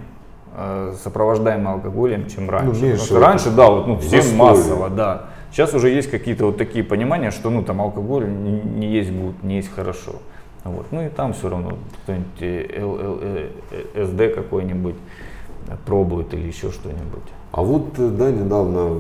э, 0.57 0.95
сопровождаемые 1.03 1.75
алкоголем, 1.75 2.29
чем 2.29 2.51
раньше. 2.51 2.71
Потому 2.71 2.87
меньше 2.87 3.19
раньше, 3.19 3.51
да, 3.51 3.71
вот, 3.71 3.87
ну, 3.87 3.99
всем 3.99 4.37
массово, 4.37 4.91
да. 4.91 5.27
Сейчас 5.53 5.75
уже 5.75 5.91
есть 5.91 6.11
какие-то 6.11 6.47
вот 6.47 6.57
такие 6.57 6.83
понимания, 6.83 7.31
что, 7.31 7.51
ну, 7.51 7.63
там 7.63 7.83
алкоголь 7.83 8.27
не, 8.27 8.63
не 8.63 8.87
есть 8.91 9.13
гуд, 9.13 9.43
не 9.43 9.57
есть 9.57 9.71
хорошо. 9.71 10.15
Вот. 10.65 10.87
Ну 10.93 11.05
и 11.05 11.11
там 11.11 11.35
все 11.35 11.51
равно 11.51 11.77
кто-нибудь 12.03 12.41
э, 12.41 12.81
Л- 12.81 13.19
э, 13.21 14.07
СД 14.07 14.35
какой-нибудь 14.35 14.95
э, 15.69 15.77
пробует 15.85 16.33
или 16.33 16.47
еще 16.47 16.71
что-нибудь. 16.71 17.29
А 17.51 17.63
вот, 17.63 17.99
э, 17.99 18.09
да, 18.09 18.31
недавно 18.31 18.99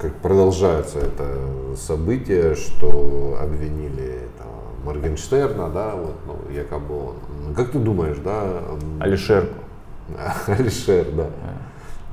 как 0.00 0.14
продолжается 0.16 1.00
это 1.00 1.76
событие, 1.76 2.54
что 2.54 3.38
обвинили 3.40 4.20
этого 4.24 4.52
Моргенштерна, 4.86 5.68
да, 5.68 5.94
вот, 5.94 6.14
ну, 6.26 6.54
якобы 6.54 7.08
он. 7.08 7.54
Как 7.54 7.72
ты 7.72 7.78
думаешь, 7.78 8.18
да? 8.24 8.62
Алишерку. 9.00 9.54
Алишер, 10.46 11.06
да. 11.12 11.26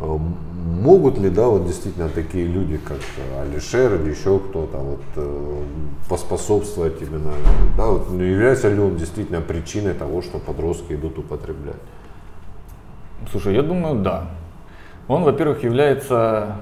М- 0.01 0.35
Могут 0.81 1.17
ли, 1.17 1.29
да, 1.29 1.47
вот 1.47 1.65
действительно 1.65 2.07
такие 2.09 2.45
люди, 2.45 2.77
как 2.77 2.97
Алишер 3.41 3.95
или 3.95 4.11
еще 4.11 4.39
кто-то, 4.39 4.77
вот 4.77 5.01
э, 5.15 5.63
поспособствовать 6.07 7.01
именно, 7.01 7.31
да, 7.75 7.87
вот 7.87 8.09
является 8.11 8.69
ли 8.69 8.79
он 8.79 8.95
действительно 8.95 9.41
причиной 9.41 9.93
того, 9.93 10.21
что 10.21 10.37
подростки 10.37 10.93
идут 10.93 11.17
употреблять? 11.17 11.75
Слушай, 13.31 13.55
я 13.55 13.61
думаю, 13.61 14.01
да. 14.03 14.27
Он, 15.07 15.23
во-первых, 15.23 15.63
является 15.63 16.55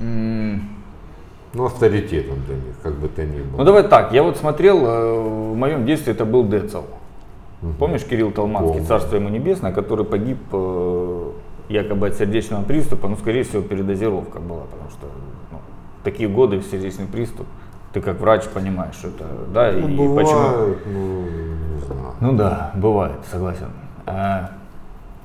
Ну, 0.00 1.64
авторитетом 1.64 2.36
для 2.46 2.56
них, 2.56 2.74
как 2.82 2.94
бы 2.96 3.08
то 3.08 3.24
ни 3.24 3.40
было. 3.40 3.58
Ну 3.58 3.64
давай 3.64 3.82
так, 3.88 4.12
я 4.12 4.22
вот 4.22 4.36
смотрел, 4.36 4.84
э, 4.86 5.20
в 5.52 5.56
моем 5.56 5.86
детстве 5.86 6.12
это 6.12 6.24
был 6.24 6.46
Децл. 6.46 6.82
Помнишь 7.78 8.04
Кирилл 8.04 8.30
Толмацкий, 8.32 8.72
Помню. 8.74 8.86
царство 8.86 9.16
ему 9.16 9.28
небесное, 9.30 9.72
который 9.72 10.04
погиб 10.04 10.38
э, 10.52 11.25
якобы 11.68 12.08
от 12.08 12.14
сердечного 12.14 12.62
приступа, 12.62 13.08
ну 13.08 13.16
скорее 13.16 13.42
всего 13.42 13.62
передозировка 13.62 14.38
была, 14.40 14.62
потому 14.70 14.90
что 14.90 15.06
ну, 15.50 15.58
такие 16.04 16.28
годы 16.28 16.62
сердечный 16.70 17.06
приступ, 17.06 17.46
ты 17.92 18.00
как 18.00 18.20
врач 18.20 18.44
понимаешь, 18.44 18.94
что 18.94 19.08
это, 19.08 19.24
да, 19.52 19.72
Ну, 19.72 19.88
и 19.88 20.16
почему. 20.16 20.48
бывает, 20.48 20.78
ну, 20.86 21.22
не 21.74 21.80
знаю. 21.80 22.12
Ну 22.20 22.32
да, 22.32 22.70
бывает, 22.74 23.16
согласен. 23.30 23.68
А, 24.06 24.50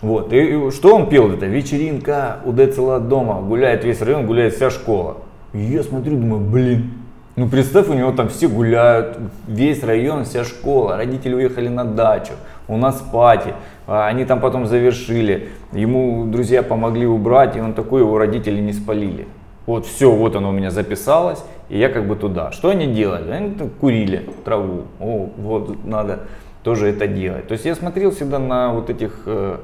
вот, 0.02 0.34
и, 0.34 0.38
и 0.68 0.72
что 0.72 0.96
он 0.96 1.10
пел? 1.10 1.32
Это 1.32 1.46
вечеринка 1.46 2.38
у 2.46 2.54
Децела 2.54 3.00
дома, 3.00 3.42
гуляет 3.42 3.84
весь 3.84 4.02
район, 4.02 4.26
гуляет 4.26 4.56
вся 4.56 4.70
школа. 4.70 5.18
И 5.54 5.60
я 5.60 5.84
смотрю, 5.84 6.18
думаю, 6.18 6.42
блин, 6.42 6.94
ну 7.36 7.48
представь, 7.50 7.89
у 7.89 7.94
него 7.94 8.12
там 8.14 8.30
все 8.30 8.48
гуляют, 8.48 9.18
весь 9.48 9.84
район, 9.84 10.24
вся 10.24 10.44
школа, 10.44 10.98
родители 10.98 11.36
уехали 11.36 11.68
на 11.68 11.86
дачу, 11.86 12.34
у 12.68 12.78
нас 12.78 13.01
пати, 13.12 13.53
а 13.88 14.07
они 14.07 14.26
там 14.26 14.39
потом 14.39 14.66
завершили, 14.66 15.49
ему 15.72 16.26
друзья 16.26 16.64
помогли 16.64 17.05
убрать, 17.05 17.55
и 17.55 17.59
он 17.59 17.74
такой, 17.74 18.01
его 18.01 18.18
родители 18.18 18.59
не 18.59 18.74
спалили. 18.74 19.28
Вот 19.66 19.86
все, 19.86 20.12
вот 20.12 20.36
оно 20.36 20.49
у 20.49 20.51
меня 20.51 20.72
записалось, 20.72 21.43
и 21.70 21.78
я 21.78 21.89
как 21.89 22.07
бы 22.07 22.16
туда. 22.16 22.51
Что 22.51 22.70
они 22.70 22.88
делали? 22.88 23.32
Они 23.32 23.55
курили 23.80 24.30
траву. 24.43 24.84
О, 24.99 25.30
вот 25.38 25.86
надо 25.86 26.22
тоже 26.64 26.88
это 26.88 27.07
делать. 27.07 27.47
То 27.47 27.53
есть 27.53 27.66
я 27.66 27.76
смотрел 27.76 28.12
всегда 28.12 28.39
на 28.39 28.74
вот 28.74 28.89
этих 28.89 29.24
э, 29.26 29.57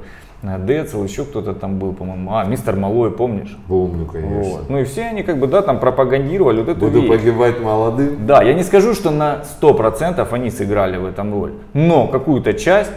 Децл, 0.57 1.03
еще 1.03 1.25
кто-то 1.25 1.53
там 1.53 1.77
был, 1.79 1.93
по-моему. 1.93 2.35
А, 2.35 2.45
мистер 2.45 2.75
Малой, 2.75 3.11
помнишь? 3.11 3.57
Помню, 3.67 4.05
конечно. 4.05 4.51
Вот. 4.51 4.69
Ну 4.69 4.79
и 4.79 4.83
все 4.85 5.03
они 5.03 5.23
как 5.23 5.37
бы, 5.39 5.47
да, 5.47 5.61
там 5.61 5.79
пропагандировали 5.79 6.59
вот 6.59 6.69
эту 6.69 6.79
Буду 6.79 7.01
вещь. 7.01 7.09
погибать 7.09 7.59
молодым. 7.59 8.25
Да, 8.25 8.41
я 8.41 8.53
не 8.53 8.63
скажу, 8.63 8.93
что 8.93 9.11
на 9.11 9.43
100% 9.61 10.25
они 10.31 10.49
сыграли 10.49 10.97
в 10.97 11.05
этом 11.05 11.33
роль, 11.33 11.53
но 11.73 12.07
какую-то 12.07 12.53
часть 12.53 12.91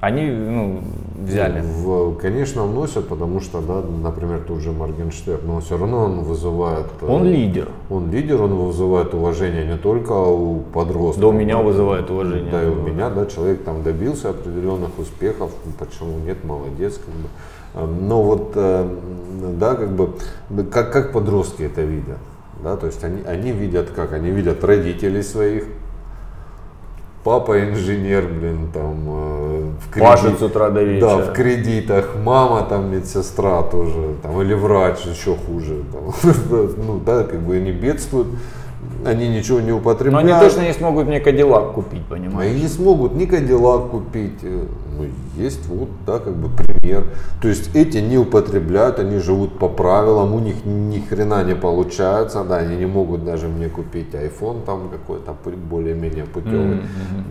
они 0.00 0.30
ну, 0.30 0.80
взяли. 1.16 1.62
В, 1.62 2.16
конечно, 2.16 2.64
вносят, 2.64 3.08
потому 3.08 3.40
что, 3.40 3.60
да, 3.60 3.82
например, 4.02 4.40
тот 4.46 4.60
же 4.60 4.72
Моргенштерн, 4.72 5.46
но 5.46 5.60
все 5.60 5.78
равно 5.78 6.04
он 6.04 6.20
вызывает... 6.20 6.86
э, 7.00 7.06
Он 7.06 7.24
лидер. 7.24 7.68
Он 7.88 8.10
лидер, 8.10 8.42
он 8.42 8.54
вызывает 8.54 9.14
уважение 9.14 9.66
не 9.66 9.78
только 9.78 10.12
у 10.12 10.60
подростков. 10.60 11.22
Да 11.22 11.28
у 11.28 11.32
меня 11.32 11.58
вызывает 11.58 12.10
уважение. 12.10 12.50
Да 12.50 12.62
и 12.62 12.66
у 12.66 12.74
меня, 12.74 13.08
да, 13.08 13.26
человек 13.26 13.64
там 13.64 13.82
добился 13.82 14.30
определенных 14.30 14.98
успехов, 14.98 15.50
почему 15.78 16.18
нет, 16.26 16.44
молодец, 16.44 16.98
как 16.98 17.14
бы. 17.14 17.28
А, 17.74 17.86
Но 17.86 18.22
вот, 18.22 18.52
э, 18.54 18.88
да, 19.58 19.74
как 19.74 19.92
бы, 19.92 20.10
как, 20.70 20.92
как 20.92 21.12
подростки 21.12 21.62
это 21.62 21.82
видят, 21.82 22.18
да, 22.62 22.76
то 22.76 22.86
есть 22.86 23.02
они, 23.04 23.22
они 23.26 23.52
видят 23.52 23.90
как, 23.94 24.12
они 24.12 24.30
видят 24.30 24.62
родителей 24.64 25.22
своих, 25.22 25.64
папа 27.26 27.58
инженер, 27.58 28.28
блин, 28.28 28.68
там, 28.72 28.94
э, 29.08 29.70
в 29.80 29.98
Пашет 29.98 30.38
с 30.38 30.42
утра 30.42 30.70
до 30.70 30.84
вечера. 30.84 31.08
Да, 31.08 31.16
в 31.16 31.32
кредитах, 31.32 32.14
мама 32.22 32.62
там 32.62 32.92
медсестра 32.92 33.62
тоже, 33.64 34.14
там, 34.22 34.40
или 34.42 34.54
врач 34.54 35.00
еще 35.00 35.34
хуже, 35.34 35.82
там, 35.92 36.14
ну, 36.86 37.00
да, 37.04 37.24
как 37.24 37.40
бы 37.40 37.56
они 37.56 37.72
бедствуют, 37.72 38.28
они 39.04 39.28
ничего 39.28 39.60
не 39.60 39.72
Но 39.72 39.78
употребляют. 39.78 40.30
они 40.30 40.40
точно 40.40 40.60
не 40.68 40.72
смогут 40.72 41.08
мне 41.08 41.18
Кадиллак 41.18 41.72
купить, 41.72 42.06
понимаешь? 42.06 42.52
и 42.52 42.62
не 42.62 42.68
смогут 42.68 43.16
ни 43.16 43.24
Кадиллак 43.26 43.90
купить. 43.90 44.44
Ну, 44.96 45.06
есть 45.36 45.66
вот, 45.66 45.88
да, 46.06 46.18
как 46.18 46.34
бы 46.34 46.48
пример. 46.48 47.04
То 47.42 47.48
есть 47.48 47.74
эти 47.74 47.98
не 47.98 48.18
употребляют, 48.18 48.98
они 48.98 49.18
живут 49.18 49.58
по 49.58 49.68
правилам, 49.68 50.34
у 50.34 50.40
них 50.40 50.64
ни 50.64 51.00
хрена 51.00 51.44
не 51.44 51.54
получается, 51.54 52.44
да, 52.44 52.56
они 52.58 52.76
не 52.76 52.86
могут 52.86 53.24
даже 53.24 53.48
мне 53.48 53.68
купить 53.68 54.14
iPhone 54.14 54.64
там 54.64 54.88
какой-то 54.88 55.36
более-менее 55.70 56.24
путевый. 56.24 56.80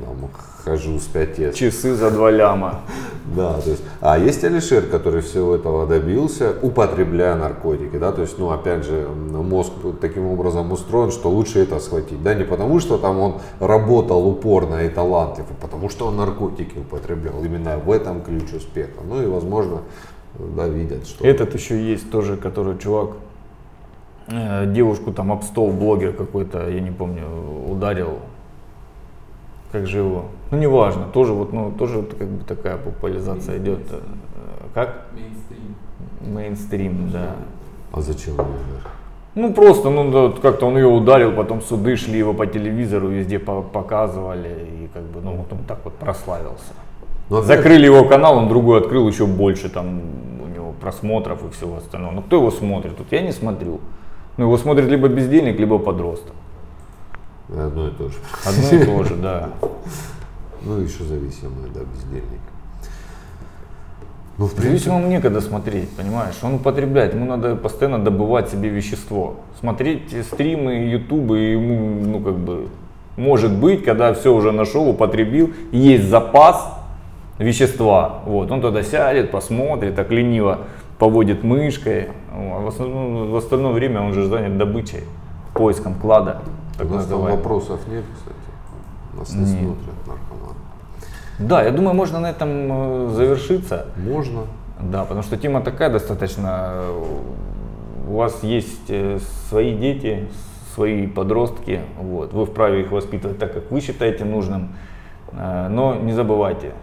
Там, 0.06 0.30
хожу 0.66 1.00
с 1.00 1.08
5S. 1.14 1.54
Часы 1.54 1.96
за 1.96 2.12
два 2.12 2.32
ляма. 2.32 2.82
Да, 3.36 3.54
то 3.54 3.72
есть, 3.72 3.82
а 4.02 4.20
есть 4.20 4.44
Алишер, 4.44 4.84
который 4.84 5.22
всего 5.22 5.56
этого 5.56 5.88
добился, 5.88 6.54
употребляя 6.62 7.36
наркотики, 7.36 7.98
да, 7.98 8.12
то 8.12 8.22
есть, 8.22 8.38
ну, 8.38 8.52
опять 8.52 8.86
же, 8.86 9.08
мозг 9.32 9.72
таким 10.00 10.28
образом 10.28 10.72
устроен, 10.72 11.10
что 11.12 11.32
лучше 11.32 11.60
это 11.60 11.80
схватить, 11.80 12.22
да, 12.22 12.36
не 12.36 12.44
потому 12.44 12.80
что 12.80 12.98
там 13.00 13.20
он 13.20 13.34
работал 13.60 14.28
упорно 14.28 14.86
и 14.86 14.90
талантлив, 14.90 15.46
а 15.50 15.62
потому 15.62 15.90
что 15.90 16.06
он 16.06 16.18
наркотики 16.18 16.78
употреблял, 16.78 17.44
именно 17.56 17.78
в 17.78 17.92
этом 17.92 18.22
ключ 18.22 18.54
успеха, 18.54 19.02
ну 19.08 19.22
и, 19.22 19.26
возможно, 19.26 19.82
да, 20.38 20.68
видят, 20.68 21.08
что... 21.08 21.26
Этот 21.26 21.54
еще 21.54 21.82
есть 21.82 22.12
тоже, 22.12 22.38
который 22.38 22.78
чувак 22.78 23.12
э, 24.28 24.66
девушку 24.68 25.12
там 25.12 25.32
об 25.32 25.44
стол 25.44 25.72
блогер 25.72 26.14
какой-то, 26.14 26.70
я 26.70 26.82
не 26.82 26.92
помню, 26.92 27.24
ударил. 27.70 28.20
Как 29.72 29.88
же 29.88 30.00
его? 30.00 30.26
Ну 30.52 30.58
неважно, 30.58 31.06
тоже 31.06 31.34
вот, 31.34 31.52
ну 31.54 31.72
тоже 31.72 31.98
вот 31.98 32.14
как 32.14 32.28
бы 32.28 32.44
такая 32.46 32.78
популяризация 32.78 33.58
идет. 33.58 33.80
Э, 33.92 34.00
Как? 34.74 35.08
Мейнстрим. 35.14 36.34
Мейнстрим, 36.34 37.12
да. 37.12 37.36
А 37.92 38.02
зачем 38.02 38.34
он 38.40 38.46
умер? 38.46 38.88
Ну 39.36 39.54
просто, 39.54 39.90
ну 39.90 40.12
да, 40.12 40.22
вот 40.22 40.40
как-то 40.40 40.66
он 40.66 40.78
ее 40.78 40.88
ударил, 40.88 41.34
потом 41.34 41.62
суды 41.62 41.98
шли 41.98 42.18
его 42.20 42.34
по 42.34 42.46
телевизору, 42.48 43.10
везде 43.10 43.38
по- 43.38 43.62
показывали, 43.62 44.70
и 44.84 44.90
как 44.94 45.04
бы, 45.04 45.20
ну 45.22 45.36
вот 45.36 45.52
он 45.52 45.60
так 45.68 45.80
вот 45.84 45.94
прославился. 45.96 46.74
Ну, 47.30 47.38
опять- 47.38 47.48
Закрыли 47.48 47.86
его 47.86 48.06
канал, 48.06 48.38
он 48.38 48.48
другой 48.48 48.80
открыл 48.80 49.08
еще 49.08 49.26
больше, 49.26 49.70
там 49.70 50.02
у 50.44 50.48
него 50.48 50.74
просмотров 50.80 51.44
и 51.46 51.52
всего 51.54 51.78
остального. 51.78 52.12
Ну 52.12 52.22
кто 52.22 52.38
его 52.38 52.52
смотрит? 52.52 52.96
Тут 52.98 53.12
я 53.12 53.22
не 53.22 53.32
смотрю. 53.32 53.80
Ну 54.38 54.46
его 54.46 54.58
смотрит 54.58 54.88
либо 54.90 55.08
бездельник, 55.08 55.60
либо 55.60 55.80
подросток. 55.80 56.34
Одно 57.50 57.88
и 57.88 57.92
то 57.92 58.10
же. 58.10 58.16
Одно 58.46 58.78
и 58.78 58.86
то 58.86 59.04
же, 59.04 59.16
да. 59.16 59.50
Ну, 60.68 60.80
еще 60.80 61.04
зависимые, 61.04 61.68
да, 61.76 61.82
бездельник. 61.82 62.42
Ну, 64.38 64.48
в 64.48 64.50
принципе, 64.50 64.70
Зависимому 64.70 65.08
некогда 65.08 65.40
смотреть, 65.40 65.90
понимаешь? 65.92 66.34
Он 66.42 66.56
употребляет, 66.56 67.14
ему 67.14 67.26
надо 67.26 67.56
постоянно 67.56 68.04
добывать 68.04 68.50
себе 68.50 68.70
вещество. 68.70 69.36
Смотреть 69.60 70.12
стримы, 70.26 70.74
ютубы, 70.90 71.38
ему, 71.38 72.02
ну 72.04 72.20
как 72.20 72.38
бы, 72.38 72.68
может 73.16 73.52
быть, 73.52 73.84
когда 73.86 74.12
все 74.16 74.34
уже 74.34 74.52
нашел, 74.52 74.90
употребил, 74.90 75.54
есть 75.72 76.06
запас 76.06 76.75
вещества. 77.38 78.20
Вот, 78.26 78.52
он 78.52 78.62
тогда 78.62 78.84
сядет, 78.84 79.32
посмотрит, 79.32 79.96
так 79.96 80.12
лениво 80.12 80.60
поводит 81.00 81.44
мышкой. 81.44 82.10
А 82.32 82.62
в, 82.62 82.68
основном, 82.68 83.32
в 83.32 83.36
остальное 83.36 83.74
время 83.74 84.02
он 84.02 84.14
же 84.14 84.28
занят 84.28 84.58
добычей, 84.58 85.04
поиском 85.54 85.96
клада. 85.96 86.42
Так 86.78 86.90
у 86.90 86.94
нас 86.96 87.06
там 87.06 87.12
называемого. 87.20 87.38
вопросов 87.38 87.80
нет, 87.88 88.04
кстати. 88.14 88.36
Нас 89.18 89.34
не 89.34 89.40
Нет. 89.40 89.60
смотрят 89.60 90.08
наркоманы. 90.08 90.56
Да, 91.40 91.64
я 91.64 91.72
думаю, 91.72 91.94
можно 91.96 92.20
на 92.20 92.30
этом 92.30 92.50
э, 92.50 93.10
завершиться. 93.14 93.86
Можно. 93.96 94.42
Да, 94.82 95.04
потому 95.04 95.24
что 95.24 95.38
тема 95.38 95.62
такая 95.62 95.90
достаточно. 95.90 96.72
э, 96.74 97.02
У 98.10 98.16
вас 98.18 98.44
есть 98.44 98.90
э, 98.90 99.20
свои 99.50 99.74
дети, 99.74 100.28
свои 100.74 101.08
подростки, 101.08 101.80
вот. 101.98 102.34
Вы 102.34 102.46
вправе 102.46 102.82
их 102.82 102.92
воспитывать 102.92 103.40
так, 103.40 103.54
как 103.54 103.72
вы 103.72 103.80
считаете 103.80 104.26
нужным. 104.26 104.76
Но 105.32 105.96
не 105.96 106.12
забывайте, 106.14 106.74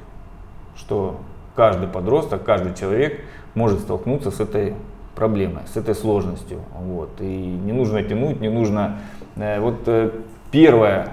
что 0.76 1.20
каждый 1.54 1.88
подросток, 1.88 2.44
каждый 2.44 2.74
человек 2.74 3.20
может 3.54 3.80
столкнуться 3.80 4.30
с 4.30 4.40
этой 4.40 4.74
проблемой, 5.14 5.62
с 5.66 5.76
этой 5.76 5.94
сложностью. 5.94 6.60
Вот. 6.78 7.10
И 7.20 7.24
не 7.24 7.72
нужно 7.72 8.02
тянуть, 8.02 8.40
не 8.40 8.48
нужно... 8.48 8.98
э, 9.36 9.60
Вот 9.60 9.82
э, 9.86 10.10
первое, 10.50 11.08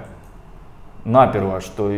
наперво, 1.06 1.60
что 1.60 1.92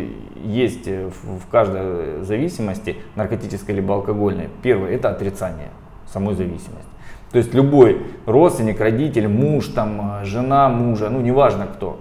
есть 0.43 0.87
в 0.87 1.39
в 1.39 1.47
каждой 1.51 2.23
зависимости, 2.23 2.97
наркотической 3.15 3.75
либо 3.75 3.95
алкогольной, 3.95 4.49
первое 4.63 4.91
это 4.91 5.09
отрицание 5.09 5.69
самой 6.11 6.35
зависимости. 6.35 6.89
То 7.31 7.37
есть 7.37 7.53
любой 7.53 8.01
родственник, 8.25 8.81
родитель, 8.81 9.27
муж, 9.27 9.67
там, 9.67 10.21
э, 10.21 10.25
жена 10.25 10.69
мужа, 10.69 11.09
ну 11.09 11.21
неважно 11.21 11.67
кто, 11.67 11.99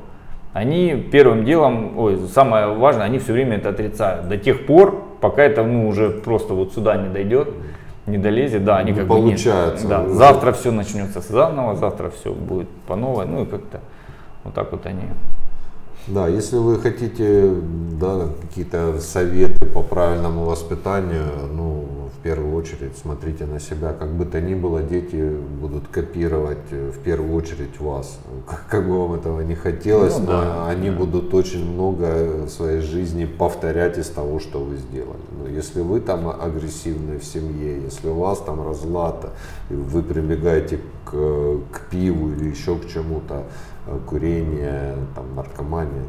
они 0.52 1.08
первым 1.12 1.44
делом, 1.44 1.98
ой, 1.98 2.18
самое 2.28 2.74
важное, 2.74 3.04
они 3.04 3.18
все 3.18 3.32
время 3.32 3.58
это 3.58 3.68
отрицают. 3.68 4.28
До 4.28 4.36
тех 4.36 4.66
пор, 4.66 5.04
пока 5.21 5.43
это 5.43 5.62
ну, 5.64 5.89
уже 5.89 6.11
просто 6.11 6.55
вот 6.55 6.73
сюда 6.73 6.97
не 6.97 7.09
дойдет, 7.09 7.49
не 8.07 8.18
долезет, 8.18 8.64
да, 8.64 8.79
они 8.79 8.93
Не 8.93 8.99
как 8.99 9.07
бы 9.09 9.14
нет. 9.16 9.25
получается 9.25 9.87
Да, 9.89 10.03
уже. 10.03 10.14
завтра 10.14 10.53
все 10.53 10.73
начнется 10.73 11.21
заново, 11.21 11.77
завтра 11.77 12.11
все 12.11 12.33
будет 12.33 12.68
по 12.87 12.97
новой, 12.97 13.27
ну 13.27 13.43
и 13.43 13.47
как-то 13.47 13.81
вот 14.45 14.55
так 14.55 14.73
вот 14.73 14.87
они 14.87 15.03
Да, 16.07 16.27
если 16.29 16.57
вы 16.57 16.79
хотите 16.81 17.53
да, 18.01 18.29
какие-то 18.41 18.99
советы 19.01 19.66
по 19.66 19.83
правильному 19.83 20.45
воспитанию, 20.45 21.27
ну, 21.55 21.85
в 22.21 22.23
первую 22.23 22.55
очередь 22.55 22.99
смотрите 23.03 23.47
на 23.47 23.59
себя. 23.59 23.95
Как 23.95 24.11
бы 24.11 24.27
то 24.27 24.43
ни 24.43 24.55
было, 24.55 24.83
дети 24.83 25.37
будут 25.59 25.89
копировать 25.89 26.59
э, 26.71 26.91
в 26.91 26.99
первую 26.99 27.35
очередь 27.35 27.81
вас. 27.81 28.18
Как, 28.68 28.87
бы 28.87 29.01
вам 29.01 29.14
этого 29.14 29.41
не 29.41 29.55
хотелось, 29.55 30.18
Ну 30.18 30.27
но 30.27 30.33
да, 30.33 30.68
они 30.68 30.91
да. 30.91 30.97
будут 30.97 31.33
очень 31.33 31.64
много 31.64 32.45
в 32.45 32.51
своей 32.51 32.83
жизни 32.83 33.25
повторять 33.25 33.97
из 33.97 34.09
того, 34.09 34.39
что 34.39 34.59
вы 34.61 34.77
сделали. 34.77 35.23
Но 35.39 35.49
если 35.49 35.81
вы 35.81 36.01
там 36.01 36.29
агрессивны 36.29 37.18
в 37.18 37.25
семье, 37.25 37.81
если 37.83 38.09
у 38.09 38.14
вас 38.14 38.39
там 38.41 38.66
разлад, 38.66 39.33
вы 39.71 40.03
прибегаете 40.03 40.79
к, 41.07 41.12
к 41.73 41.81
пиву 41.91 42.33
или 42.33 42.51
еще 42.51 42.77
к 42.77 42.87
чему-то, 42.87 43.35
э, 43.35 43.45
курение, 44.07 44.97
там, 45.14 45.34
наркомания, 45.34 46.05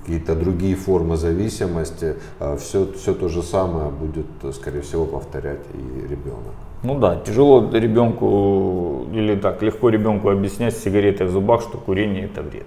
какие-то 0.00 0.34
другие 0.34 0.76
формы 0.76 1.16
зависимости, 1.16 2.16
все, 2.58 2.92
все 2.92 3.14
то 3.14 3.28
же 3.28 3.42
самое 3.42 3.90
будет, 3.90 4.26
э, 4.42 4.52
скорее 4.52 4.80
всего, 4.80 5.06
повторять 5.06 5.60
и 5.74 6.08
ребенок. 6.08 6.54
Ну 6.82 6.98
да, 6.98 7.16
тяжело 7.16 7.70
ребенку 7.72 9.06
или 9.12 9.36
так 9.36 9.62
легко 9.62 9.88
ребенку 9.88 10.30
объяснять 10.30 10.76
с 10.76 10.82
сигаретой 10.82 11.26
в 11.26 11.30
зубах, 11.30 11.62
что 11.62 11.78
курение 11.78 12.26
это 12.26 12.42
вред. 12.42 12.66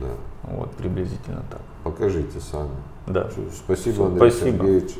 Да. 0.00 0.08
Вот 0.44 0.70
приблизительно 0.72 1.42
так. 1.50 1.60
Покажите 1.84 2.40
сами. 2.40 2.70
Да. 3.06 3.30
Спасибо, 3.54 4.06
Андрей 4.06 4.30
Спасибо. 4.30 4.58
Сергеевич. 4.58 4.90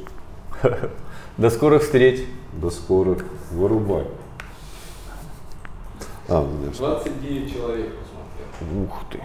До 1.39 1.51
скорых 1.51 1.83
встреч. 1.83 2.25
До 2.53 2.71
скорых. 2.71 3.25
Вырубай. 3.51 4.07
А, 6.29 6.41
у 6.41 6.47
меня 6.47 6.73
что? 6.73 7.03
29 7.03 7.53
человек. 7.53 7.93
Ух 8.71 9.05
ты. 9.11 9.21